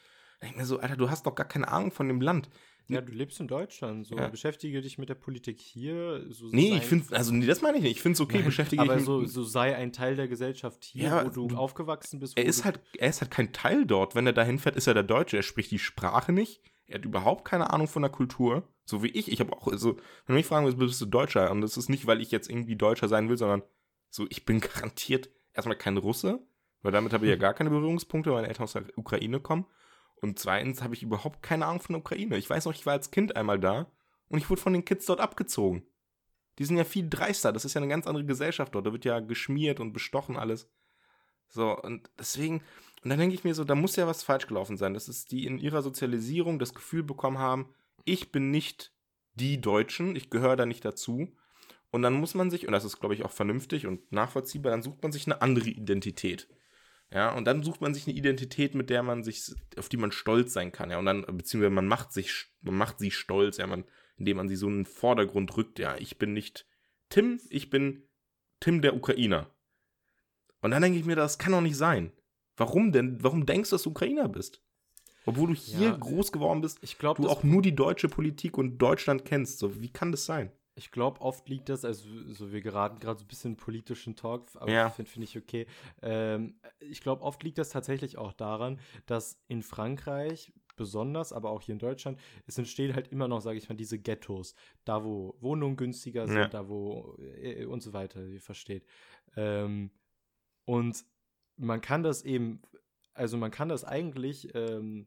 Da 0.40 0.46
ich 0.46 0.56
mir 0.56 0.64
so, 0.64 0.78
Alter, 0.80 0.96
du 0.96 1.10
hast 1.10 1.26
doch 1.26 1.34
gar 1.34 1.46
keine 1.46 1.68
Ahnung 1.68 1.90
von 1.92 2.08
dem 2.08 2.20
Land. 2.20 2.48
Ja, 2.88 3.00
du 3.00 3.12
lebst 3.12 3.40
in 3.40 3.48
Deutschland, 3.48 4.06
so 4.06 4.14
Ja. 4.16 4.28
beschäftige 4.28 4.82
dich 4.82 4.98
mit 4.98 5.08
der 5.08 5.14
Politik 5.14 5.58
hier. 5.58 6.22
So 6.28 6.48
Nee, 6.50 6.76
ich 6.76 6.82
finde, 6.84 7.16
also 7.16 7.32
nee, 7.32 7.46
das 7.46 7.62
meine 7.62 7.78
ich 7.78 7.82
nicht. 7.82 7.92
Ich 7.96 8.02
finde 8.02 8.14
es 8.14 8.20
okay, 8.20 8.36
Nein, 8.38 8.44
beschäftige 8.46 8.82
aber 8.82 8.98
ich 8.98 9.04
so, 9.04 9.20
mich. 9.20 9.32
so 9.32 9.42
sei 9.42 9.74
ein 9.74 9.90
Teil 9.92 10.16
der 10.16 10.28
Gesellschaft 10.28 10.84
hier, 10.84 11.04
Ja, 11.04 11.24
wo 11.24 11.30
du, 11.30 11.46
du- 11.48 11.56
aufgewachsen 11.56 12.20
bist. 12.20 12.36
er 12.36 12.44
ist 12.44 12.64
halt, 12.66 12.80
er 12.98 13.08
ist 13.08 13.22
halt 13.22 13.30
kein 13.30 13.54
Teil 13.54 13.86
dort. 13.86 14.14
Wenn 14.14 14.26
er 14.26 14.34
dahin 14.34 14.58
fährt, 14.58 14.76
ist 14.76 14.86
er 14.86 14.92
der 14.92 15.02
Deutsche. 15.02 15.38
Er 15.38 15.42
spricht 15.42 15.70
die 15.70 15.78
Sprache 15.78 16.32
nicht. 16.32 16.60
Er 16.86 16.96
hat 16.98 17.04
überhaupt 17.04 17.44
keine 17.44 17.72
Ahnung 17.72 17.88
von 17.88 18.02
der 18.02 18.10
Kultur. 18.10 18.68
So 18.84 19.02
wie 19.02 19.08
ich. 19.08 19.30
Ich 19.32 19.40
habe 19.40 19.52
auch, 19.52 19.68
also, 19.68 19.96
wenn 20.26 20.34
du 20.34 20.34
mich 20.34 20.46
fragen 20.46 20.66
willst, 20.66 20.78
bist 20.78 21.00
du 21.00 21.06
Deutscher? 21.06 21.50
Und 21.50 21.62
das 21.62 21.76
ist 21.76 21.88
nicht, 21.88 22.06
weil 22.06 22.20
ich 22.20 22.30
jetzt 22.30 22.50
irgendwie 22.50 22.76
Deutscher 22.76 23.08
sein 23.08 23.28
will, 23.28 23.38
sondern 23.38 23.62
so, 24.10 24.26
ich 24.28 24.44
bin 24.44 24.60
garantiert 24.60 25.30
erstmal 25.52 25.78
kein 25.78 25.96
Russe, 25.96 26.46
weil 26.82 26.92
damit 26.92 27.12
habe 27.12 27.24
ich 27.24 27.30
ja 27.30 27.36
gar 27.36 27.54
keine 27.54 27.70
Berührungspunkte, 27.70 28.30
weil 28.30 28.38
meine 28.38 28.48
Eltern 28.48 28.64
aus 28.64 28.72
der 28.74 28.84
Ukraine 28.96 29.40
kommen. 29.40 29.66
Und 30.16 30.38
zweitens 30.38 30.82
habe 30.82 30.94
ich 30.94 31.02
überhaupt 31.02 31.42
keine 31.42 31.66
Ahnung 31.66 31.80
von 31.80 31.94
der 31.94 32.00
Ukraine. 32.00 32.36
Ich 32.36 32.48
weiß 32.48 32.66
noch, 32.66 32.74
ich 32.74 32.86
war 32.86 32.94
als 32.94 33.10
Kind 33.10 33.36
einmal 33.36 33.58
da 33.58 33.90
und 34.28 34.38
ich 34.38 34.48
wurde 34.48 34.60
von 34.60 34.72
den 34.72 34.84
Kids 34.84 35.06
dort 35.06 35.20
abgezogen. 35.20 35.86
Die 36.58 36.64
sind 36.64 36.76
ja 36.76 36.84
viel 36.84 37.08
dreister. 37.08 37.52
Das 37.52 37.64
ist 37.64 37.74
ja 37.74 37.80
eine 37.80 37.88
ganz 37.90 38.06
andere 38.06 38.24
Gesellschaft 38.24 38.74
dort. 38.74 38.86
Da 38.86 38.92
wird 38.92 39.04
ja 39.04 39.20
geschmiert 39.20 39.80
und 39.80 39.92
bestochen 39.92 40.36
alles. 40.36 40.70
So, 41.48 41.78
und 41.78 42.10
deswegen, 42.18 42.62
und 43.04 43.10
dann 43.10 43.18
denke 43.18 43.34
ich 43.34 43.44
mir 43.44 43.54
so, 43.54 43.64
da 43.64 43.74
muss 43.74 43.96
ja 43.96 44.06
was 44.06 44.22
falsch 44.22 44.46
gelaufen 44.46 44.78
sein. 44.78 44.94
Das 44.94 45.08
ist 45.08 45.30
die 45.30 45.44
in 45.44 45.58
ihrer 45.58 45.82
Sozialisierung 45.82 46.58
das 46.58 46.72
Gefühl 46.72 47.02
bekommen 47.02 47.38
haben, 47.38 47.68
ich 48.06 48.32
bin 48.32 48.50
nicht 48.50 48.92
die 49.34 49.60
Deutschen, 49.60 50.16
ich 50.16 50.30
gehöre 50.30 50.56
da 50.56 50.64
nicht 50.64 50.84
dazu. 50.84 51.36
Und 51.90 52.02
dann 52.02 52.14
muss 52.14 52.34
man 52.34 52.50
sich, 52.50 52.66
und 52.66 52.72
das 52.72 52.84
ist, 52.84 53.00
glaube 53.00 53.14
ich, 53.14 53.24
auch 53.24 53.30
vernünftig 53.30 53.86
und 53.86 54.10
nachvollziehbar, 54.10 54.72
dann 54.72 54.82
sucht 54.82 55.02
man 55.02 55.12
sich 55.12 55.26
eine 55.26 55.42
andere 55.42 55.68
Identität. 55.68 56.48
Ja, 57.12 57.32
und 57.34 57.44
dann 57.44 57.62
sucht 57.62 57.82
man 57.82 57.94
sich 57.94 58.06
eine 58.06 58.16
Identität, 58.16 58.74
mit 58.74 58.88
der 58.90 59.02
man 59.02 59.22
sich, 59.22 59.54
auf 59.78 59.88
die 59.88 59.98
man 59.98 60.10
stolz 60.10 60.52
sein 60.52 60.72
kann, 60.72 60.90
ja, 60.90 60.98
und 60.98 61.04
dann, 61.04 61.24
beziehungsweise 61.26 61.70
man 61.70 61.86
macht 61.86 62.12
sich, 62.12 62.46
man 62.62 62.76
macht 62.76 62.98
sie 62.98 63.10
stolz, 63.10 63.58
ja, 63.58 63.66
man, 63.66 63.84
indem 64.16 64.38
man 64.38 64.48
sie 64.48 64.56
so 64.56 64.66
in 64.66 64.78
den 64.78 64.86
Vordergrund 64.86 65.56
rückt, 65.56 65.78
ja, 65.78 65.96
ich 65.96 66.18
bin 66.18 66.32
nicht 66.32 66.66
Tim, 67.10 67.38
ich 67.50 67.70
bin 67.70 68.08
Tim 68.58 68.80
der 68.80 68.96
Ukrainer. 68.96 69.50
Und 70.62 70.70
dann 70.70 70.82
denke 70.82 70.98
ich 70.98 71.04
mir, 71.04 71.14
das 71.14 71.38
kann 71.38 71.52
doch 71.52 71.60
nicht 71.60 71.76
sein. 71.76 72.10
Warum 72.56 72.92
denn? 72.92 73.22
Warum 73.22 73.46
denkst 73.46 73.70
du, 73.70 73.74
dass 73.74 73.82
du 73.82 73.90
Ukrainer 73.90 74.28
bist? 74.28 74.62
Obwohl 75.26 75.48
du 75.48 75.54
hier 75.54 75.90
Ja, 75.90 75.96
groß 75.96 76.32
geworden 76.32 76.60
bist, 76.60 76.78
ich 76.82 76.98
glaube, 76.98 77.22
du 77.22 77.28
auch 77.28 77.42
nur 77.42 77.62
die 77.62 77.74
deutsche 77.74 78.08
Politik 78.08 78.58
und 78.58 78.78
Deutschland 78.78 79.24
kennst. 79.24 79.58
So, 79.58 79.80
wie 79.80 79.90
kann 79.90 80.12
das 80.12 80.26
sein? 80.26 80.52
Ich 80.76 80.90
glaube, 80.90 81.20
oft 81.20 81.48
liegt 81.48 81.68
das, 81.68 81.84
also 81.84 82.08
so 82.32 82.52
wir 82.52 82.60
geraten 82.60 82.98
gerade 82.98 83.20
so 83.20 83.24
ein 83.24 83.28
bisschen 83.28 83.56
politischen 83.56 84.16
Talk, 84.16 84.48
aber 84.56 84.72
Ja. 84.72 84.90
finde 84.90 85.10
find 85.10 85.24
ich 85.24 85.38
okay. 85.38 85.66
Ähm, 86.02 86.58
ich 86.80 87.00
glaube, 87.00 87.22
oft 87.22 87.42
liegt 87.44 87.58
das 87.58 87.70
tatsächlich 87.70 88.18
auch 88.18 88.32
daran, 88.32 88.80
dass 89.06 89.40
in 89.46 89.62
Frankreich 89.62 90.52
besonders, 90.76 91.32
aber 91.32 91.50
auch 91.50 91.62
hier 91.62 91.74
in 91.74 91.78
Deutschland, 91.78 92.18
es 92.48 92.58
entstehen 92.58 92.94
halt 92.96 93.06
immer 93.12 93.28
noch, 93.28 93.40
sage 93.40 93.56
ich 93.56 93.68
mal, 93.68 93.76
diese 93.76 94.00
Ghettos, 94.00 94.56
da 94.84 95.04
wo 95.04 95.36
Wohnungen 95.40 95.76
günstiger 95.76 96.26
sind, 96.26 96.36
Ja. 96.36 96.48
da 96.48 96.68
wo 96.68 97.16
äh, 97.20 97.64
und 97.66 97.80
so 97.80 97.92
weiter, 97.92 98.24
ihr 98.26 98.40
versteht. 98.40 98.84
Ähm, 99.36 99.92
und 100.64 101.04
man 101.56 101.80
kann 101.80 102.02
das 102.02 102.24
eben, 102.24 102.60
also 103.12 103.36
man 103.36 103.50
kann 103.50 103.68
das 103.68 103.84
eigentlich, 103.84 104.54
ähm, 104.54 105.06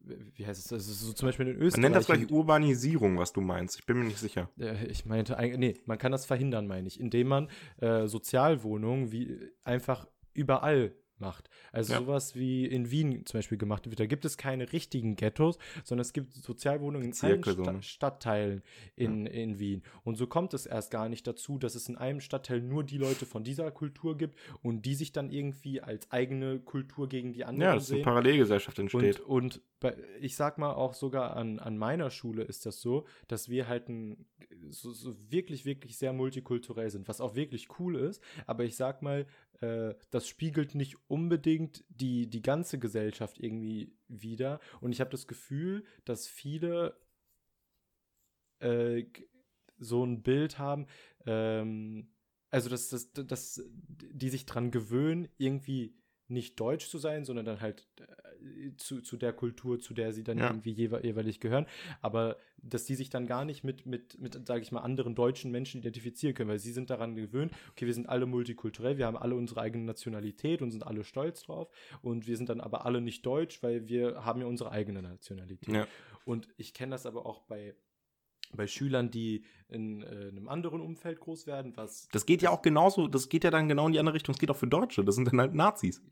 wie 0.00 0.46
heißt 0.46 0.64
es, 0.64 0.72
also 0.72 0.92
so 0.92 1.12
zum 1.12 1.28
Beispiel 1.28 1.48
in 1.48 1.56
Österreich. 1.56 1.72
Man 1.72 1.92
nennt 1.92 1.96
das 1.96 2.06
gleich 2.06 2.30
Urbanisierung, 2.30 3.18
was 3.18 3.32
du 3.32 3.40
meinst. 3.40 3.78
Ich 3.78 3.86
bin 3.86 3.98
mir 3.98 4.04
nicht 4.04 4.18
sicher. 4.18 4.50
äh, 4.58 4.86
Ich 4.86 5.04
meinte 5.04 5.36
eigentlich, 5.36 5.58
nee, 5.58 5.82
man 5.86 5.98
kann 5.98 6.12
das 6.12 6.24
verhindern, 6.24 6.66
meine 6.66 6.86
ich, 6.86 7.00
indem 7.00 7.28
man 7.28 7.48
äh, 7.78 8.06
Sozialwohnungen 8.06 9.12
wie 9.12 9.38
einfach 9.64 10.06
überall 10.34 10.94
macht. 11.20 11.48
Also 11.72 11.92
Ja. 11.94 11.98
sowas 12.00 12.34
wie 12.34 12.66
in 12.66 12.90
Wien 12.90 13.24
zum 13.26 13.38
Beispiel 13.38 13.58
gemacht 13.58 13.86
wird. 13.86 14.00
Da 14.00 14.06
gibt 14.06 14.24
es 14.24 14.36
keine 14.36 14.72
richtigen 14.72 15.16
Ghettos, 15.16 15.58
sondern 15.84 16.02
es 16.02 16.12
gibt 16.12 16.32
Sozialwohnungen 16.32 17.12
in 17.12 17.18
allen 17.20 17.40
Bezirke 17.40 17.62
Sta 17.62 17.72
ne? 17.72 17.82
Stadtteilen 17.82 18.62
in, 18.96 19.26
in 19.26 19.58
Wien. 19.58 19.82
Und 20.04 20.16
so 20.16 20.26
kommt 20.26 20.54
es 20.54 20.66
erst 20.66 20.90
gar 20.90 21.08
nicht 21.08 21.26
dazu, 21.26 21.58
dass 21.58 21.74
es 21.74 21.88
in 21.88 21.96
einem 21.96 22.20
Stadtteil 22.20 22.60
nur 22.60 22.84
die 22.84 22.98
Leute 22.98 23.26
von 23.26 23.44
dieser 23.44 23.70
Kultur 23.70 24.16
gibt 24.16 24.36
und 24.62 24.82
die 24.86 24.94
sich 24.94 25.12
dann 25.12 25.30
irgendwie 25.30 25.80
als 25.80 26.10
eigene 26.10 26.60
Kultur 26.60 27.08
gegen 27.08 27.32
die 27.32 27.44
anderen 27.44 27.68
Ja, 27.70 27.74
dass 27.74 27.90
eine 27.90 27.98
sehen. 27.98 28.04
Parallelgesellschaft 28.04 28.78
entsteht. 28.78 29.20
Und, 29.20 29.56
und 29.56 29.60
bei, 29.80 29.96
ich 30.20 30.34
sag 30.36 30.58
mal 30.58 30.72
auch 30.72 30.94
sogar 30.94 31.36
an, 31.36 31.58
an 31.60 31.78
meiner 31.78 32.10
Schule 32.10 32.42
ist 32.42 32.66
das 32.66 32.80
so, 32.80 33.06
dass 33.28 33.48
wir 33.48 33.68
halt 33.68 33.88
ein, 33.88 34.26
so, 34.70 34.92
so 34.92 35.14
wirklich, 35.30 35.64
wirklich 35.64 35.96
sehr 35.96 36.12
multikulturell 36.12 36.90
sind, 36.90 37.06
was 37.08 37.20
auch 37.20 37.34
wirklich 37.36 37.68
cool 37.78 37.96
ist. 37.96 38.22
Aber 38.46 38.64
ich 38.64 38.74
sag 38.76 39.02
mal, 39.02 39.26
äh, 39.60 39.94
das 40.10 40.28
spiegelt 40.28 40.74
nicht 40.74 40.96
unbedingt 41.08 41.84
die, 41.88 42.28
die 42.28 42.42
ganze 42.42 42.78
Gesellschaft 42.78 43.38
irgendwie 43.38 43.96
wider. 44.08 44.60
Und 44.80 44.92
ich 44.92 45.00
habe 45.00 45.10
das 45.10 45.26
Gefühl, 45.26 45.84
dass 46.04 46.26
viele 46.26 46.96
äh, 48.60 49.04
so 49.78 50.04
ein 50.04 50.22
Bild 50.22 50.58
haben, 50.58 50.86
ähm, 51.26 52.10
also 52.50 52.70
dass, 52.70 52.88
dass, 52.88 53.12
dass 53.12 53.62
die 53.88 54.30
sich 54.30 54.46
dran 54.46 54.70
gewöhnen, 54.70 55.28
irgendwie 55.36 55.94
nicht 56.28 56.60
deutsch 56.60 56.88
zu 56.88 56.98
sein, 56.98 57.24
sondern 57.24 57.46
dann 57.46 57.60
halt 57.60 57.86
äh, 58.00 58.76
zu, 58.76 59.00
zu 59.00 59.16
der 59.16 59.32
Kultur, 59.32 59.78
zu 59.80 59.94
der 59.94 60.12
sie 60.12 60.22
dann 60.24 60.38
Ja. 60.38 60.48
irgendwie 60.48 60.70
jewe 60.72 61.04
jeweilig 61.04 61.40
gehören. 61.40 61.66
Aber 62.02 62.36
dass 62.62 62.84
die 62.84 62.94
sich 62.94 63.08
dann 63.08 63.26
gar 63.26 63.44
nicht 63.44 63.64
mit, 63.64 63.86
mit, 63.86 64.18
mit 64.20 64.46
sage 64.46 64.62
ich 64.62 64.72
mal, 64.72 64.80
anderen 64.80 65.14
deutschen 65.14 65.50
Menschen 65.50 65.80
identifizieren 65.80 66.34
können, 66.34 66.50
weil 66.50 66.58
sie 66.58 66.72
sind 66.72 66.90
daran 66.90 67.14
gewöhnt, 67.14 67.52
okay, 67.70 67.86
wir 67.86 67.94
sind 67.94 68.08
alle 68.08 68.26
multikulturell, 68.26 68.98
wir 68.98 69.06
haben 69.06 69.16
alle 69.16 69.34
unsere 69.36 69.60
eigene 69.60 69.84
Nationalität 69.84 70.60
und 70.62 70.70
sind 70.70 70.86
alle 70.86 71.04
stolz 71.04 71.42
drauf. 71.44 71.68
Und 72.02 72.26
wir 72.26 72.36
sind 72.36 72.48
dann 72.48 72.60
aber 72.60 72.84
alle 72.84 73.00
nicht 73.00 73.24
deutsch, 73.24 73.62
weil 73.62 73.88
wir 73.88 74.24
haben 74.24 74.40
ja 74.40 74.46
unsere 74.46 74.70
eigene 74.70 75.02
Nationalität. 75.02 75.74
Ja. 75.74 75.86
Und 76.24 76.48
ich 76.56 76.74
kenne 76.74 76.90
das 76.90 77.06
aber 77.06 77.26
auch 77.26 77.42
bei, 77.42 77.74
bei 78.56 78.66
Schülern, 78.66 79.10
die 79.10 79.44
in 79.68 80.02
äh, 80.02 80.06
einem 80.06 80.48
anderen 80.48 80.80
Umfeld 80.80 81.20
groß 81.20 81.46
werden, 81.46 81.76
was 81.76 82.08
Das 82.12 82.26
geht 82.26 82.42
ja 82.42 82.50
auch 82.50 82.62
genauso, 82.62 83.08
das 83.08 83.28
geht 83.28 83.44
ja 83.44 83.50
dann 83.50 83.68
genau 83.68 83.86
in 83.86 83.92
die 83.92 83.98
andere 83.98 84.14
Richtung. 84.14 84.34
Es 84.34 84.38
geht 84.38 84.50
auch 84.50 84.56
für 84.56 84.66
Deutsche, 84.66 85.04
das 85.04 85.14
sind 85.14 85.28
dann 85.28 85.40
halt 85.40 85.54
Nazis. 85.54 86.02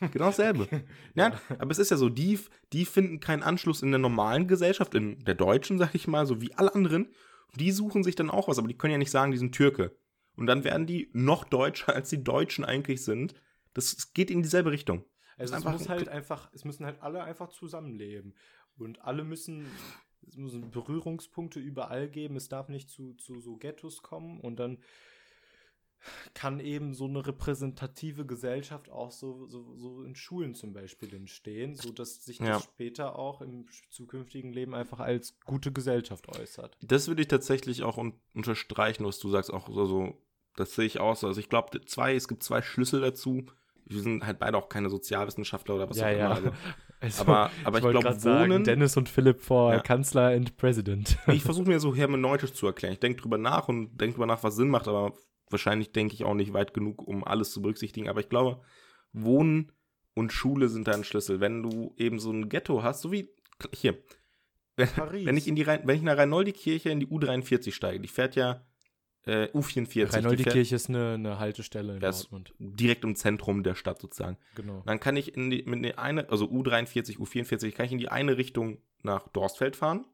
Genau 0.00 0.26
dasselbe. 0.26 0.66
Ja, 1.14 1.40
aber 1.58 1.70
es 1.70 1.78
ist 1.78 1.92
ja 1.92 1.96
so, 1.96 2.08
die, 2.08 2.40
die 2.72 2.84
finden 2.84 3.20
keinen 3.20 3.44
Anschluss 3.44 3.82
in 3.82 3.90
der 3.90 4.00
normalen 4.00 4.48
Gesellschaft, 4.48 4.94
in 4.94 5.24
der 5.24 5.34
deutschen, 5.34 5.78
sag 5.78 5.94
ich 5.94 6.08
mal, 6.08 6.26
so 6.26 6.40
wie 6.40 6.52
alle 6.54 6.74
anderen. 6.74 7.12
Die 7.54 7.70
suchen 7.70 8.02
sich 8.02 8.16
dann 8.16 8.30
auch 8.30 8.48
was, 8.48 8.58
aber 8.58 8.66
die 8.66 8.76
können 8.76 8.92
ja 8.92 8.98
nicht 8.98 9.10
sagen, 9.12 9.30
die 9.30 9.38
sind 9.38 9.54
Türke. 9.54 9.96
Und 10.36 10.46
dann 10.46 10.64
werden 10.64 10.86
die 10.86 11.10
noch 11.12 11.44
deutscher, 11.44 11.94
als 11.94 12.08
die 12.08 12.24
Deutschen 12.24 12.64
eigentlich 12.64 13.04
sind. 13.04 13.34
Das 13.74 13.92
es 13.92 14.12
geht 14.12 14.30
in 14.30 14.42
dieselbe 14.42 14.72
Richtung. 14.72 15.04
Also 15.36 15.54
es 15.54 15.64
muss 15.64 15.88
halt 15.88 16.08
einfach, 16.08 16.50
es 16.52 16.64
müssen 16.64 16.84
halt 16.84 17.02
alle 17.02 17.22
einfach 17.22 17.48
zusammenleben. 17.48 18.34
Und 18.76 19.02
alle 19.02 19.24
müssen, 19.24 19.66
es 20.26 20.36
müssen 20.36 20.70
Berührungspunkte 20.70 21.60
überall 21.60 22.08
geben. 22.08 22.36
Es 22.36 22.48
darf 22.48 22.68
nicht 22.68 22.88
zu, 22.90 23.14
zu 23.14 23.40
so 23.40 23.56
Ghettos 23.56 24.02
kommen 24.02 24.40
und 24.40 24.56
dann 24.56 24.78
kann 26.32 26.60
eben 26.60 26.94
so 26.94 27.04
eine 27.04 27.26
repräsentative 27.26 28.24
Gesellschaft 28.24 28.90
auch 28.90 29.10
so, 29.10 29.46
so, 29.46 29.74
so 29.76 30.02
in 30.02 30.14
Schulen 30.16 30.54
zum 30.54 30.72
Beispiel 30.72 31.12
entstehen, 31.14 31.74
sodass 31.74 32.24
sich 32.24 32.38
das 32.38 32.46
Ja. 32.48 32.60
später 32.60 33.18
auch 33.18 33.42
im 33.42 33.66
zukünftigen 33.90 34.52
Leben 34.52 34.74
einfach 34.74 35.00
als 35.00 35.38
gute 35.44 35.72
Gesellschaft 35.72 36.26
äußert. 36.28 36.76
Das 36.80 37.08
würde 37.08 37.20
ich 37.22 37.28
tatsächlich 37.28 37.82
auch 37.82 37.98
un 37.98 38.14
unterstreichen, 38.34 39.04
was 39.04 39.18
du 39.18 39.28
sagst, 39.28 39.52
auch 39.52 39.68
so, 39.68 39.84
so 39.84 40.14
das 40.56 40.74
sehe 40.74 40.86
ich 40.86 41.00
auch 41.00 41.16
so. 41.16 41.26
Also 41.26 41.38
ich 41.40 41.48
glaube, 41.50 41.84
zwei, 41.84 42.14
es 42.14 42.28
gibt 42.28 42.42
zwei 42.42 42.62
Schlüssel 42.62 43.00
dazu. 43.02 43.44
Wir 43.84 44.00
sind 44.00 44.24
halt 44.24 44.38
beide 44.38 44.56
auch 44.56 44.68
keine 44.70 44.88
Sozialwissenschaftler 44.88 45.74
oder 45.74 45.90
was 45.90 46.00
auch 46.00 46.08
immer. 46.08 46.30
Also, 46.30 46.50
Also, 47.00 47.22
aber 47.22 47.50
aber 47.64 47.78
ich, 47.78 47.84
wollte 47.84 48.00
glaube, 48.00 48.22
Wohnen, 48.24 48.64
Dennis 48.64 48.96
und 48.96 49.08
Philipp 49.08 49.40
vor 49.40 49.72
Ja. 49.72 49.80
Kanzler 49.80 50.28
and 50.34 50.56
President. 50.58 51.16
ich 51.28 51.42
versuche 51.42 51.66
mir 51.66 51.80
so 51.80 51.94
hermeneutisch 51.94 52.52
zu 52.52 52.66
erklären. 52.66 52.92
Ich 52.92 53.00
denke 53.00 53.22
drüber 53.22 53.38
nach 53.38 53.68
und 53.68 53.96
denke 53.98 54.14
drüber 54.14 54.26
nach, 54.26 54.42
was 54.42 54.56
Sinn 54.56 54.68
macht, 54.68 54.86
aber 54.86 55.14
wahrscheinlich 55.48 55.92
denke 55.92 56.14
ich 56.14 56.24
auch 56.24 56.34
nicht 56.34 56.52
weit 56.52 56.74
genug, 56.74 57.06
um 57.06 57.24
alles 57.24 57.52
zu 57.52 57.62
berücksichtigen. 57.62 58.08
Aber 58.08 58.20
ich 58.20 58.28
glaube, 58.28 58.60
Wohnen 59.12 59.72
und 60.14 60.32
Schule 60.32 60.68
sind 60.68 60.86
da 60.88 60.92
ein 60.92 61.04
Schlüssel. 61.04 61.40
Wenn 61.40 61.62
du 61.62 61.94
eben 61.96 62.18
so 62.18 62.30
ein 62.30 62.48
Ghetto 62.48 62.82
hast, 62.82 63.00
so 63.00 63.10
wie 63.12 63.30
hier, 63.74 63.96
Paris. 64.76 65.24
wenn 65.26 65.36
ich 65.36 65.48
in 65.48 65.56
die 65.56 65.62
Rhein, 65.62 65.80
wenn 65.84 65.96
ich 65.96 66.02
nach 66.02 66.16
Rhein-Noldi-Kirche 66.16 66.90
in 66.90 67.00
die 67.00 67.06
U43 67.06 67.72
steige, 67.72 68.00
die 68.00 68.08
fährt 68.08 68.36
ja 68.36 68.62
äh, 69.26 69.46
U44, 69.52 69.74
die 69.74 69.86
fährt 69.86 70.14
Rhein-Noldi-Kirche 70.14 70.74
ist 70.74 70.88
eine, 70.88 71.14
eine 71.14 71.38
Haltestelle 71.38 71.94
in 71.94 72.00
Dortmund. 72.00 72.54
direkt 72.58 73.04
im 73.04 73.16
Zentrum 73.16 73.62
der 73.62 73.74
Stadt 73.74 74.00
sozusagen. 74.00 74.38
Genau. 74.54 74.82
Dann 74.86 74.98
kann 75.00 75.16
ich 75.16 75.36
in 75.36 75.50
die, 75.50 75.62
mit 75.64 75.84
der 75.84 75.98
eine, 75.98 76.28
also 76.30 76.46
U43, 76.46 77.18
U44, 77.18 77.72
kann 77.72 77.86
ich 77.86 77.92
in 77.92 77.98
die 77.98 78.08
eine 78.08 78.36
Richtung 78.36 78.78
nach 79.02 79.28
Dorstfeld 79.28 79.76
fahren. 79.76 80.06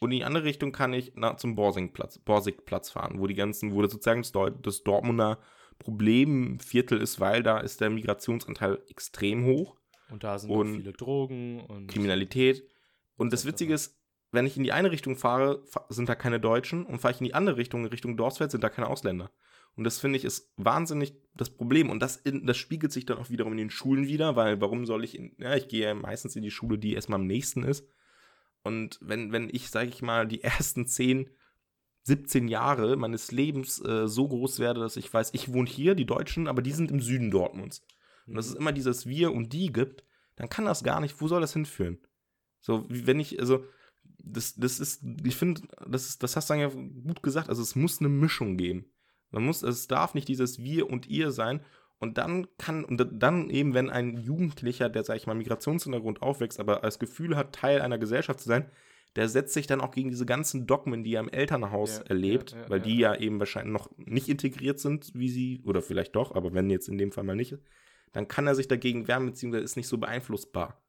Und 0.00 0.12
in 0.12 0.18
die 0.18 0.24
andere 0.24 0.44
Richtung 0.44 0.72
kann 0.72 0.92
ich 0.92 1.14
nach, 1.14 1.36
zum 1.36 1.54
Borsigplatz, 1.54 2.18
Borsigplatz 2.18 2.90
fahren, 2.90 3.18
wo 3.18 3.26
die 3.26 3.34
ganzen, 3.34 3.72
wo 3.72 3.82
das 3.82 3.92
sozusagen 3.92 4.22
das, 4.22 4.32
das 4.62 4.82
Dortmunder 4.82 5.38
Problemviertel 5.78 7.00
ist, 7.00 7.20
weil 7.20 7.42
da 7.42 7.58
ist 7.58 7.80
der 7.80 7.90
Migrationsanteil 7.90 8.82
extrem 8.88 9.44
hoch, 9.44 9.76
Und 10.10 10.24
da 10.24 10.38
sind 10.38 10.50
Und 10.50 10.68
auch 10.68 10.76
viele 10.76 10.92
Drogen 10.92 11.60
und 11.60 11.88
Kriminalität. 11.88 12.66
Und 13.16 13.32
das. 13.32 13.44
Witzige 13.46 13.74
ist, 13.74 13.96
wenn 14.36 14.46
ich 14.46 14.56
in 14.56 14.62
die 14.62 14.72
eine 14.72 14.92
Richtung 14.92 15.16
fahre, 15.16 15.64
fa- 15.66 15.84
sind 15.88 16.08
da 16.08 16.14
keine 16.14 16.38
Deutschen 16.38 16.86
und 16.86 17.00
fahre 17.00 17.14
ich 17.14 17.20
in 17.20 17.24
die 17.26 17.34
andere 17.34 17.56
Richtung, 17.56 17.80
in 17.82 17.88
Richtung 17.88 18.16
Dorstfeld, 18.16 18.52
sind 18.52 18.62
da 18.62 18.68
keine 18.68 18.86
Ausländer. 18.88 19.32
Und 19.74 19.84
das 19.84 19.98
finde 19.98 20.16
ich 20.16 20.24
ist 20.24 20.52
wahnsinnig 20.56 21.14
das 21.34 21.50
Problem. 21.50 21.90
Und 21.90 22.00
das, 22.00 22.22
das 22.24 22.56
spiegelt 22.56 22.92
sich 22.92 23.04
dann 23.04 23.18
auch 23.18 23.28
wiederum 23.28 23.52
in 23.52 23.58
den 23.58 23.70
Schulen 23.70 24.06
wieder, 24.06 24.36
weil 24.36 24.60
warum 24.60 24.86
soll 24.86 25.02
ich 25.04 25.18
in, 25.18 25.34
ja, 25.38 25.54
ich 25.56 25.68
gehe 25.68 25.84
ja 25.88 25.94
meistens 25.94 26.36
in 26.36 26.42
die 26.42 26.50
Schule, 26.52 26.78
die 26.78 26.94
erstmal 26.94 27.20
am 27.20 27.26
nächsten 27.26 27.62
ist. 27.64 27.86
Und 28.62 28.98
wenn, 29.02 29.32
wenn 29.32 29.48
ich, 29.52 29.68
sage 29.68 29.88
ich 29.88 30.00
mal, 30.00 30.26
die 30.26 30.42
ersten 30.42 30.86
10, 30.86 31.28
17 32.04 32.48
Jahre 32.48 32.96
meines 32.96 33.32
Lebens 33.32 33.84
äh, 33.84 34.06
so 34.06 34.28
groß 34.28 34.60
werde, 34.60 34.80
dass 34.80 34.96
ich 34.96 35.12
weiß, 35.12 35.30
ich 35.34 35.52
wohne 35.52 35.68
hier, 35.68 35.94
die 35.94 36.06
Deutschen, 36.06 36.46
aber 36.46 36.62
die 36.62 36.72
sind 36.72 36.90
im 36.90 37.00
Süden 37.00 37.30
Dortmunds. 37.30 37.84
Und 38.26 38.34
dass 38.34 38.46
es 38.46 38.54
immer 38.54 38.72
dieses 38.72 39.06
Wir 39.06 39.32
und 39.32 39.52
Die 39.52 39.72
gibt, 39.72 40.04
dann 40.36 40.48
kann 40.48 40.64
das 40.64 40.84
gar 40.84 41.00
nicht, 41.00 41.20
wo 41.20 41.28
soll 41.28 41.40
das 41.40 41.52
hinführen? 41.52 41.98
So, 42.60 42.88
wie 42.88 43.06
wenn 43.06 43.20
ich, 43.20 43.38
also, 43.40 43.64
das, 44.26 44.54
das 44.54 44.80
ist, 44.80 45.02
ich 45.24 45.36
finde, 45.36 45.62
das 45.86 46.08
ist, 46.08 46.22
das 46.22 46.36
hast 46.36 46.50
du 46.50 46.54
dann 46.54 46.60
ja 46.60 46.68
gut 46.68 47.22
gesagt, 47.22 47.48
also 47.48 47.62
es 47.62 47.76
muss 47.76 48.00
eine 48.00 48.08
Mischung 48.08 48.56
geben. 48.56 48.86
Man 49.30 49.44
muss, 49.44 49.62
es 49.62 49.88
darf 49.88 50.14
nicht 50.14 50.28
dieses 50.28 50.58
Wir 50.58 50.90
und 50.90 51.06
Ihr 51.06 51.30
sein. 51.30 51.60
Und 51.98 52.18
dann 52.18 52.46
kann, 52.58 52.84
und 52.84 53.02
dann 53.12 53.48
eben, 53.48 53.72
wenn 53.72 53.88
ein 53.88 54.18
Jugendlicher, 54.18 54.90
der, 54.90 55.02
sag 55.04 55.16
ich 55.16 55.26
mal, 55.26 55.34
Migrationshintergrund 55.34 56.20
aufwächst, 56.20 56.60
aber 56.60 56.80
das 56.80 56.98
Gefühl 56.98 57.36
hat, 57.36 57.54
Teil 57.54 57.80
einer 57.80 57.98
Gesellschaft 57.98 58.40
zu 58.40 58.48
sein, 58.48 58.70
der 59.14 59.30
setzt 59.30 59.54
sich 59.54 59.66
dann 59.66 59.80
auch 59.80 59.92
gegen 59.92 60.10
diese 60.10 60.26
ganzen 60.26 60.66
Dogmen, 60.66 61.02
die 61.02 61.14
er 61.14 61.20
im 61.20 61.30
Elternhaus 61.30 61.98
Ja, 61.98 62.04
erlebt, 62.04 62.52
ja, 62.52 62.58
ja, 62.58 62.68
weil 62.68 62.80
ja, 62.80 62.84
die 62.84 62.98
ja. 62.98 63.14
eben 63.16 63.38
wahrscheinlich 63.38 63.72
noch 63.72 63.90
nicht 63.96 64.28
integriert 64.28 64.78
sind, 64.78 65.10
wie 65.14 65.30
sie, 65.30 65.62
oder 65.64 65.80
vielleicht 65.80 66.14
doch, 66.14 66.34
aber 66.34 66.52
wenn 66.52 66.68
jetzt 66.68 66.88
in 66.88 66.98
dem 66.98 67.12
Fall 67.12 67.24
mal 67.24 67.34
nicht, 67.34 67.56
dann 68.12 68.28
kann 68.28 68.46
er 68.46 68.54
sich 68.54 68.68
dagegen 68.68 69.08
wehren, 69.08 69.24
beziehungsweise 69.24 69.64
ist 69.64 69.76
nicht 69.76 69.88
so 69.88 69.96
beeinflussbar. 69.96 70.82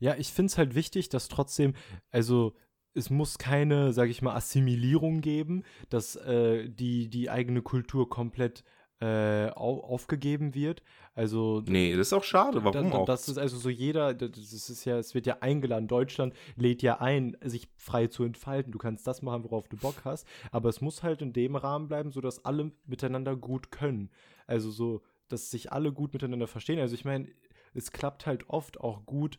Ja, 0.00 0.16
ich 0.16 0.32
finde 0.32 0.50
es 0.50 0.58
halt 0.58 0.74
wichtig, 0.74 1.08
dass 1.08 1.28
trotzdem, 1.28 1.72
also 2.10 2.54
es 2.94 3.10
muss 3.10 3.38
keine, 3.38 3.92
sage 3.92 4.10
ich 4.10 4.22
mal, 4.22 4.34
Assimilierung 4.34 5.20
geben, 5.20 5.62
dass 5.88 6.16
äh, 6.16 6.68
die, 6.68 7.08
die 7.08 7.30
eigene 7.30 7.62
Kultur 7.62 8.08
komplett 8.08 8.64
äh, 9.00 9.50
au 9.50 9.80
aufgegeben 9.80 10.54
wird. 10.54 10.82
Also 11.14 11.62
Nee, 11.66 11.96
das 11.96 12.08
ist 12.08 12.12
auch 12.12 12.24
schade. 12.24 12.62
Warum 12.64 12.90
da, 12.90 12.98
auch? 12.98 13.04
Das 13.04 13.28
ist 13.28 13.36
also 13.36 13.56
so 13.56 13.68
jeder, 13.68 14.14
das 14.14 14.52
ist 14.52 14.84
ja, 14.84 14.98
es 14.98 15.14
wird 15.14 15.26
ja 15.26 15.38
eingeladen. 15.40 15.88
Deutschland 15.88 16.34
lädt 16.56 16.82
ja 16.82 17.00
ein, 17.00 17.36
sich 17.42 17.68
frei 17.76 18.06
zu 18.06 18.22
entfalten. 18.22 18.72
Du 18.72 18.78
kannst 18.78 19.06
das 19.06 19.20
machen, 19.20 19.42
worauf 19.42 19.68
du 19.68 19.76
Bock 19.76 20.04
hast, 20.04 20.26
aber 20.52 20.68
es 20.68 20.80
muss 20.80 21.02
halt 21.02 21.20
in 21.20 21.32
dem 21.32 21.56
Rahmen 21.56 21.88
bleiben, 21.88 22.12
sodass 22.12 22.44
alle 22.44 22.70
miteinander 22.86 23.34
gut 23.36 23.72
können. 23.72 24.10
Also 24.46 24.70
so, 24.70 25.02
dass 25.28 25.50
sich 25.50 25.72
alle 25.72 25.92
gut 25.92 26.12
miteinander 26.12 26.46
verstehen. 26.46 26.78
Also 26.78 26.94
ich 26.94 27.04
meine, 27.04 27.26
es 27.74 27.90
klappt 27.90 28.26
halt 28.26 28.48
oft 28.48 28.80
auch 28.80 29.04
gut 29.04 29.36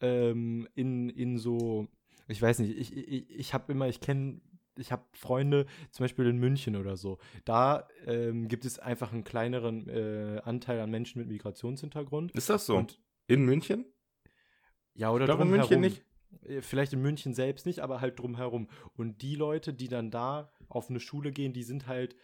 ähm, 0.00 0.66
in, 0.74 1.08
in 1.08 1.38
so, 1.38 1.86
ich 2.32 2.42
weiß 2.42 2.58
nicht, 2.60 2.76
ich, 2.76 2.96
ich, 2.96 3.30
ich 3.30 3.54
habe 3.54 3.72
immer, 3.72 3.88
ich 3.88 4.00
kenne 4.00 4.40
ich 4.78 4.90
habe 4.90 5.04
Freunde, 5.12 5.66
zum 5.90 6.04
Beispiel 6.04 6.26
in 6.26 6.38
München 6.38 6.76
oder 6.76 6.96
so. 6.96 7.18
Da 7.44 7.88
ähm, 8.06 8.48
gibt 8.48 8.64
es 8.64 8.78
einfach 8.78 9.12
einen 9.12 9.22
kleineren 9.22 9.88
äh, 9.88 10.40
Anteil 10.44 10.80
an 10.80 10.90
Menschen 10.90 11.18
mit 11.18 11.28
Migrationshintergrund. 11.28 12.32
ist 12.32 12.48
das 12.48 12.66
so? 12.66 12.76
Und 12.76 12.98
in 13.26 13.44
München? 13.44 13.84
ja, 14.94 15.10
oder 15.10 15.24
Ich 15.24 15.28
glaube, 15.28 15.42
in. 15.42 15.50
München 15.50 15.80
nicht. 15.80 16.02
Äh, 16.46 16.62
Vielleicht 16.62 16.94
in 16.94 17.02
München 17.02 17.34
selbst 17.34 17.66
nicht, 17.66 17.80
aber 17.80 18.00
halt 18.00 18.18
drumherum. 18.18 18.68
Und 18.96 19.20
die 19.22 19.34
Leute, 19.34 19.74
die 19.74 19.88
dann 19.88 20.10
da 20.10 20.50
auf 20.68 20.88
eine 20.88 21.00
Schule 21.00 21.32
gehen, 21.32 21.52
die 21.52 21.62
sind 21.62 21.86
halt, 21.86 22.16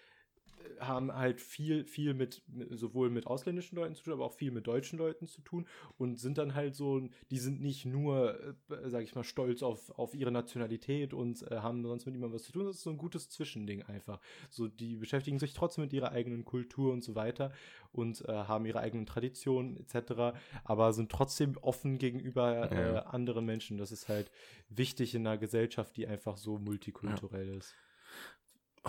haben 0.81 1.13
halt 1.15 1.41
viel, 1.41 1.85
viel 1.85 2.15
mit, 2.15 2.43
mit- 2.49 2.79
sowohl 2.79 3.11
mit 3.11 3.27
ausländischen 3.27 3.77
Leuten 3.77 3.95
zu 3.95 4.03
tun, 4.05 4.13
aber 4.13 4.25
auch 4.25 4.33
viel 4.33 4.51
mit 4.51 4.67
deutschen 4.67 4.99
Leuten 4.99 5.27
zu 5.27 5.41
tun 5.43 5.67
und 5.97 6.19
sind 6.19 6.39
dann 6.39 6.55
halt 6.55 6.75
so, 6.75 7.01
die 7.31 7.39
sind 7.39 7.61
nicht 7.61 7.85
nur, 7.87 8.39
äh, 8.71 8.89
sag 8.89 9.03
ich 9.03 9.15
mal, 9.15 9.25
stolz 9.25 9.63
auf, 9.63 9.91
auf 9.99 10.15
ihre 10.15 10.31
Nationalität 10.31 11.15
und 11.15 11.43
äh, 11.51 11.57
haben 11.59 11.83
sonst 11.85 12.07
mit 12.07 12.15
niemandem 12.15 12.37
was 12.37 12.45
zu 12.45 12.53
tun. 12.53 12.65
Das 12.67 12.77
ist 12.77 12.83
so 12.83 12.91
ein 12.91 12.99
gutes 12.99 13.29
Zwischending 13.31 13.83
einfach. 13.83 14.21
So, 14.51 14.69
die 14.69 14.97
beschäftigen 14.97 15.39
sich 15.39 15.55
trotzdem 15.55 15.85
mit 15.85 15.93
ihrer 15.93 16.13
eigenen 16.13 16.45
Kultur 16.45 16.93
und 16.93 17.03
so 17.03 17.15
weiter 17.15 17.53
und 17.93 18.27
äh, 18.29 18.33
haben 18.33 18.67
ihre 18.67 18.81
eigenen 18.81 19.07
Traditionen 19.07 19.77
etc., 19.77 20.37
aber 20.65 20.93
sind 20.93 21.11
trotzdem 21.11 21.57
offen 21.59 21.99
gegenüber 21.99 22.71
äh, 22.71 22.95
Ja. 22.95 23.01
anderen 23.07 23.45
Menschen. 23.45 23.79
Das 23.79 23.93
ist 23.93 24.09
halt 24.09 24.31
wichtig 24.69 25.15
in 25.15 25.27
einer 25.27 25.39
Gesellschaft, 25.39 25.97
die 25.97 26.07
einfach 26.07 26.37
so 26.37 26.59
multikulturell 26.59 27.49
ist. 27.57 27.75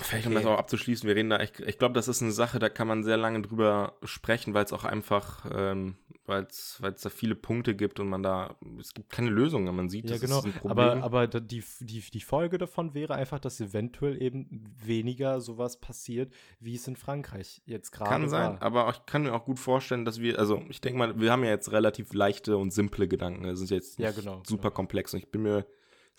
Vielleicht 0.01 0.27
um 0.27 0.33
Okay. 0.33 0.43
das 0.43 0.51
auch 0.51 0.57
abzuschließen, 0.57 1.07
wir 1.07 1.15
reden 1.15 1.29
da, 1.29 1.39
ich, 1.41 1.57
ich 1.59 1.77
glaube, 1.77 1.93
das 1.93 2.07
ist 2.07 2.21
eine 2.21 2.31
Sache, 2.31 2.59
da 2.59 2.69
kann 2.69 2.87
man 2.87 3.03
sehr 3.03 3.17
lange 3.17 3.41
drüber 3.41 3.93
sprechen, 4.03 4.53
weil 4.53 4.65
es 4.65 4.73
auch 4.73 4.83
einfach, 4.83 5.45
ähm, 5.53 5.95
weil 6.25 6.43
es 6.43 6.79
da 7.01 7.09
viele 7.09 7.35
Punkte 7.35 7.75
gibt 7.75 7.99
und 7.99 8.07
man 8.09 8.21
da, 8.23 8.55
es 8.79 8.93
gibt 8.93 9.09
keine 9.11 9.29
Lösung, 9.29 9.63
man 9.75 9.89
sieht, 9.89 10.05
Ja, 10.05 10.11
das 10.11 10.21
genau. 10.21 10.39
ist 10.39 10.45
ein 10.45 10.53
Problem. 10.53 11.03
Aber, 11.03 11.03
aber 11.03 11.27
die, 11.27 11.63
die, 11.79 12.01
die 12.01 12.21
Folge 12.21 12.57
davon 12.57 12.93
wäre 12.93 13.15
einfach, 13.15 13.39
dass 13.39 13.59
eventuell 13.59 14.21
eben 14.21 14.63
weniger 14.83 15.41
sowas 15.41 15.79
passiert, 15.79 16.33
wie 16.59 16.75
es 16.75 16.87
in 16.87 16.95
Frankreich 16.95 17.61
jetzt 17.65 17.91
gerade 17.91 18.09
kann 18.09 18.29
sein, 18.29 18.53
war. 18.53 18.61
aber 18.61 18.89
ich 18.91 19.05
kann 19.05 19.23
mir 19.23 19.33
auch 19.33 19.45
gut 19.45 19.59
vorstellen, 19.59 20.05
dass 20.05 20.19
wir, 20.21 20.37
also 20.39 20.61
ich 20.69 20.81
denke 20.81 20.99
mal, 20.99 21.19
wir 21.19 21.31
haben 21.31 21.43
ja 21.43 21.49
jetzt 21.49 21.71
relativ 21.71 22.13
leichte 22.13 22.57
und 22.57 22.71
simple 22.71 23.07
Gedanken, 23.07 23.43
das 23.43 23.61
ist 23.61 23.69
jetzt 23.71 23.97
Ja, 23.99 24.07
nicht 24.07 24.19
genau, 24.19 24.41
super 24.45 24.63
genau. 24.69 24.71
komplex 24.75 25.13
und 25.13 25.19
ich 25.19 25.31
bin 25.31 25.41
mir 25.43 25.65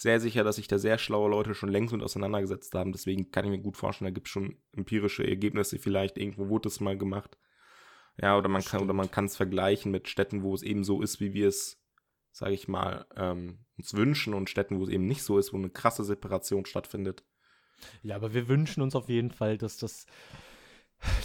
sehr 0.01 0.18
sicher, 0.18 0.44
dass 0.44 0.57
sich 0.57 0.66
da 0.66 0.78
sehr 0.78 0.96
schlaue 0.96 1.28
Leute 1.28 1.55
schon 1.55 1.68
längst 1.68 1.92
mit 1.92 2.03
auseinandergesetzt 2.03 2.74
haben, 2.74 2.90
deswegen 2.90 3.30
kann 3.30 3.44
ich 3.44 3.51
mir 3.51 3.61
gut 3.61 3.76
vorstellen, 3.76 4.07
da 4.11 4.14
gibt 4.14 4.28
es 4.28 4.32
schon 4.32 4.57
empirische 4.72 5.26
Ergebnisse, 5.26 5.78
vielleicht 5.78 6.16
irgendwo 6.16 6.48
wurde 6.48 6.70
das 6.70 6.80
mal 6.80 6.96
gemacht. 6.96 7.36
Ja, 8.16 8.38
oder 8.38 8.48
man 8.48 8.64
kann, 8.64 8.80
oder 8.80 8.94
man 8.94 9.11
kann 9.11 9.26
es 9.26 9.36
vergleichen 9.36 9.92
mit 9.92 10.09
Städten, 10.09 10.42
wo 10.42 10.55
es 10.55 10.62
eben 10.62 10.84
so 10.84 11.03
ist, 11.03 11.20
wie 11.20 11.34
wir 11.34 11.48
es, 11.48 11.82
sage 12.32 12.55
ich 12.55 12.66
mal, 12.66 13.05
ähm, 13.14 13.66
uns 13.76 13.92
wünschen 13.92 14.32
und 14.32 14.48
Städten, 14.48 14.78
wo 14.78 14.84
es 14.84 14.88
eben 14.88 15.07
nicht 15.07 15.22
so 15.22 15.38
ist, 15.38 15.53
wo 15.53 15.59
eine 15.59 15.68
krasse 15.68 16.03
Separation 16.03 16.64
stattfindet. 16.64 17.22
Ja, 18.03 18.16
aber 18.16 18.32
wir 18.32 18.48
wünschen 18.48 18.82
uns 18.82 18.94
auf 18.94 19.11
jeden 19.11 19.30
Fall, 19.30 19.59
dass 19.59 19.76
das, 19.76 20.07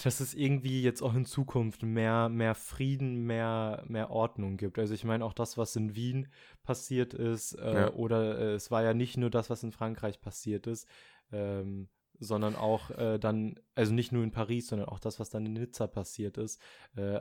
dass 0.03 0.19
es 0.19 0.34
irgendwie 0.34 0.82
jetzt 0.82 1.01
auch 1.01 1.13
in 1.15 1.26
Zukunft 1.26 1.84
mehr, 1.84 2.30
mehr 2.30 2.55
Frieden, 2.55 3.26
mehr, 3.26 3.84
mehr 3.88 4.09
Ordnung 4.09 4.57
gibt. 4.57 4.80
Also 4.80 4.93
ich 4.93 5.03
meine 5.03 5.26
auch 5.26 5.34
das, 5.34 5.57
was 5.57 5.76
in 5.76 5.95
Wien 5.95 6.28
passiert 6.63 7.13
ist, 7.13 7.53
äh, 7.53 7.73
Ja. 7.73 7.93
oder 7.93 8.39
äh, 8.39 8.53
es 8.53 8.71
war 8.71 8.84
ja 8.84 8.93
nicht 8.93 9.17
nur 9.17 9.30
das, 9.30 9.49
was 9.49 9.63
in 9.63 9.71
Frankreich 9.71 10.21
passiert 10.21 10.67
ist, 10.67 10.88
ähm, 11.32 11.89
sondern 12.19 12.55
auch 12.55 12.91
äh, 12.91 13.19
dann, 13.19 13.59
also 13.76 13.93
nicht 13.93 14.11
nur 14.11 14.23
in 14.23 14.32
Paris, 14.32 14.67
sondern 14.67 14.88
auch 14.88 14.99
das, 14.99 15.19
was 15.19 15.30
dann 15.30 15.45
in 15.45 15.53
Nizza 15.53 15.88
passiert 15.88 16.38
ist. 16.38 16.61
Äh, 16.95 17.19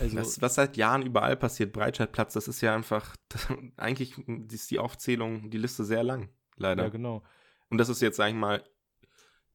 also, 0.00 0.16
was, 0.16 0.40
was 0.42 0.54
seit 0.56 0.76
Jahren 0.76 1.02
überall 1.02 1.36
passiert, 1.36 1.72
Breitscheidplatz, 1.72 2.32
das 2.32 2.48
ist 2.48 2.60
ja 2.60 2.74
einfach, 2.74 3.16
eigentlich 3.76 4.18
ist 4.52 4.70
die 4.70 4.78
Aufzählung, 4.78 5.50
die 5.50 5.58
Liste 5.58 5.84
sehr 5.84 6.02
lang, 6.02 6.28
leider. 6.56 6.84
ja, 6.84 6.88
genau. 6.88 7.22
Und 7.70 7.78
das 7.78 7.88
ist 7.88 8.00
jetzt, 8.02 8.16
sag 8.16 8.28
ich 8.28 8.34
mal, 8.34 8.62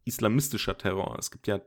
islamistischer 0.05 0.77
Terror. 0.77 1.17
Es 1.19 1.31
gibt 1.31 1.47
ja, 1.47 1.61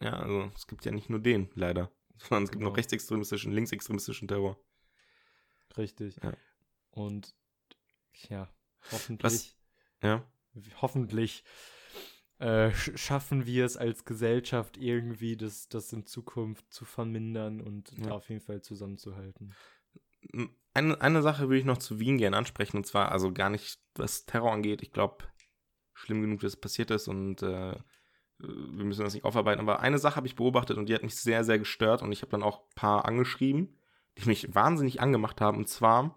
ja, 0.00 0.12
also 0.14 0.50
es 0.54 0.66
gibt 0.66 0.84
ja 0.84 0.92
nicht 0.92 1.10
nur 1.10 1.20
den, 1.20 1.50
leider. 1.54 1.90
Sondern 2.18 2.44
es 2.44 2.50
gibt 2.50 2.60
Genau. 2.60 2.70
noch 2.70 2.76
rechtsextremistischen, 2.76 3.52
linksextremistischen 3.52 4.28
Terror. 4.28 4.58
Richtig. 5.76 6.16
Ja. 6.22 6.32
Und 6.90 7.34
ja, 8.28 8.48
hoffentlich, 8.92 9.56
Ja. 10.02 10.24
hoffentlich 10.80 11.42
äh, 12.38 12.70
sch 12.72 12.92
schaffen 12.96 13.46
wir 13.46 13.64
es 13.64 13.76
als 13.76 14.04
Gesellschaft 14.04 14.76
irgendwie, 14.76 15.36
das, 15.36 15.68
das 15.68 15.92
in 15.92 16.06
Zukunft 16.06 16.72
zu 16.72 16.84
vermindern 16.84 17.60
und 17.60 17.90
Ja. 17.98 18.04
da 18.04 18.10
auf 18.12 18.28
jeden 18.28 18.40
Fall 18.40 18.62
zusammenzuhalten. 18.62 19.54
Eine, 20.72 21.00
eine 21.00 21.22
Sache 21.22 21.44
würde 21.48 21.58
ich 21.58 21.64
noch 21.64 21.78
zu 21.78 22.00
Wien 22.00 22.18
gerne 22.18 22.36
ansprechen, 22.36 22.76
und 22.78 22.86
zwar 22.86 23.12
also 23.12 23.32
gar 23.32 23.50
nicht, 23.50 23.80
was 23.94 24.26
Terror 24.26 24.52
angeht. 24.52 24.82
Ich 24.82 24.92
glaube, 24.92 25.24
schlimm 25.92 26.22
genug, 26.22 26.40
dass 26.40 26.54
es 26.54 26.60
passiert 26.60 26.90
ist 26.90 27.08
und 27.08 27.42
äh, 27.42 27.76
wir 28.46 28.84
müssen 28.84 29.04
das 29.04 29.14
nicht 29.14 29.24
aufarbeiten. 29.24 29.60
Aber 29.60 29.80
eine 29.80 29.98
Sache 29.98 30.16
habe 30.16 30.26
ich 30.26 30.36
beobachtet 30.36 30.76
und 30.76 30.88
die 30.88 30.94
hat 30.94 31.02
mich 31.02 31.16
sehr, 31.16 31.44
sehr 31.44 31.58
gestört 31.58 32.02
und 32.02 32.12
ich 32.12 32.22
habe 32.22 32.30
dann 32.30 32.42
auch 32.42 32.60
ein 32.60 32.74
paar 32.74 33.04
angeschrieben, 33.04 33.76
die 34.18 34.28
mich 34.28 34.54
wahnsinnig 34.54 35.00
angemacht 35.00 35.40
haben. 35.40 35.58
Und 35.58 35.68
zwar 35.68 36.14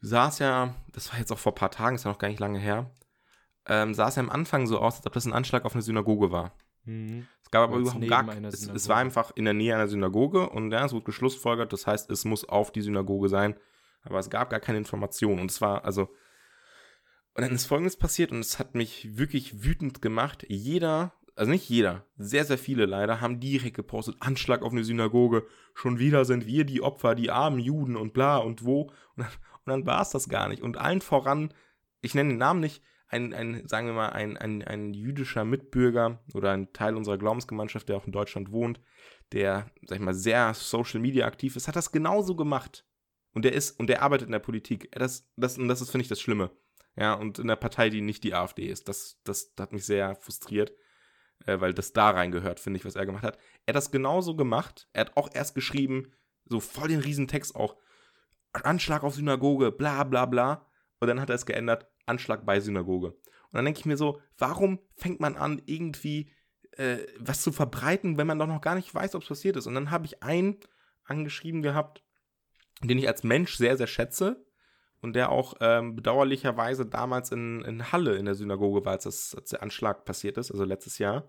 sah 0.00 0.28
es 0.28 0.38
ja, 0.38 0.74
das 0.92 1.12
war 1.12 1.18
jetzt 1.18 1.32
auch 1.32 1.38
vor 1.38 1.52
ein 1.52 1.56
paar 1.56 1.70
Tagen, 1.70 1.96
ist 1.96 2.04
ja 2.04 2.10
noch 2.10 2.18
gar 2.18 2.28
nicht 2.28 2.40
lange 2.40 2.58
her, 2.58 2.90
ähm, 3.66 3.94
sah 3.94 4.08
es 4.08 4.16
ja 4.16 4.22
am 4.22 4.30
Anfang 4.30 4.66
so 4.66 4.78
aus, 4.78 4.96
als 4.96 5.06
ob 5.06 5.12
das 5.12 5.26
ein 5.26 5.32
Anschlag 5.32 5.64
auf 5.64 5.74
eine 5.74 5.82
Synagoge 5.82 6.30
war. 6.30 6.52
Mhm. 6.84 7.26
Es 7.42 7.50
gab 7.50 7.64
aber 7.64 7.78
überhaupt 7.78 8.06
gar 8.08 8.28
es, 8.44 8.68
es 8.68 8.88
war 8.88 8.96
einfach 8.96 9.32
in 9.34 9.44
der 9.44 9.54
Nähe 9.54 9.74
einer 9.74 9.88
Synagoge 9.88 10.48
und 10.50 10.70
ja, 10.70 10.84
es 10.84 10.92
wurde 10.92 11.04
geschlussfolgert, 11.04 11.72
das 11.72 11.86
heißt, 11.86 12.10
es 12.10 12.24
muss 12.24 12.44
auf 12.46 12.72
die 12.72 12.82
Synagoge 12.82 13.28
sein. 13.28 13.56
Aber 14.02 14.18
es 14.18 14.30
gab 14.30 14.50
gar 14.50 14.60
keine 14.60 14.78
Information. 14.78 15.38
Und 15.38 15.50
es 15.50 15.60
war, 15.60 15.84
also. 15.84 16.08
Und 17.34 17.42
dann 17.42 17.52
ist 17.52 17.66
folgendes 17.66 17.96
passiert 17.96 18.32
und 18.32 18.40
es 18.40 18.58
hat 18.58 18.74
mich 18.74 19.16
wirklich 19.16 19.62
wütend 19.62 20.02
gemacht. 20.02 20.44
Jeder, 20.48 21.12
also 21.38 21.50
nicht 21.50 21.68
jeder, 21.68 22.04
sehr, 22.16 22.44
sehr 22.44 22.58
viele 22.58 22.86
leider, 22.86 23.20
haben 23.20 23.40
direkt 23.40 23.76
gepostet, 23.76 24.16
Anschlag 24.20 24.62
auf 24.62 24.72
eine 24.72 24.84
Synagoge, 24.84 25.46
schon 25.74 25.98
wieder 25.98 26.24
sind 26.24 26.46
wir 26.46 26.64
die 26.64 26.82
Opfer, 26.82 27.14
die 27.14 27.30
armen 27.30 27.60
Juden 27.60 27.96
und 27.96 28.12
bla 28.12 28.38
und 28.38 28.64
wo. 28.64 28.90
Und 29.16 29.24
dann, 29.24 29.28
dann 29.66 29.86
war 29.86 30.02
es 30.02 30.10
das 30.10 30.28
gar 30.28 30.48
nicht. 30.48 30.62
Und 30.62 30.78
allen 30.78 31.00
voran, 31.00 31.54
ich 32.00 32.14
nenne 32.14 32.30
den 32.30 32.38
Namen 32.38 32.60
nicht, 32.60 32.82
ein, 33.08 33.32
ein 33.32 33.66
sagen 33.66 33.86
wir 33.86 33.94
mal, 33.94 34.10
ein, 34.10 34.36
ein, 34.36 34.62
ein 34.62 34.92
jüdischer 34.92 35.44
Mitbürger 35.44 36.20
oder 36.34 36.52
ein 36.52 36.72
Teil 36.72 36.96
unserer 36.96 37.18
Glaubensgemeinschaft, 37.18 37.88
der 37.88 37.96
auch 37.96 38.06
in 38.06 38.12
Deutschland 38.12 38.52
wohnt, 38.52 38.80
der, 39.32 39.70
sag 39.86 39.98
ich 39.98 40.04
mal, 40.04 40.14
sehr 40.14 40.52
Social 40.54 41.00
Media 41.00 41.26
aktiv 41.26 41.56
ist, 41.56 41.68
hat 41.68 41.76
das 41.76 41.92
genauso 41.92 42.36
gemacht. 42.36 42.84
Und 43.32 43.44
der 43.44 43.52
ist, 43.52 43.78
und 43.78 43.88
der 43.88 44.02
arbeitet 44.02 44.26
in 44.26 44.32
der 44.32 44.38
Politik. 44.40 44.90
Das, 44.92 45.30
das, 45.36 45.58
und 45.58 45.68
das 45.68 45.80
ist, 45.80 45.90
finde 45.90 46.02
ich, 46.02 46.08
das 46.08 46.20
Schlimme. 46.20 46.50
Ja, 46.96 47.14
und 47.14 47.38
in 47.38 47.46
der 47.46 47.56
Partei, 47.56 47.90
die 47.90 48.00
nicht 48.00 48.24
die 48.24 48.34
AfD 48.34 48.66
ist. 48.66 48.88
Das, 48.88 49.20
das, 49.22 49.52
hat 49.58 49.72
mich 49.72 49.84
sehr 49.84 50.16
frustriert, 50.16 50.72
äh, 51.48 51.60
weil 51.60 51.72
das 51.72 51.92
da 51.92 52.10
reingehört, 52.10 52.60
finde 52.60 52.78
ich, 52.78 52.84
was 52.84 52.94
er 52.94 53.06
gemacht 53.06 53.24
hat. 53.24 53.38
Er 53.64 53.72
hat 53.72 53.76
das 53.76 53.90
genauso 53.90 54.36
gemacht. 54.36 54.86
Er 54.92 55.02
hat 55.02 55.16
auch 55.16 55.30
erst 55.32 55.54
geschrieben, 55.54 56.12
so 56.44 56.60
voll 56.60 56.88
den 56.88 57.00
Riesentext 57.00 57.56
auch, 57.56 57.76
Anschlag 58.52 59.02
auf 59.02 59.14
Synagoge, 59.14 59.72
bla 59.72 60.04
bla 60.04 60.26
bla. 60.26 60.66
Und 61.00 61.08
dann 61.08 61.20
hat 61.20 61.30
er 61.30 61.36
es 61.36 61.46
geändert, 61.46 61.86
Anschlag 62.06 62.44
bei 62.44 62.60
Synagoge. 62.60 63.08
Und 63.08 63.54
dann 63.54 63.64
denke 63.64 63.80
ich 63.80 63.86
mir 63.86 63.96
so, 63.96 64.20
warum 64.36 64.78
fängt 64.96 65.20
man 65.20 65.36
an, 65.36 65.62
irgendwie 65.64 66.30
äh, 66.72 66.98
was 67.18 67.42
zu 67.42 67.50
verbreiten, 67.50 68.18
wenn 68.18 68.26
man 68.26 68.38
doch 68.38 68.46
noch 68.46 68.60
gar 68.60 68.74
nicht 68.74 68.94
weiß, 68.94 69.14
ob 69.14 69.22
es 69.22 69.28
passiert 69.28 69.56
ist? 69.56 69.66
Und 69.66 69.74
dann 69.74 69.90
habe 69.90 70.04
ich 70.04 70.22
einen 70.22 70.58
angeschrieben 71.04 71.62
gehabt, 71.62 72.02
den 72.82 72.98
ich 72.98 73.08
als 73.08 73.22
Mensch 73.22 73.56
sehr, 73.56 73.76
sehr 73.76 73.86
schätze 73.86 74.44
und 75.00 75.14
der 75.14 75.30
auch 75.30 75.54
ähm, 75.60 75.96
bedauerlicherweise 75.96 76.84
damals 76.84 77.32
in, 77.32 77.62
in 77.62 77.90
Halle 77.92 78.16
in 78.16 78.26
der 78.26 78.34
Synagoge 78.34 78.84
war, 78.84 78.92
als, 78.92 79.04
das, 79.04 79.34
als 79.34 79.50
der 79.50 79.62
Anschlag 79.62 80.04
passiert 80.04 80.36
ist, 80.36 80.50
also 80.50 80.64
letztes 80.64 80.98
Jahr. 80.98 81.26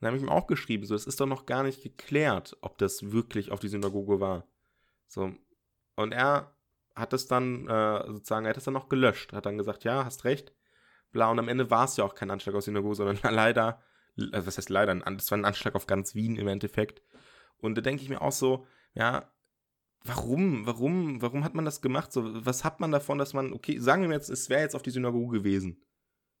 Dann 0.00 0.08
habe 0.08 0.16
ich 0.16 0.22
ihm 0.22 0.28
auch 0.28 0.46
geschrieben, 0.46 0.84
so, 0.84 0.94
es 0.94 1.06
ist 1.06 1.20
doch 1.20 1.26
noch 1.26 1.46
gar 1.46 1.62
nicht 1.62 1.82
geklärt, 1.82 2.56
ob 2.60 2.78
das 2.78 3.10
wirklich 3.10 3.50
auf 3.50 3.60
die 3.60 3.68
Synagoge 3.68 4.20
war. 4.20 4.46
So, 5.06 5.34
und 5.96 6.12
er 6.12 6.54
hat 6.94 7.12
es 7.12 7.26
dann 7.26 7.66
äh, 7.68 8.04
sozusagen, 8.06 8.46
er 8.46 8.50
hat 8.50 8.56
es 8.56 8.64
dann 8.64 8.74
noch 8.74 8.88
gelöscht, 8.88 9.32
hat 9.32 9.46
dann 9.46 9.58
gesagt, 9.58 9.84
ja, 9.84 10.04
hast 10.04 10.24
recht, 10.24 10.52
bla, 11.12 11.30
und 11.30 11.38
am 11.38 11.48
Ende 11.48 11.70
war 11.70 11.84
es 11.84 11.96
ja 11.96 12.04
auch 12.04 12.14
kein 12.14 12.30
Anschlag 12.30 12.54
auf 12.54 12.64
Synagoge, 12.64 12.96
sondern 12.96 13.18
leider, 13.34 13.82
also 14.32 14.46
was 14.46 14.58
heißt 14.58 14.70
leider, 14.70 14.94
es 15.16 15.30
war 15.30 15.38
ein 15.38 15.44
Anschlag 15.44 15.74
auf 15.74 15.86
ganz 15.86 16.14
Wien 16.14 16.36
im 16.36 16.48
Endeffekt. 16.48 17.02
Und 17.58 17.76
da 17.76 17.82
denke 17.82 18.02
ich 18.02 18.08
mir 18.08 18.22
auch 18.22 18.32
so, 18.32 18.66
ja, 18.94 19.32
warum, 20.04 20.66
warum, 20.66 21.20
warum 21.22 21.44
hat 21.44 21.54
man 21.54 21.64
das 21.64 21.80
gemacht? 21.80 22.12
So, 22.12 22.44
was 22.44 22.64
hat 22.64 22.80
man 22.80 22.92
davon, 22.92 23.18
dass 23.18 23.34
man, 23.34 23.52
okay, 23.52 23.78
sagen 23.78 24.02
wir 24.02 24.10
jetzt, 24.10 24.30
es 24.30 24.48
wäre 24.48 24.62
jetzt 24.62 24.74
auf 24.74 24.82
die 24.82 24.90
Synagoge 24.90 25.38
gewesen. 25.38 25.82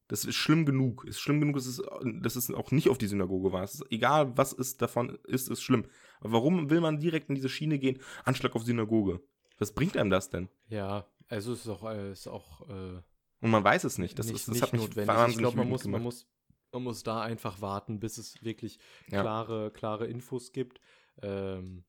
Das 0.08 0.24
ist 0.24 0.34
schlimm 0.36 0.64
genug. 0.66 1.04
Ist 1.04 1.20
schlimm 1.20 1.40
genug, 1.40 1.56
dass 1.56 1.66
es, 1.66 1.82
dass 2.20 2.36
es 2.36 2.50
auch 2.50 2.70
nicht 2.70 2.88
auf 2.88 2.98
die 2.98 3.06
Synagoge 3.06 3.52
war. 3.52 3.62
Ist, 3.62 3.84
egal, 3.90 4.36
was 4.36 4.52
es 4.52 4.76
davon 4.76 5.18
ist, 5.24 5.48
ist 5.48 5.62
schlimm. 5.62 5.84
Aber 6.20 6.32
warum 6.32 6.70
will 6.70 6.80
man 6.80 6.98
direkt 6.98 7.28
in 7.28 7.34
diese 7.34 7.48
Schiene 7.50 7.78
gehen? 7.78 7.98
Anschlag 8.24 8.54
auf 8.56 8.64
Synagoge. 8.64 9.20
Was 9.58 9.72
bringt 9.72 9.96
einem 9.96 10.10
das 10.10 10.30
denn? 10.30 10.48
Ja, 10.68 11.06
also 11.28 11.52
es 11.52 11.60
ist 11.60 11.68
auch, 11.68 11.84
äh, 11.90 12.12
ist 12.12 12.26
auch 12.26 12.68
äh, 12.68 13.02
Und 13.40 13.50
man 13.50 13.62
weiß 13.62 13.84
es 13.84 13.98
nicht. 13.98 14.18
Das, 14.18 14.26
nicht, 14.26 14.36
ist, 14.36 14.48
das 14.48 14.54
nicht 14.54 14.62
hat 14.62 14.72
mich 14.72 14.82
notwendig. 14.82 15.08
wahnsinnig 15.08 15.34
Ich 15.34 15.38
glaube, 15.40 15.56
man 15.58 15.68
muss, 15.68 15.84
man, 15.84 16.02
muss, 16.02 16.26
man 16.72 16.82
muss 16.84 17.02
da 17.02 17.20
einfach 17.20 17.60
warten, 17.60 18.00
bis 18.00 18.18
es 18.18 18.42
wirklich 18.42 18.78
Ja. 19.08 19.20
klare, 19.20 19.70
klare 19.72 20.06
Infos 20.06 20.52
gibt. 20.52 20.80
Ähm, 21.20 21.84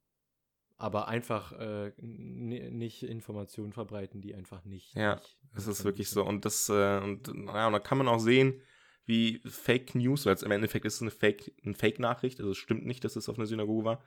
aber 0.79 1.09
einfach 1.09 1.51
äh, 1.59 1.91
nicht 1.97 3.03
Informationen 3.03 3.73
verbreiten, 3.73 4.21
die 4.21 4.33
einfach 4.33 4.63
nicht. 4.63 4.95
Ja, 4.95 5.15
nicht 5.15 5.37
Das 5.53 5.67
ist 5.67 5.83
wirklich 5.83 6.09
so. 6.09 6.25
Und 6.25 6.45
das, 6.45 6.69
äh, 6.69 6.99
und 6.99 7.27
naja, 7.35 7.67
und 7.67 7.73
da 7.73 7.79
kann 7.79 7.97
man 7.97 8.07
auch 8.07 8.19
sehen, 8.19 8.61
wie 9.05 9.41
Fake 9.45 9.93
News, 9.93 10.25
weil 10.25 10.35
es 10.35 10.43
im 10.43 10.51
Endeffekt 10.51 10.85
ist 10.85 10.95
es 10.95 11.01
eine 11.01 11.11
Fake, 11.11 11.51
eine 11.65 11.73
Fake-Nachricht, 11.73 12.39
also 12.39 12.51
es 12.51 12.57
stimmt 12.57 12.85
nicht, 12.85 13.03
dass 13.03 13.17
es 13.17 13.27
auf 13.27 13.37
einer 13.37 13.45
Synagoge 13.45 13.83
war, 13.83 14.03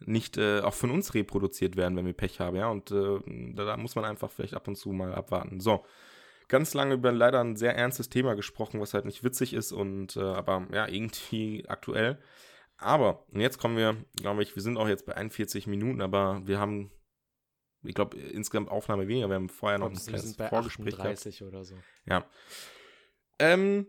nicht 0.00 0.36
äh, 0.36 0.60
auch 0.60 0.74
von 0.74 0.90
uns 0.90 1.14
reproduziert 1.14 1.76
werden, 1.76 1.96
wenn 1.96 2.06
wir 2.06 2.12
Pech 2.12 2.38
haben, 2.38 2.56
ja. 2.56 2.68
Und 2.68 2.90
äh, 2.90 3.20
da, 3.54 3.64
da 3.64 3.76
muss 3.78 3.94
man 3.94 4.04
einfach 4.04 4.30
vielleicht 4.30 4.54
ab 4.54 4.68
und 4.68 4.76
zu 4.76 4.92
mal 4.92 5.14
abwarten. 5.14 5.58
So. 5.58 5.84
Ganz 6.48 6.74
lange 6.74 6.94
über 6.94 7.12
leider 7.12 7.40
ein 7.40 7.56
sehr 7.56 7.76
ernstes 7.76 8.08
Thema 8.08 8.34
gesprochen, 8.34 8.80
was 8.80 8.92
halt 8.92 9.04
nicht 9.04 9.22
witzig 9.22 9.54
ist 9.54 9.72
und 9.72 10.16
äh, 10.16 10.20
aber 10.20 10.66
ja, 10.72 10.88
irgendwie 10.88 11.64
aktuell. 11.68 12.18
Aber, 12.80 13.24
und 13.30 13.40
jetzt 13.40 13.58
kommen 13.58 13.76
wir, 13.76 13.96
glaube 14.14 14.42
ich, 14.42 14.54
wir 14.56 14.62
sind 14.62 14.76
auch 14.76 14.88
jetzt 14.88 15.06
bei 15.06 15.14
41 15.14 15.66
Minuten, 15.66 16.00
aber 16.00 16.40
wir 16.46 16.58
haben, 16.58 16.90
ich 17.82 17.94
glaube, 17.94 18.16
insgesamt 18.16 18.70
Aufnahme 18.70 19.06
weniger. 19.06 19.28
Wir 19.28 19.36
haben 19.36 19.48
vorher 19.48 19.78
noch 19.78 19.88
ein 19.88 19.92
glaub, 19.92 20.06
wir 20.06 20.12
kleines 20.14 20.36
Vorgespräch 20.36 20.96
gehabt. 20.96 21.10
38 21.10 21.42
oder 21.42 21.64
so. 21.64 21.76
Ja. 22.06 22.24
Ähm, 23.38 23.86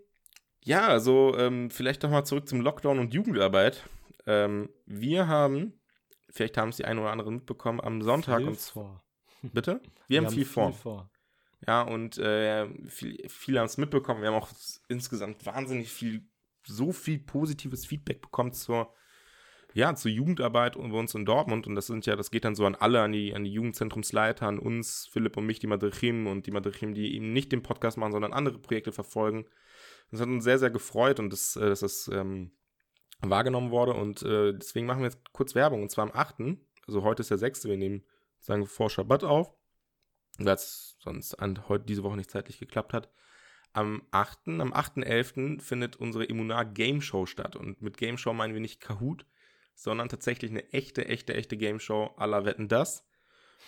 ja, 0.63 0.87
also 0.87 1.35
ähm, 1.37 1.71
vielleicht 1.71 2.03
nochmal 2.03 2.25
zurück 2.25 2.47
zum 2.47 2.61
Lockdown 2.61 2.99
und 2.99 3.13
Jugendarbeit. 3.13 3.83
Ähm, 4.27 4.69
wir 4.85 5.27
haben, 5.27 5.79
vielleicht 6.29 6.57
haben 6.57 6.69
es 6.69 6.77
die 6.77 6.85
einen 6.85 6.99
oder 6.99 7.11
anderen 7.11 7.35
mitbekommen, 7.35 7.81
am 7.81 8.01
Sonntag 8.01 8.39
Viel 8.39 8.47
und 8.47 8.59
vor. 8.59 9.03
bitte? 9.41 9.81
Wir, 10.07 10.21
haben 10.21 10.29
viel 10.29 10.45
vor. 10.45 10.73
vor. 10.73 11.11
Ja, 11.65 11.81
und 11.81 12.17
äh, 12.17 12.67
viel, 12.87 13.17
viele 13.29 13.59
haben 13.59 13.67
es 13.67 13.77
mitbekommen. 13.77 14.21
Wir 14.21 14.29
haben 14.29 14.41
auch 14.41 14.49
insgesamt 14.87 15.45
wahnsinnig 15.45 15.91
viel, 15.91 16.27
so 16.65 16.91
viel 16.91 17.19
positives 17.19 17.85
Feedback 17.85 18.21
bekommen 18.21 18.53
zur, 18.53 18.93
ja, 19.73 19.95
zur 19.95 20.11
Jugendarbeit 20.11 20.75
bei 20.75 20.97
uns 20.97 21.15
in 21.15 21.25
Dortmund. 21.25 21.67
Und 21.67 21.75
das 21.75 21.87
sind 21.87 22.05
ja, 22.05 22.15
das 22.15 22.31
geht 22.31 22.45
dann 22.45 22.55
so 22.55 22.65
an 22.65 22.75
alle, 22.75 23.01
an 23.01 23.11
die, 23.11 23.33
an 23.33 23.43
die 23.43 23.53
Jugendzentrumsleiter, 23.53 24.47
an 24.47 24.59
uns, 24.59 25.07
Philipp 25.11 25.37
und 25.37 25.45
mich, 25.45 25.59
die 25.59 25.67
Madrichim 25.67 26.27
und 26.27 26.45
die 26.45 26.51
Madrichim, 26.51 26.93
die 26.93 27.15
eben 27.15 27.33
nicht 27.33 27.51
den 27.51 27.63
Podcast 27.63 27.97
machen, 27.97 28.11
sondern 28.11 28.33
andere 28.33 28.59
Projekte 28.59 28.91
verfolgen. 28.91 29.45
Das 30.11 30.21
hat 30.21 30.27
uns 30.27 30.43
sehr, 30.43 30.59
sehr 30.59 30.71
gefreut 30.71 31.19
und 31.19 31.31
das, 31.31 31.55
äh, 31.55 31.69
dass 31.69 31.81
das 31.81 32.09
ähm, 32.13 32.51
wahrgenommen 33.21 33.71
wurde. 33.71 33.93
Und 33.93 34.23
äh, 34.23 34.53
deswegen 34.53 34.85
machen 34.85 34.99
wir 34.99 35.09
jetzt 35.09 35.31
kurz 35.31 35.55
Werbung. 35.55 35.83
Und 35.83 35.89
zwar 35.89 36.03
am 36.03 36.11
8., 36.13 36.57
also 36.87 37.03
heute 37.03 37.21
ist 37.21 37.31
der 37.31 37.37
6., 37.37 37.65
wir 37.65 37.77
nehmen, 37.77 38.03
sagen 38.39 38.65
vor 38.65 38.89
Schabbat 38.89 39.23
auf 39.23 39.53
weil 40.37 40.55
es 40.55 40.97
sonst 40.99 41.35
an, 41.35 41.67
heute 41.67 41.85
diese 41.85 42.03
Woche 42.03 42.17
nicht 42.17 42.31
zeitlich 42.31 42.59
geklappt 42.59 42.93
hat. 42.93 43.11
Am 43.73 44.03
8., 44.11 44.47
am 44.47 44.73
8.11. 44.73 45.61
findet 45.61 45.95
unsere 45.95 46.25
Immunar 46.25 46.65
Game 46.65 47.01
Show 47.01 47.25
statt. 47.25 47.55
Und 47.55 47.81
mit 47.81 47.97
Game 47.97 48.17
Show 48.17 48.33
meinen 48.33 48.53
wir 48.53 48.61
nicht 48.61 48.81
Kahoot, 48.81 49.25
sondern 49.75 50.09
tatsächlich 50.09 50.51
eine 50.51 50.71
echte, 50.73 51.05
echte, 51.05 51.33
echte 51.33 51.57
Game 51.57 51.79
Show 51.79 52.13
aller 52.17 52.45
Wetten 52.45 52.67
das. 52.67 53.07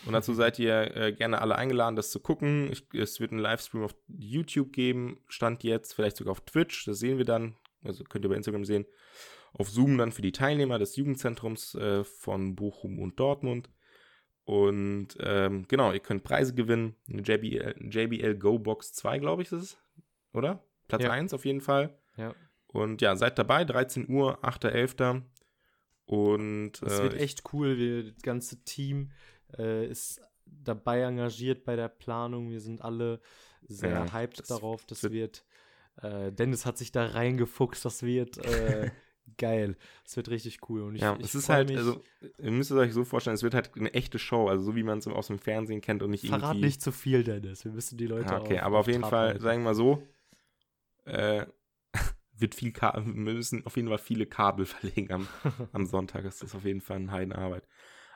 Und 0.05 0.13
dazu 0.13 0.33
seid 0.33 0.59
ihr 0.59 0.95
äh, 0.95 1.13
gerne 1.13 1.41
alle 1.41 1.55
eingeladen, 1.55 1.95
das 1.95 2.11
zu 2.11 2.19
gucken. 2.19 2.69
Ich, 2.71 2.85
es 2.93 3.19
wird 3.19 3.31
einen 3.31 3.39
Livestream 3.39 3.83
auf 3.83 3.95
YouTube 4.07 4.73
geben, 4.73 5.21
Stand 5.27 5.63
jetzt, 5.63 5.93
vielleicht 5.93 6.17
sogar 6.17 6.31
auf 6.31 6.41
Twitch, 6.41 6.85
das 6.85 6.99
sehen 6.99 7.17
wir 7.17 7.25
dann. 7.25 7.55
Also 7.83 8.03
könnt 8.03 8.25
ihr 8.25 8.29
bei 8.29 8.35
Instagram 8.35 8.65
sehen. 8.65 8.85
Auf 9.53 9.69
Zoom 9.69 9.97
dann 9.97 10.11
für 10.11 10.21
die 10.21 10.31
Teilnehmer 10.31 10.79
des 10.79 10.95
Jugendzentrums 10.95 11.75
äh, 11.75 12.03
von 12.03 12.55
Bochum 12.55 12.99
und 12.99 13.19
Dortmund. 13.19 13.69
Und 14.45 15.09
ähm, 15.19 15.65
genau, 15.67 15.93
ihr 15.93 15.99
könnt 15.99 16.23
Preise 16.23 16.53
gewinnen. 16.53 16.95
Eine 17.07 17.21
JBL, 17.21 17.75
JBL 17.89 18.35
Go 18.35 18.59
Box 18.59 18.93
2, 18.93 19.19
glaube 19.19 19.43
ich, 19.43 19.51
ist 19.51 19.61
es. 19.61 19.82
Oder? 20.33 20.63
Platz 20.87 21.03
ja. 21.03 21.11
1 21.11 21.33
auf 21.33 21.45
jeden 21.45 21.61
Fall. 21.61 21.97
Ja. 22.17 22.33
Und 22.67 23.01
ja, 23.01 23.15
seid 23.15 23.37
dabei, 23.37 23.65
13 23.65 24.09
Uhr, 24.09 24.43
8.11. 24.43 25.21
Und 26.05 26.81
es 26.81 26.99
äh, 26.99 27.03
wird 27.03 27.13
echt 27.15 27.43
cool. 27.53 27.77
Wir, 27.77 28.11
das 28.11 28.21
ganze 28.21 28.63
Team 28.63 29.11
äh, 29.57 29.87
ist 29.87 30.21
dabei 30.45 31.01
engagiert 31.01 31.63
bei 31.65 31.75
der 31.75 31.87
Planung. 31.87 32.49
Wir 32.49 32.59
sind 32.59 32.81
alle 32.81 33.19
sehr 33.61 33.91
ja, 33.91 34.13
hyped 34.13 34.39
das 34.39 34.47
darauf. 34.47 34.85
Das 34.85 35.03
wird, 35.03 35.45
äh, 36.01 36.31
Dennis 36.31 36.65
hat 36.65 36.77
sich 36.77 36.91
da 36.91 37.05
reingefuchst. 37.05 37.85
Das 37.85 38.03
wird 38.03 38.37
äh, 38.37 38.91
geil. 39.37 39.77
Das 40.03 40.17
wird 40.17 40.29
richtig 40.29 40.69
cool. 40.69 40.81
Und 40.81 40.95
ich, 40.95 41.01
ja, 41.01 41.15
ich 41.19 41.27
es 41.27 41.35
ist 41.35 41.49
halt, 41.49 41.71
also, 41.71 42.01
ihr 42.39 42.51
müsst 42.51 42.71
es 42.71 42.77
euch 42.77 42.93
so 42.93 43.05
vorstellen, 43.05 43.35
es 43.35 43.43
wird 43.43 43.53
halt 43.53 43.71
eine 43.75 43.93
echte 43.93 44.19
Show, 44.19 44.47
also 44.47 44.63
so 44.63 44.75
wie 44.75 44.83
man 44.83 44.97
es 44.97 45.07
aus 45.07 45.27
dem 45.27 45.39
Fernsehen 45.39 45.81
kennt 45.81 46.03
und 46.03 46.11
nicht 46.11 46.25
Verrat 46.25 46.55
irgendwie. 46.55 46.65
nicht 46.65 46.81
zu 46.81 46.91
viel, 46.91 47.23
Dennis. 47.23 47.63
Wir 47.63 47.71
müssen 47.71 47.97
die 47.97 48.07
Leute. 48.07 48.29
Ja, 48.29 48.41
okay, 48.41 48.59
auf, 48.59 48.65
aber 48.65 48.79
auf 48.79 48.87
jeden 48.87 49.03
Fall, 49.03 49.27
halten. 49.29 49.41
sagen 49.41 49.61
wir 49.61 49.65
mal 49.65 49.75
so, 49.75 50.03
äh, 51.05 51.45
wird 52.37 52.55
viel 52.55 52.71
Kabel, 52.71 53.05
wir 53.05 53.13
müssen 53.13 53.65
auf 53.65 53.75
jeden 53.75 53.87
Fall 53.87 53.97
viele 53.97 54.25
Kabel 54.25 54.65
verlegen 54.65 55.11
am, 55.11 55.27
am 55.71 55.85
Sonntag. 55.85 56.23
Das 56.23 56.41
ist 56.41 56.55
auf 56.55 56.65
jeden 56.65 56.81
Fall 56.81 56.97
eine 56.97 57.11
Heidenarbeit. 57.11 57.67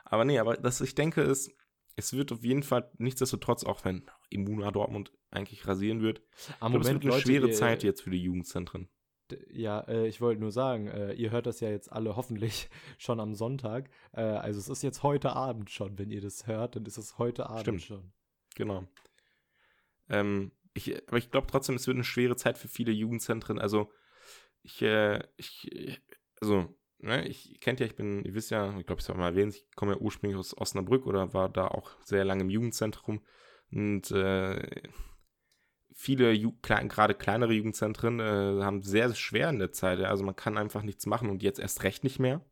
Aber 0.04 0.24
nee, 0.24 0.38
aber 0.38 0.56
das, 0.56 0.80
ich 0.80 0.94
denke, 0.94 1.22
ist, 1.22 1.50
es 1.96 2.12
wird 2.12 2.32
auf 2.32 2.44
jeden 2.44 2.62
Fall 2.62 2.90
nichtsdestotrotz, 2.98 3.64
auch 3.64 3.84
wenn 3.84 4.08
Immuna 4.30 4.70
Dortmund 4.70 5.12
eigentlich 5.30 5.66
rasieren 5.66 6.00
wird, 6.00 6.22
am 6.60 6.72
Moment, 6.72 6.86
es 6.86 6.92
wird 6.94 7.02
eine 7.02 7.12
Leute, 7.12 7.22
schwere 7.22 7.50
Zeit 7.50 7.82
jetzt 7.82 8.02
für 8.02 8.10
die 8.10 8.22
Jugendzentren. 8.22 8.88
Ja, 9.50 9.80
äh, 9.80 10.06
ich 10.06 10.20
wollte 10.20 10.40
nur 10.40 10.52
sagen, 10.52 10.86
äh, 10.86 11.12
ihr 11.12 11.30
hört 11.30 11.46
das 11.46 11.60
ja 11.60 11.68
jetzt 11.68 11.92
alle 11.92 12.16
hoffentlich 12.16 12.70
schon 12.98 13.20
am 13.20 13.34
Sonntag. 13.34 13.90
Äh, 14.12 14.22
also 14.22 14.58
es 14.58 14.68
ist 14.68 14.82
jetzt 14.82 15.02
heute 15.02 15.32
Abend 15.34 15.70
schon, 15.70 15.98
wenn 15.98 16.10
ihr 16.10 16.20
das 16.20 16.46
hört, 16.46 16.76
dann 16.76 16.86
ist 16.86 16.96
es 16.96 17.18
heute 17.18 17.48
Abend 17.50 17.60
Stimmt. 17.60 17.82
schon. 17.82 18.12
Genau. 18.54 18.84
Ähm, 20.08 20.52
ich, 20.74 20.96
aber 21.08 21.18
ich 21.18 21.30
glaube 21.30 21.46
trotzdem, 21.50 21.76
es 21.76 21.86
wird 21.86 21.96
eine 21.96 22.04
schwere 22.04 22.36
Zeit 22.36 22.58
für 22.58 22.68
viele 22.68 22.92
Jugendzentren. 22.92 23.58
Also 23.58 23.90
ich, 24.62 24.82
äh, 24.82 25.22
ich, 25.36 26.00
also, 26.40 26.74
ne, 26.98 27.26
ich 27.26 27.60
kennt 27.60 27.80
ja, 27.80 27.86
ich 27.86 27.96
bin, 27.96 28.24
ihr 28.24 28.34
wisst 28.34 28.50
ja, 28.50 28.76
ich 28.78 28.86
glaube, 28.86 29.00
ich 29.00 29.08
habe 29.08 29.18
mal 29.18 29.30
erwähnt, 29.30 29.54
ich 29.54 29.66
komme 29.74 29.92
ja 29.92 29.98
ursprünglich 29.98 30.38
aus 30.38 30.56
Osnabrück 30.56 31.06
oder 31.06 31.32
war 31.34 31.48
da 31.48 31.68
auch 31.68 31.90
sehr 32.04 32.24
lange 32.24 32.42
im 32.42 32.50
Jugendzentrum 32.50 33.22
und 33.70 34.10
äh, 34.10 34.82
viele, 35.94 36.52
klein, 36.62 36.88
gerade 36.88 37.14
kleinere 37.14 37.52
Jugendzentren 37.52 38.20
äh, 38.20 38.62
haben 38.62 38.82
sehr 38.82 39.12
schwer 39.14 39.50
in 39.50 39.58
der 39.58 39.72
Zeit. 39.72 40.00
Also 40.00 40.24
man 40.24 40.36
kann 40.36 40.56
einfach 40.56 40.82
nichts 40.82 41.06
machen 41.06 41.28
und 41.28 41.42
jetzt 41.42 41.58
erst 41.58 41.82
recht 41.82 42.04
nicht 42.04 42.18
mehr. 42.18 42.44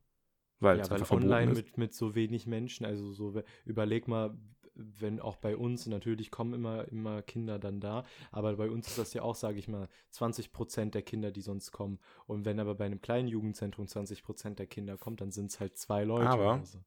Weil, 0.58 0.78
ja, 0.78 0.90
weil 0.90 1.02
online 1.10 1.52
mit, 1.52 1.76
mit 1.76 1.94
so 1.94 2.14
wenig 2.14 2.46
Menschen, 2.46 2.86
also 2.86 3.12
so, 3.12 3.42
überleg 3.66 4.08
mal, 4.08 4.36
wenn 4.76 5.20
auch 5.20 5.36
bei 5.36 5.56
uns, 5.56 5.86
natürlich 5.86 6.30
kommen 6.30 6.54
immer, 6.54 6.86
immer 6.88 7.22
Kinder 7.22 7.58
dann 7.58 7.80
da, 7.80 8.04
aber 8.30 8.56
bei 8.56 8.70
uns 8.70 8.88
ist 8.88 8.98
das 8.98 9.14
ja 9.14 9.22
auch, 9.22 9.34
sage 9.34 9.58
ich 9.58 9.68
mal, 9.68 9.88
20 10.10 10.52
Prozent 10.52 10.94
der 10.94 11.02
Kinder, 11.02 11.30
die 11.30 11.40
sonst 11.40 11.72
kommen. 11.72 11.98
Und 12.26 12.44
wenn 12.44 12.60
aber 12.60 12.74
bei 12.74 12.84
einem 12.84 13.00
kleinen 13.00 13.28
Jugendzentrum 13.28 13.86
20 13.86 14.22
Prozent 14.22 14.58
der 14.58 14.66
Kinder 14.66 14.96
kommt, 14.96 15.20
dann 15.20 15.30
sind 15.30 15.50
es 15.50 15.60
halt 15.60 15.76
zwei 15.76 16.04
Leute. 16.04 16.28
Aber, 16.28 16.62
so. 16.64 16.78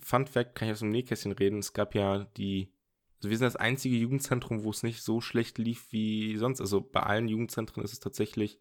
Fun 0.00 0.26
Fact, 0.26 0.54
kann 0.54 0.68
ich 0.68 0.72
aus 0.72 0.80
dem 0.80 0.90
Nähkästchen 0.90 1.32
reden, 1.32 1.58
es 1.58 1.72
gab 1.72 1.94
ja 1.94 2.24
die, 2.36 2.72
also 3.16 3.30
wir 3.30 3.36
sind 3.36 3.46
das 3.46 3.56
einzige 3.56 3.96
Jugendzentrum, 3.96 4.64
wo 4.64 4.70
es 4.70 4.82
nicht 4.82 5.02
so 5.02 5.20
schlecht 5.20 5.58
lief 5.58 5.92
wie 5.92 6.36
sonst. 6.36 6.60
Also 6.60 6.80
bei 6.80 7.02
allen 7.02 7.28
Jugendzentren 7.28 7.82
ist 7.82 7.92
es 7.92 8.00
tatsächlich 8.00 8.60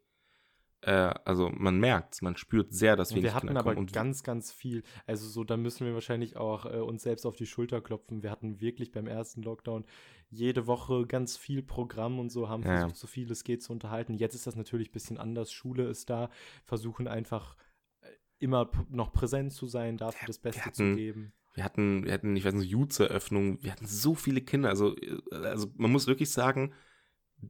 äh, 0.81 0.91
also 1.25 1.49
man 1.53 1.79
merkt 1.79 2.21
man 2.21 2.37
spürt 2.37 2.73
sehr, 2.73 2.95
dass 2.95 3.13
wir 3.13 3.21
Wir 3.21 3.33
hatten 3.33 3.47
Kinder 3.47 3.59
aber 3.59 3.75
kommen. 3.75 3.87
ganz, 3.87 4.23
ganz 4.23 4.51
viel. 4.51 4.83
Also 5.05 5.27
so, 5.27 5.43
da 5.43 5.57
müssen 5.57 5.85
wir 5.85 5.93
wahrscheinlich 5.93 6.37
auch 6.37 6.65
äh, 6.65 6.79
uns 6.79 7.03
selbst 7.03 7.25
auf 7.25 7.35
die 7.35 7.45
Schulter 7.45 7.81
klopfen. 7.81 8.23
Wir 8.23 8.31
hatten 8.31 8.61
wirklich 8.61 8.91
beim 8.91 9.07
ersten 9.07 9.41
Lockdown 9.41 9.85
jede 10.29 10.67
Woche 10.67 11.05
ganz 11.05 11.37
viel 11.37 11.63
Programm 11.63 12.19
und 12.19 12.29
so, 12.31 12.49
haben 12.49 12.63
ja. 12.63 12.79
versucht, 12.79 12.97
so 12.97 13.07
viel 13.07 13.29
es 13.31 13.43
geht 13.43 13.63
zu 13.63 13.73
unterhalten. 13.73 14.13
Jetzt 14.13 14.35
ist 14.35 14.47
das 14.47 14.55
natürlich 14.55 14.89
ein 14.89 14.93
bisschen 14.93 15.17
anders. 15.17 15.51
Schule 15.51 15.87
ist 15.87 16.09
da, 16.09 16.29
versuchen 16.63 17.07
einfach 17.07 17.55
äh, 18.01 18.07
immer 18.37 18.69
noch 18.89 19.11
präsent 19.11 19.51
zu 19.51 19.67
sein, 19.67 19.97
dafür 19.97 20.27
das 20.27 20.39
Beste 20.39 20.61
hatten, 20.65 20.75
zu 20.75 20.95
geben. 20.95 21.33
Wir 21.55 21.63
hatten, 21.63 22.05
wir 22.05 22.13
hatten, 22.13 22.35
ich 22.35 22.45
weiß 22.45 22.53
nicht, 22.53 22.69
Jutze-Eröffnung, 22.69 23.61
wir 23.63 23.71
hatten 23.71 23.87
so 23.87 24.15
viele 24.15 24.41
Kinder. 24.41 24.69
Also, 24.69 24.95
äh, 24.97 25.35
also 25.43 25.67
man 25.75 25.91
muss 25.91 26.07
wirklich 26.07 26.29
sagen, 26.29 26.73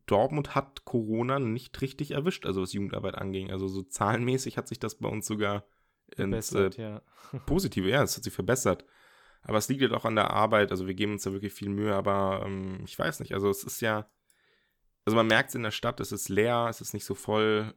Dortmund 0.06 0.56
hat 0.56 0.86
Corona 0.86 1.40
nicht 1.40 1.82
richtig 1.82 2.12
erwischt, 2.12 2.46
also 2.46 2.62
was 2.62 2.74
Jugendarbeit 2.74 3.16
anging. 3.16 3.52
Also 3.52 3.68
so 3.68 3.82
zahlenmäßig 3.82 4.58
hat 4.58 4.68
sich 4.68 4.80
das 4.80 4.96
bei 4.96 5.10
uns 5.10 5.26
sogar 5.26 5.66
ins 6.16 6.54
äh, 6.54 6.70
ja. 6.78 7.02
Positive, 7.46 7.90
ja, 7.90 8.04
es 8.04 8.16
hat 8.16 8.24
sich 8.24 8.34
verbessert. 8.34 8.86
Aber 9.42 9.58
es 9.58 9.70
liegt 9.70 9.82
ja 9.82 9.90
halt 9.90 10.00
auch 10.00 10.06
an 10.06 10.16
der 10.16 10.32
Arbeit, 10.32 10.72
also 10.72 10.88
wir 10.88 10.94
geben 10.94 11.14
uns 11.14 11.24
da 11.24 11.32
wirklich 11.32 11.54
viel 11.54 11.70
Mühe, 11.70 11.96
aber 11.96 12.44
ähm, 12.46 12.82
ich 12.86 12.98
weiß 12.98 13.20
nicht, 13.22 13.34
also 13.34 13.50
es 13.50 13.64
ist 13.64 13.82
ja, 13.82 14.10
also 15.06 15.16
man 15.16 15.28
merkt 15.28 15.50
es 15.50 15.56
in 15.56 15.64
der 15.64 15.72
Stadt, 15.72 16.00
es 16.00 16.12
ist 16.12 16.30
leer, 16.30 16.68
es 16.70 16.82
ist 16.82 16.94
nicht 16.94 17.06
so 17.06 17.16
voll 17.16 17.74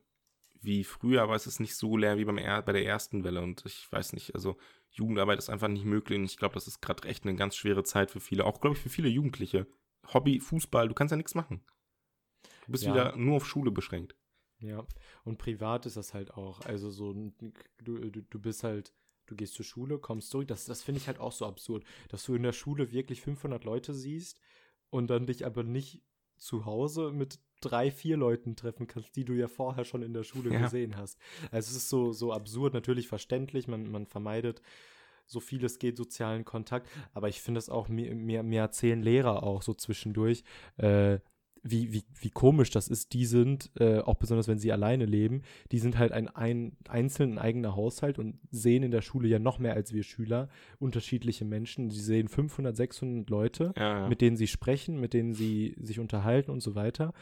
wie 0.61 0.85
früher, 0.85 1.23
aber 1.23 1.35
es 1.35 1.47
ist 1.47 1.61
nicht 1.61 1.77
so 1.77 1.97
leer 1.97 2.19
wie 2.19 2.25
beim 2.25 2.39
er 2.39 2.63
bei 2.63 2.73
der 2.73 2.85
ersten 2.85 3.25
Welle 3.25 3.43
und 3.43 3.65
ich 3.65 3.91
weiß 3.91 4.13
nicht, 4.13 4.35
also 4.35 4.57
Jugendarbeit 4.91 5.39
ist 5.39 5.51
einfach 5.51 5.69
nicht 5.69 5.85
möglich 5.85 6.19
und 6.19 6.25
ich 6.25 6.37
glaube, 6.37 6.55
das 6.55 6.67
ist 6.67 6.83
gerade 6.83 7.09
echt 7.09 7.25
eine 7.25 7.37
ganz 7.37 7.57
schwere 7.57 7.85
Zeit 7.85 8.11
für 8.11 8.21
viele, 8.21 8.45
auch 8.45 8.61
glaube 8.61 8.77
ich 8.77 8.83
für 8.83 8.91
viele 8.91 9.09
Jugendliche. 9.09 9.67
Hobby, 10.13 10.41
Fußball, 10.41 10.89
du 10.89 10.95
kannst 10.95 11.13
ja 11.13 11.17
nichts 11.17 11.35
machen. 11.35 11.65
Du 12.63 12.73
bist 12.73 12.85
ja. 12.85 12.93
wieder 12.93 13.17
nur 13.17 13.37
auf 13.37 13.47
Schule 13.47 13.71
beschränkt. 13.71 14.17
Ja, 14.61 14.87
und 15.25 15.39
privat 15.39 15.87
ist 15.87 15.97
das 15.97 16.15
halt 16.15 16.35
auch. 16.35 16.61
Also 16.61 16.91
so, 16.91 17.13
du, 17.13 18.11
du, 18.11 18.23
du 18.23 18.39
bist 18.39 18.63
halt, 18.63 18.95
du 19.27 19.35
gehst 19.35 19.55
zur 19.55 19.65
Schule, 19.65 19.99
kommst 19.99 20.31
zurück. 20.31 20.49
Das, 20.49 20.67
das 20.67 20.83
finde 20.83 21.01
ich 21.01 21.09
halt 21.09 21.19
auch 21.19 21.33
so 21.33 21.47
absurd, 21.47 21.85
dass 22.09 22.25
du 22.25 22.35
in 22.35 22.45
der 22.45 22.53
Schule 22.53 22.93
wirklich 22.93 23.21
500 23.23 23.65
Leute 23.65 23.93
siehst 23.93 24.41
und 24.91 25.09
dann 25.09 25.27
dich 25.27 25.45
aber 25.45 25.65
nicht 25.65 26.03
zu 26.37 26.65
Hause 26.65 27.11
mit 27.13 27.41
drei, 27.61 27.91
vier 27.91 28.17
Leuten 28.17 28.57
treffen 28.57 28.87
kannst, 28.87 29.15
die 29.17 29.25
du 29.25 29.33
ja 29.33 29.49
vorher 29.49 29.85
schon 29.85 30.03
in 30.03 30.13
der 30.13 30.25
Schule 30.25 30.53
ja. 30.53 30.61
gesehen 30.61 30.97
hast. 30.97 31.19
Also 31.51 31.71
es 31.71 31.77
ist 31.77 31.89
so, 31.89 32.13
so 32.13 32.33
absurd, 32.33 32.75
natürlich 32.75 33.09
verständlich, 33.09 33.69
man, 33.69 33.91
man 33.91 34.07
vermeidet 34.07 34.63
so 35.27 35.41
viel 35.41 35.65
es 35.65 35.79
geht 35.79 35.97
sozialen 35.97 36.45
Kontakt, 36.45 36.89
aber 37.15 37.29
ich 37.29 37.41
finde 37.41 37.59
es 37.59 37.69
auch, 37.69 37.89
mir, 37.89 38.15
mir, 38.15 38.43
mir 38.43 38.61
erzählen 38.61 39.01
Lehrer 39.01 39.43
auch 39.45 39.63
so 39.63 39.73
zwischendurch, 39.73 40.43
äh, 40.77 41.21
wie, 41.63 41.93
wie, 41.93 42.05
wie 42.21 42.31
komisch 42.31 42.71
das 42.71 42.89
ist, 42.89 43.13
die 43.13 43.25
sind, 43.25 43.71
äh, 43.79 44.01
auch 44.01 44.17
besonders 44.17 44.49
wenn 44.49 44.59
sie 44.59 44.73
alleine 44.73 45.05
leben, 45.05 45.43
die 45.71 45.79
sind 45.79 45.97
halt 45.97 46.13
ein, 46.13 46.29
ein 46.29 46.77
einzeln 46.89 47.39
eigener 47.39 47.77
Haushalt 47.77 48.19
und 48.19 48.41
sehen 48.51 48.83
in 48.83 48.91
der 48.91 49.03
Schule 49.03 49.29
ja 49.29 49.39
noch 49.39 49.59
mehr 49.59 49.75
als 49.75 49.93
wir 49.93 50.03
Schüler 50.03 50.49
unterschiedliche 50.79 51.45
Menschen. 51.45 51.91
Sie 51.91 52.01
sehen 52.01 52.29
500, 52.29 52.77
600 52.77 53.31
Leute, 53.31 53.73
ja, 53.77 54.01
ja. 54.01 54.09
mit 54.09 54.21
denen 54.21 54.37
sie 54.37 54.49
sprechen, 54.49 54.99
mit 54.99 55.15
denen 55.15 55.35
sie 55.35 55.77
sich 55.81 56.01
unterhalten 56.01 56.51
und 56.51 56.63
so 56.63 56.75
weiter 56.75 57.13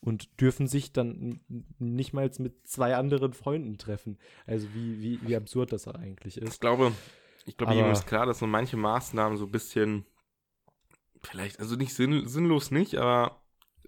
und 0.00 0.40
dürfen 0.40 0.66
sich 0.66 0.92
dann 0.92 1.40
nicht 1.78 2.12
mal 2.12 2.30
mit 2.38 2.68
zwei 2.68 2.96
anderen 2.96 3.32
Freunden 3.32 3.78
treffen. 3.78 4.18
Also 4.46 4.68
wie, 4.74 5.00
wie, 5.00 5.20
wie 5.26 5.36
absurd 5.36 5.72
das 5.72 5.88
eigentlich 5.88 6.36
ist. 6.36 6.54
Ich 6.54 6.60
glaube, 6.60 6.92
ich 7.46 7.56
glaube, 7.56 7.74
jedem 7.74 7.90
ist 7.90 8.06
klar, 8.06 8.26
dass 8.26 8.40
so 8.40 8.46
manche 8.46 8.76
Maßnahmen 8.76 9.38
so 9.38 9.46
ein 9.46 9.50
bisschen 9.50 10.04
vielleicht, 11.22 11.60
also 11.60 11.76
nicht 11.76 11.94
sinn, 11.94 12.28
sinnlos 12.28 12.70
nicht, 12.70 12.96
aber 12.96 13.40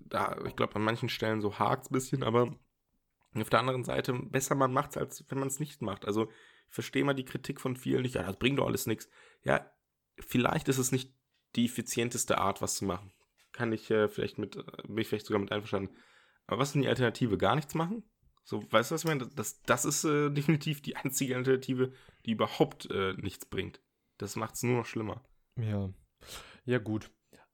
da, 0.07 0.39
ich 0.47 0.57
glaube, 0.57 0.77
an 0.77 0.83
manchen 0.83 1.09
Stellen 1.09 1.41
so 1.41 1.59
hakt 1.59 1.85
es 1.85 1.91
ein 1.91 1.95
bisschen, 1.95 2.23
aber 2.23 2.55
auf 3.35 3.51
der 3.51 3.61
anderen 3.61 3.85
Seite, 3.85 4.13
besser 4.13 4.55
man 4.55 4.73
macht 4.73 4.91
es, 4.91 4.97
als 4.97 5.25
wenn 5.29 5.39
man 5.39 5.49
es 5.49 5.61
nicht 5.61 5.83
macht. 5.83 6.07
Also, 6.07 6.31
ich 6.69 6.75
verstehe 6.75 7.05
mal 7.05 7.15
die 7.15 7.25
Kritik 7.25 7.61
von 7.61 7.77
vielen 7.77 8.03
nicht, 8.03 8.15
ja, 8.15 8.23
das 8.23 8.39
bringt 8.39 8.59
doch 8.59 8.67
alles 8.67 8.87
nichts. 8.87 9.09
Ja, 9.43 9.71
vielleicht 10.19 10.69
ist 10.69 10.79
es 10.79 10.93
nicht 10.93 11.15
die 11.57 11.67
effizienteste 11.67 12.39
Art, 12.39 12.61
was 12.61 12.77
zu 12.77 12.85
machen. 12.85 13.13
Kann 13.53 13.73
ich 13.73 13.91
äh, 13.91 14.09
vielleicht 14.09 14.39
mit, 14.39 14.57
äh, 14.57 14.63
bin 14.87 14.99
ich 14.99 15.09
vielleicht 15.09 15.27
sogar 15.27 15.41
mit 15.41 15.53
einverstanden. 15.53 15.95
Aber 16.47 16.61
was 16.61 16.69
ist 16.69 16.75
denn 16.75 16.83
die 16.83 16.89
Alternative? 16.89 17.39
Gar 17.39 17.57
nichts 17.57 17.75
machen? 17.75 18.03
So, 18.45 18.63
weißt 18.71 18.91
du, 18.91 18.95
was 18.95 19.03
ich 19.03 19.09
meine? 19.09 19.29
Das, 19.35 19.63
das 19.63 19.85
ist 19.85 20.05
äh, 20.05 20.31
definitiv 20.35 20.83
die 20.83 20.97
einzige 20.97 21.37
Alternative, 21.37 21.93
die 22.27 22.33
überhaupt 22.33 22.91
äh, 22.91 23.15
nichts 23.15 23.47
bringt. 23.47 23.81
Das 24.19 24.37
macht 24.37 24.55
es 24.55 24.63
nur 24.63 24.79
noch 24.79 24.87
schlimmer. 24.87 25.23
Ja. 25.57 25.91
Ja, 26.65 26.79
gut. 26.79 27.11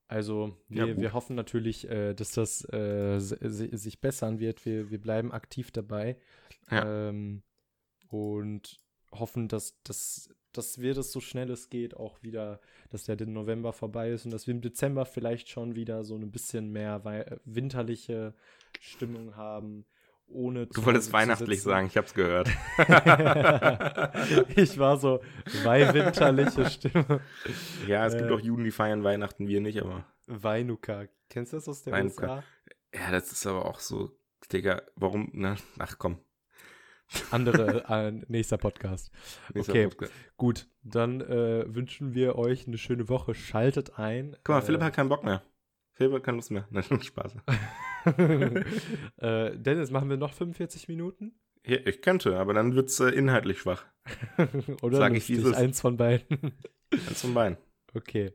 Also 0.06 0.56
wir, 0.68 0.86
ja, 0.86 0.96
wir 0.96 1.12
hoffen 1.12 1.34
natürlich, 1.34 1.88
äh, 1.88 2.14
dass 2.14 2.32
das 2.32 2.64
äh, 2.72 3.18
sich 3.18 4.00
bessern 4.00 4.38
wird. 4.38 4.64
Wir, 4.66 4.90
wir 4.90 5.00
bleiben 5.00 5.32
aktiv 5.32 5.70
dabei 5.70 6.16
ja. 6.70 7.08
ähm, 7.08 7.42
und 8.08 8.80
hoffen, 9.12 9.48
dass, 9.48 9.80
dass, 9.82 10.28
dass 10.52 10.78
wir 10.80 10.94
das 10.94 11.10
so 11.10 11.20
schnell 11.20 11.50
es 11.50 11.70
geht 11.70 11.96
auch 11.96 12.22
wieder, 12.22 12.60
dass 12.90 13.04
der 13.04 13.16
November 13.26 13.72
vorbei 13.72 14.10
ist 14.10 14.24
und 14.24 14.30
dass 14.30 14.46
wir 14.46 14.54
im 14.54 14.60
Dezember 14.60 15.06
vielleicht 15.06 15.48
schon 15.48 15.74
wieder 15.74 16.04
so 16.04 16.16
ein 16.16 16.30
bisschen 16.30 16.70
mehr 16.70 17.02
winterliche 17.44 18.34
Stimmung 18.80 19.36
haben 19.36 19.86
ohne 20.26 20.66
Du 20.66 20.84
wolltest 20.84 21.12
weihnachtlich 21.12 21.58
sitzen. 21.60 21.68
sagen, 21.70 21.86
ich 21.86 21.96
hab's 21.96 22.14
gehört. 22.14 22.48
ich 24.56 24.78
war 24.78 24.96
so 24.96 25.20
weiwinterliche 25.62 26.66
Stimme. 26.70 27.20
Ja, 27.86 28.06
es 28.06 28.16
gibt 28.16 28.30
Äh. 28.30 28.34
auch 28.34 28.40
Juden, 28.40 28.64
die 28.64 28.70
feiern 28.70 29.04
Weihnachten, 29.04 29.48
wir 29.48 29.60
nicht, 29.60 29.80
aber. 29.82 30.04
Weinuka. 30.26 31.04
Kennst 31.30 31.52
du 31.52 31.56
das 31.58 31.68
aus 31.68 31.82
der 31.82 31.92
Weinuka. 31.92 32.22
USA? 32.22 32.44
Ja, 32.94 33.10
das 33.10 33.32
ist 33.32 33.46
aber 33.46 33.66
auch 33.66 33.80
so, 33.80 34.10
Digga, 34.52 34.82
warum, 34.96 35.30
ne? 35.32 35.56
Ach 35.78 35.96
komm. 35.98 36.18
Andere, 37.30 37.84
äh, 37.88 38.12
nächster 38.28 38.56
Podcast. 38.56 39.10
Nächster 39.52 39.72
Okay. 39.72 39.88
Podcast. 39.88 40.12
Gut, 40.36 40.66
dann 40.82 41.20
äh, 41.20 41.64
wünschen 41.74 42.14
wir 42.14 42.36
euch 42.36 42.66
eine 42.66 42.78
schöne 42.78 43.08
Woche. 43.08 43.34
Schaltet 43.34 43.98
ein. 43.98 44.36
Guck 44.44 44.48
mal, 44.54 44.58
Äh, 44.60 44.62
Philipp 44.62 44.82
hat 44.82 44.94
keinen 44.94 45.08
Bock 45.10 45.22
mehr. 45.24 45.42
Hat 45.98 46.22
keine 46.22 46.36
Lust 46.36 46.50
mehr. 46.50 46.66
Nein, 46.70 46.84
Spaß. 47.02 47.36
äh, 49.16 49.56
Dennis, 49.56 49.90
machen 49.90 50.10
wir 50.10 50.16
noch 50.16 50.32
45 50.32 50.88
Minuten? 50.88 51.38
Ja, 51.66 51.78
ich 51.84 52.02
könnte, 52.02 52.36
aber 52.36 52.52
dann 52.52 52.74
wird's 52.74 53.00
äh, 53.00 53.08
inhaltlich 53.10 53.60
schwach. 53.60 53.86
Oder 54.82 54.98
Sag 54.98 55.14
ich, 55.14 55.30
es 55.30 55.44
ist. 55.44 55.54
Eins 55.54 55.80
von 55.80 55.96
beiden. 55.96 56.52
Eins 56.90 57.22
von 57.22 57.32
beiden. 57.32 57.56
Okay. 57.94 58.32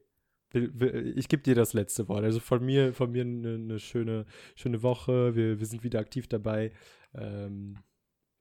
Ich 0.52 1.28
gebe 1.28 1.44
dir 1.44 1.54
das 1.54 1.74
letzte 1.74 2.08
Wort. 2.08 2.24
Also 2.24 2.40
von 2.40 2.66
mir, 2.66 2.92
von 2.94 3.12
mir 3.12 3.22
eine, 3.22 3.54
eine 3.54 3.80
schöne, 3.80 4.26
schöne 4.56 4.82
Woche. 4.82 5.36
Wir, 5.36 5.60
wir 5.60 5.66
sind 5.68 5.84
wieder 5.84 6.00
aktiv 6.00 6.28
dabei. 6.28 6.72
Ähm, 7.14 7.78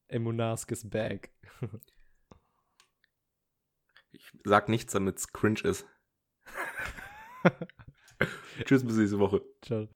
Emunask 0.08 0.70
is 0.72 0.88
back. 0.88 1.30
Ich 4.12 4.32
sag 4.44 4.70
nichts, 4.70 4.94
damit's 4.94 5.34
cringe 5.34 5.60
ist. 5.64 5.86
Tschüss, 8.64 8.84
bis 8.84 8.96
nächste 8.96 9.18
Woche. 9.18 9.42
Ciao. 9.62 9.86